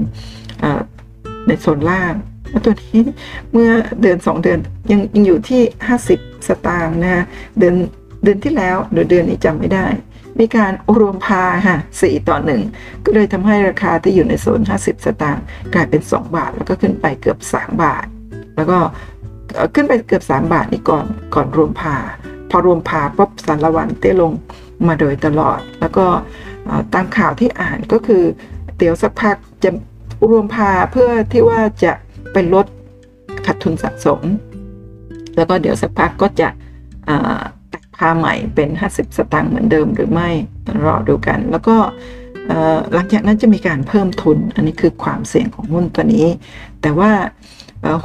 [1.48, 2.14] ในโซนล่าง
[2.66, 3.02] ตัวนี้
[3.52, 3.72] เมื่อ
[4.02, 4.60] เดือน 2 เดือน
[4.92, 5.62] ยังยังอยู่ที่
[6.04, 7.26] 50 สตางค์นะ
[7.60, 7.76] เดือน
[8.24, 9.86] เดือนที่แล้วหรือเดือนนี้จำไม่ได้
[10.40, 12.38] มีการรวมพาค่ะ4ต่อ
[12.72, 15.44] 1ก็เลยทำให้ราคาที่อยู่ในโซน 50 สตางค์
[15.74, 18.06] กลายเป็น 2 บาท แล้วก็ขึ้นไปเกือบ 3 บาท
[18.56, 18.80] แล้วก็
[19.76, 21.06] ขึ้นไปเกือบ 3 บาทนี่ก่อน
[21.36, 21.96] ก่อนรวมพา
[22.50, 24.32] พอรวมพาปุ๊บสารวันเต้ลง
[24.88, 26.06] มาโดยตลอด แล้วก็
[26.94, 28.24] ตามข่าวที่อ่านก็คือ
[28.78, 29.70] เดี๋ยวสักพักจะ
[30.30, 31.92] รวมพาเพื่อที่ว่าจะ
[32.34, 32.66] ไปลด
[33.46, 34.22] ขาดทุนสะสม
[35.36, 36.50] แล้วก็เดี๋ยวสักพักก็จะ
[37.74, 40.30] ตัดพาใหม่เป็น 50 สตางค์เหมือนเดิมหรือไม่
[40.86, 41.76] รอดูกัน แล้วก็
[42.94, 46.28] หลังจากนั้นจะมีการเพิ่มทุน อันนี้คือความเสี่ยงของหุ้นตัวนี้
[46.82, 47.12] แต่ว่า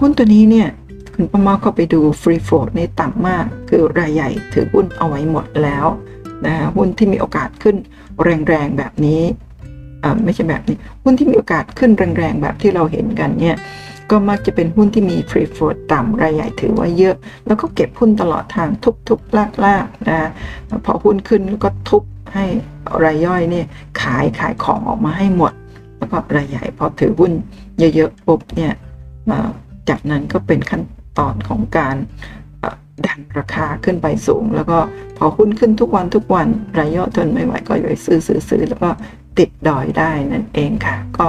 [0.00, 0.68] หุ้นตัวนี้เนี่ย
[1.14, 5.86] คุณประมาเข้าไปดูฟรีโฟดนี่ต่ำมาก คือรายใหญ่ถือหุ้นเอาไว้หมดแล้ว
[6.46, 7.76] นะหุ้นที่มีโอกาสขึ้น
[8.48, 9.22] แรงๆแบบนี้
[10.24, 13.56] ไม่ใช่แบบนี้ หุ้นที่มีโอกาสขึ้นแรงๆแบบที่เราเห็นกันเนี่ย
[14.10, 17.16] ก็มักจะเป็นหุ้นที่มีฟรีโฟลดต่ำรายใหญ่ถือว่าเยอะ
[17.46, 18.68] แล้วก็เก็บหุ้นตลอดทาง
[19.08, 20.30] ทุบๆลากๆนะ
[20.84, 22.02] พอหุ้นขึ้นแล้วก็ทุบ
[22.34, 22.44] ให้
[23.04, 23.66] รายย่อยเนี่ย
[24.00, 25.52] ขายขายของออกมาให้หมด
[25.98, 27.32] แล้วก็รายใหญ่พอถือหุ้น
[27.78, 28.72] เยอะๆปุ๊บเนี่ย
[29.88, 30.82] จากนั้นก็เป็นขั้น
[31.18, 31.96] ตอนของการ
[33.06, 34.78] ดันราคาขึ้นไปสูง แล้วก็
[35.18, 36.48] พอหุ้นขึ้นทุกวันทุกวัน
[36.78, 38.90] รายย่อยทนไม่ไหวก็เลยซื้อซื้อซื้อแล้วก็
[39.38, 41.26] ติดดอยได้นั่นเองค่ะ ก็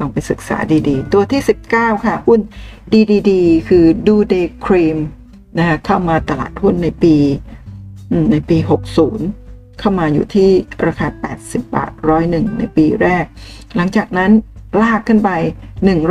[0.00, 0.56] ลองไปศึกษา
[0.88, 1.42] ดีๆ ตัวที่
[1.72, 2.40] 19 ค่ะ หุ้น
[2.92, 3.30] DDD
[3.68, 4.98] คือดูเดย์ครีม
[5.58, 7.14] นะคะเข้ามาตลาดหุ้นในปี
[8.32, 8.58] ในปี
[9.18, 10.50] 60 เข้ามาอยู่ที่
[10.86, 11.08] ราคา
[11.40, 13.24] 80 บาทร้อยหนึ่งในปีแรก
[13.76, 14.30] หลังจากนั้น
[14.82, 15.30] ลากขึ้นไป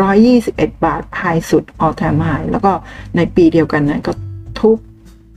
[0.04, 2.72] 121 บาทไฮสุดออทามไฮแล้วก็
[3.16, 4.14] ในปีเดียวกันนั้นก็
[4.60, 4.78] ทุบ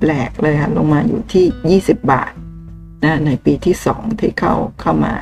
[0.03, 2.33] แหลกเลยค่ะลงมาอยู่ที่ 20 บาท
[3.05, 5.12] นะในปีที่ 2 ที่เข้าเข้ามา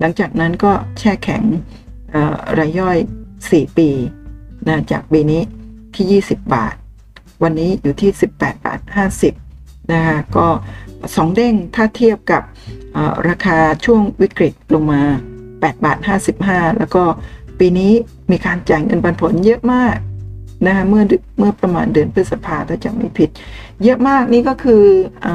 [0.00, 1.42] หลังจากนั้นก็แช่แข็ง
[2.58, 2.96] รายย่อย
[3.36, 3.88] 4 ปี
[4.68, 5.42] นะจากปีนี้
[5.94, 6.74] ที่ 20 บาท
[7.42, 8.80] วันนี้อยู่ที่ 18 บาท
[9.34, 10.46] 50นะคะก็
[10.92, 12.42] 2เด้งถ้าเทียบกับ
[13.28, 15.00] ราคาช่วงวิกฤตลงมา
[15.44, 15.98] 8 บาท
[16.38, 17.02] 55 แล้วก็
[17.58, 17.92] ปีนี้
[18.30, 19.96] มีการจ่ายเงินปันผลเยอะมาก
[20.66, 21.02] นะคะเมื่อ
[21.38, 23.30] เมื่อประมาณเดือนพฤษภาถ้าจะไม่ผิด
[23.82, 24.82] เยอะมากนี่ก็คือ
[25.24, 25.26] อ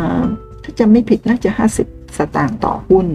[0.64, 1.50] ถ้าจะไม่ผิดน่าจะ
[1.84, 3.08] 50 สตางค์ต่อหุ้น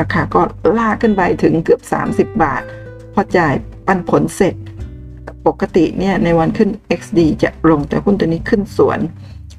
[0.00, 0.42] ราคาก็
[0.78, 1.80] ลากขึ้นไปถึงเกือบ
[2.30, 2.62] 30 บาท
[3.14, 3.54] พอจ่าย
[3.86, 4.54] ปันผลเสร็จ
[5.46, 6.70] ปกติเนี่ยในวันขึ้น
[7.00, 8.98] XD จะลงแต่หุ้นตัวนี้ขึ้นสวน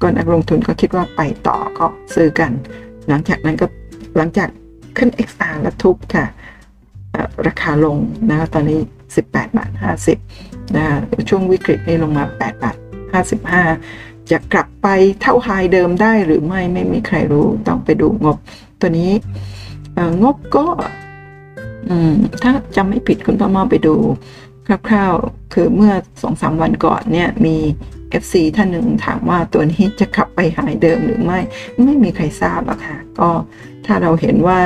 [0.02, 2.52] ก่อนนักลงทุนก็คิดว่าไปต่อก็ซื้อกัน
[3.08, 3.66] หลังจากนั้นก็
[4.16, 4.48] หลังจาก
[4.96, 6.26] ขึ้น XR แล้วทุบค่ะ
[7.46, 7.96] ราคาลง
[8.30, 8.80] นะตอนนี้
[9.16, 9.70] 18 บาท
[10.24, 10.84] 50นะ
[11.28, 12.76] ช่วงวิกฤตนี่ลงมา 8 บาท
[13.72, 14.88] 55 จะกลับไป
[15.20, 18.36] เท่าไฮเดิมได้หรือไม่ไม่มีใครรู้ต้องไปดูงบ
[18.80, 19.10] ตัวนี้
[20.22, 20.66] งบก็
[22.42, 23.94] ถ้าจำไม่ผิดคุณป้าเมาไปดู
[24.88, 25.92] คร่าวๆ คือเมื่อ
[26.22, 27.56] สองสามวันก่อนเนี่ยมี
[28.22, 31.40] FC ท่านหนึ่งถามว่าตัวนี้จะขับไปหายเดิมหรือไม่
[31.84, 33.30] ไม่มีใครทราบอะค่ะ ก็
[33.86, 34.60] ถ้าเราเห็นว่า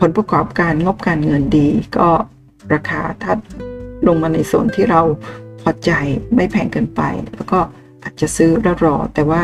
[0.00, 2.08] ผลประกอบการงบการเงินดี ก็
[2.72, 3.32] ราคาถ้า
[4.06, 5.02] ลงมาในโซนที่เรา
[5.60, 5.90] พอใจ
[6.34, 7.02] ไม่แพงเกินไป
[7.34, 7.58] แล้วก็
[8.02, 9.42] อาจจะซื้อแล้วรอ แต่ว่า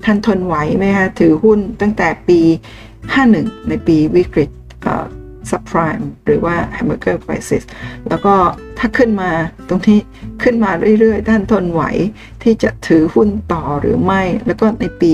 [0.05, 2.39] ท่านทนไหวไหมคะถือหุ้นตั้งแต่ปี
[3.05, 4.49] 51 ในปีวิกฤต
[5.49, 7.63] ซับไพรม์หรือว่า Hamburger Crisis
[8.09, 8.35] แล้วก็
[8.77, 9.31] ถ้าขึ้นมา
[9.67, 9.99] ตรงที่
[10.43, 11.83] ขึ้นมาเรื่อยๆ ท่านทนไหว
[12.43, 15.13] ที่จะถือหุ้นต่อหรือไม่ แล้วก็ในปี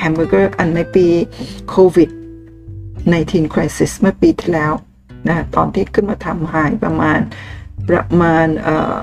[0.00, 1.06] Hamburger อันในปี
[1.68, 2.10] โควิด
[2.80, 4.72] 19 Crisis เมื่อปีที่แล้ว
[5.26, 7.18] นะตอนที่ขึ้นมาทำหายประมาณ
[7.88, 8.94] ประมาณเอ่อ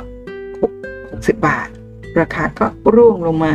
[1.32, 1.68] 60 บาท
[2.20, 2.66] ราคาก็
[2.96, 3.54] ร่วงลงมา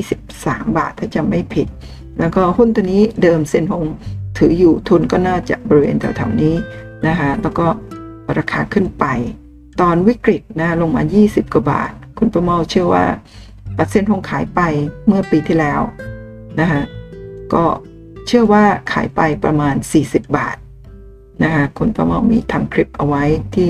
[0.00, 1.68] 23 บาทถ้าจำไม่ผิด
[2.18, 3.84] แล้วก็หุ้นตัวนี้เดิมเซ็นหง
[4.38, 6.54] ถืออยู่ทุนก็น่าจะบริเวณแถวๆนี้
[7.06, 7.66] นะคะแล้วก็
[8.38, 9.04] ราคาขึ้นไป
[9.80, 13.04] ตอนวิกฤตนะลงมา 20 กว่าบาท คุณประเมาเชื่อว่า
[13.90, 14.60] เซ็นหงขายไป
[15.06, 15.80] เมื่อปีที่แล้ว
[16.60, 16.82] นะคะ
[17.54, 17.64] ก็
[18.26, 19.74] เชื่อว่าขายไปประมาณ
[20.04, 20.56] 40 บาท
[21.42, 23.24] นะคะคุณประมามีทำคลิปเอาไว้
[23.54, 23.68] ที่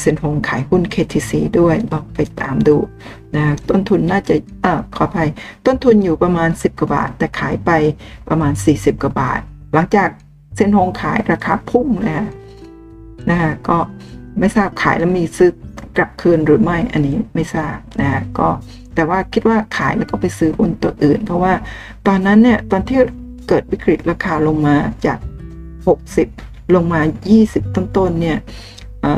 [0.00, 2.76] เซ็นหงขายหุ้น KTC ด้วยลองไปตามดู
[3.36, 4.34] นะต้นทุนน่าจะ
[4.64, 5.28] อขออภัย
[5.66, 7.70] ต้นทุนอยู่ประมาณ 10 กว่าบาท แต่ขายไป
[8.28, 9.40] ประมาณ 40 กว่าบาท
[9.74, 10.08] หลังจาก
[10.56, 12.26] เซ็นหงขายราคาพุ่งนะ
[13.30, 13.78] นะคะก็
[14.38, 15.50] ไม่ทราบขายแล้วมีซื้อ
[15.96, 18.48] กลับคืนหรือไม่อันนี้ไม่ทราบนะก็
[18.94, 21.52] แต่ว่าคิดว่าขายแล้วก็ไปซื้อหุ้นตัวอื่น เพราะว่า
[22.06, 22.98] ตอนนั้นเนี่ยตอนที่
[23.48, 24.76] เกิดวิกฤตราคาลงมา
[25.06, 25.18] จาก
[25.88, 27.00] 60 ลงมา
[27.38, 28.38] 20 ต้นๆเนี่ย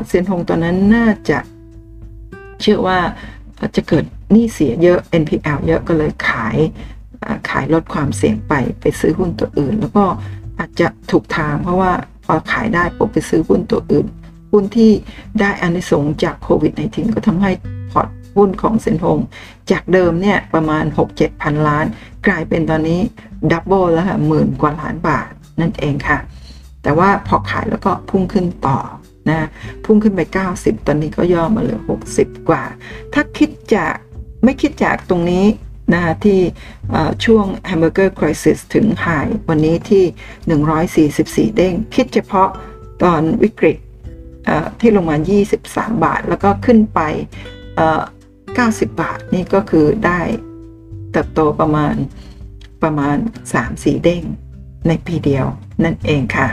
[0.07, 1.39] เซียนฮงตอนนั้นน่าจะ
[2.61, 2.99] เชื่อว่า
[3.77, 6.57] จะเกิดหนี้เสียเยอะ NPL เยอะก็เลยขาย
[7.51, 10.05] ขายลดความเสี่ยงไปไปซื้อหุ้นตัวอื่น แล้วก็
[10.59, 11.93] อาจจะถูกทางเพราะว่า
[12.25, 14.07] พอขายได้ปุ๊บไปซื้อหุ้นตัวอื่น
[14.53, 14.91] หุ้นที่
[15.41, 17.51] ได้อานิสงส์จากโควิด -19 ก็ทำให้
[17.93, 19.19] พอร์ตหุ้นของเซียนฮง
[19.71, 21.87] จากเดิมเนี่ยประมาณ 6-7 พันล้าน
[22.27, 23.01] กลายเป็นตอนนี้
[23.53, 25.31] double แล้วค่ะหมื่นกว่าล้านบาท
[25.61, 26.19] นั่นเองค่ะ
[26.83, 28.79] แต่ว่าพอขายแล้วก็พุ่งขึ้นต่อ
[29.31, 29.49] นะ
[29.85, 30.21] พุ่งขึ้นไป
[30.55, 31.81] 90 ตอนนี้ก็ย่อมาเหลือ
[32.15, 32.63] 60 กว่า
[33.13, 33.95] ถ้าคิดจาก
[34.45, 35.47] ไม่คิดจากตรงนี้
[35.95, 36.41] นะที่
[37.25, 42.49] ช่วง Hamburger Crisis ถึงหายวันนี้ที่ 144 เด้ง คิดเฉพาะ
[43.03, 43.79] ตอนวิกฤต
[44.81, 45.17] ที่ลงมา
[45.61, 47.01] 23 บาท แล้วก็ขึ้นไป
[47.79, 50.21] 90 บาท นี่ก็คือได้
[51.13, 51.95] เติบโตประมาณ
[52.83, 53.17] ประมาณ
[53.61, 54.23] 3-4 เด้ง
[54.89, 55.47] ในปีเดียว
[55.85, 56.49] นั่นเองค่ะ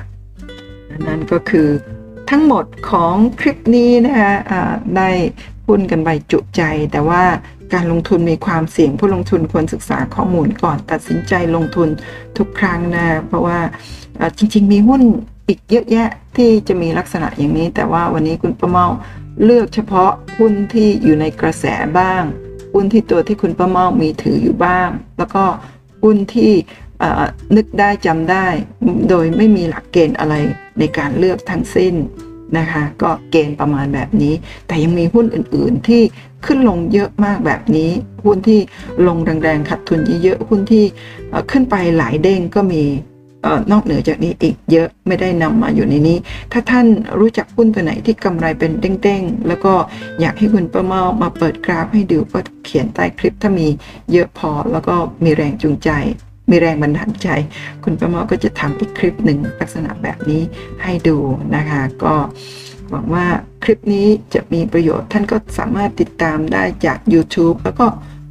[1.07, 1.67] นั่นก็คือ
[2.29, 4.33] ทั้งหมดของคลิปนี้นะคะ
[4.97, 5.09] ได้
[5.65, 6.61] พูดกันไปจุใจ
[6.91, 7.23] แต่ว่า
[7.73, 11.89] การลงทุนมีความเสี่ยงผู้ลงทุนควรศึกษาข้อมูลก่อนตัดสินใจลงทุน
[12.37, 13.59] ทุกครั้งนะ เพราะว่า
[14.37, 15.01] จริง ๆ มีหุ้น
[15.47, 18.85] อีกเยอะแยะที่จะมีลักษณะอย่างนี้ แต่ว่าวันนี้คุณประเมา
[19.43, 21.65] เลือกเฉพาะหุ้นที่อยู่ในกระแส
[21.99, 22.23] บ้าง
[22.73, 25.43] หุ้นที่ตัวที่คุณประเมามีถืออยู่บ้าง แล้วก็
[26.03, 26.51] หุ้นที่
[27.55, 28.45] นึกได้จำได้
[29.09, 30.35] โดยไม่มีหลักเกณฑ์อะไร
[30.79, 31.93] ในการเลือกทั้งสิ้น
[32.57, 34.33] นะคะก็เกณฑ์ประมาณแบบนี้
[34.67, 36.01] แต่ยังมีหุ้นอื่นๆที่
[36.45, 37.89] ขึ้นลงเยอะมากแบบนี้
[38.25, 38.59] หุ้นที่
[39.07, 40.85] ลงแรงๆขัดทุนเยอะๆหุ้นที่
[41.51, 42.83] ขึ้นไปหลายเด้งก็มี
[43.71, 46.17] นอกเหนือจากนี้อีกเยอะไม่ได้นำมาอยู่ในนี้
[46.51, 46.85] ถ้าท่าน
[47.19, 49.73] รู้จักหุ้นตัวไหนที่กำไรเป็นเด้งๆ แล้วก็
[50.19, 53.67] อยากให้คุณประเมามาเปิดกราฟให้ดูก็เขียนใต้คลิปถ้ามี
[54.11, 55.89] เยอะพอแล้วก็มีแรงจูงใจ
[56.49, 57.27] มีแรงบันดาลใจ
[57.83, 60.41] คุณประมอก็จะทำอีกคลิปหนึ่งลักษณะแบบนี้
[60.83, 61.17] ให้ดู
[61.55, 62.15] นะคะ ก็
[62.89, 63.27] หวังว่า
[63.63, 67.85] คลิปนี้จะมีประโยชน์ ท่านก็สามารถติดตามได้จาก YouTube แล้วก็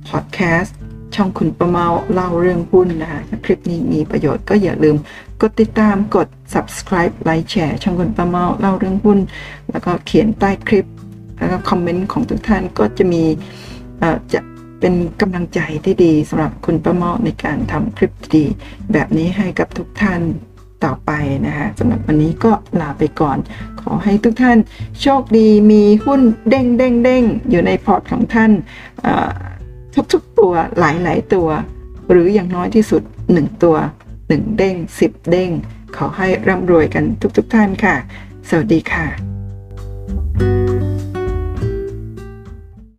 [0.09, 0.77] พอดแคสต์
[1.15, 4.97] ช่องคุณประเมาเล่าเรื่องหุ้นนะคะถ้าคลิปนี้มีประโยชน์ก็อย่าลืม
[5.40, 9.19] กดติดตามกด subscribe ไลค์แชร์ช่องคุณประเมาเล่าเรื่องหุ้น
[9.70, 10.86] แล้วก็เขียนใต้คลิป
[11.39, 13.23] แล้วก็คอมเมนต์ของทุกท่านก็จะมี
[14.32, 14.40] จะ
[14.80, 18.44] เป็นกำลังใจที่ดีสำหรับคุณประเมาในการทำคลิปดี
[18.92, 20.20] แบบนี้ให้กับทุกท่าน
[20.84, 21.12] ต่อไป
[21.46, 23.38] นะคะสำหรับวันนี้ก็ลาไปก่อน
[23.80, 24.59] ขอให้ทุกท่าน
[25.00, 28.50] โชคดีมีหุ้นเด้งเด้งเด้งอยู่ในพอร์ตของท่าน
[30.12, 31.48] ทุกๆตัวหลายๆตัว
[32.10, 33.02] หรืออย่างน้อยที่สุด
[33.32, 33.76] 1 ตัว
[34.18, 35.50] 1 เด้ง 10 เด้ง
[35.96, 37.05] ขอให้ร่ำรวยกัน
[37.36, 37.96] ทุกๆท่านค่ะ
[38.48, 40.77] สวัสดีค่ะ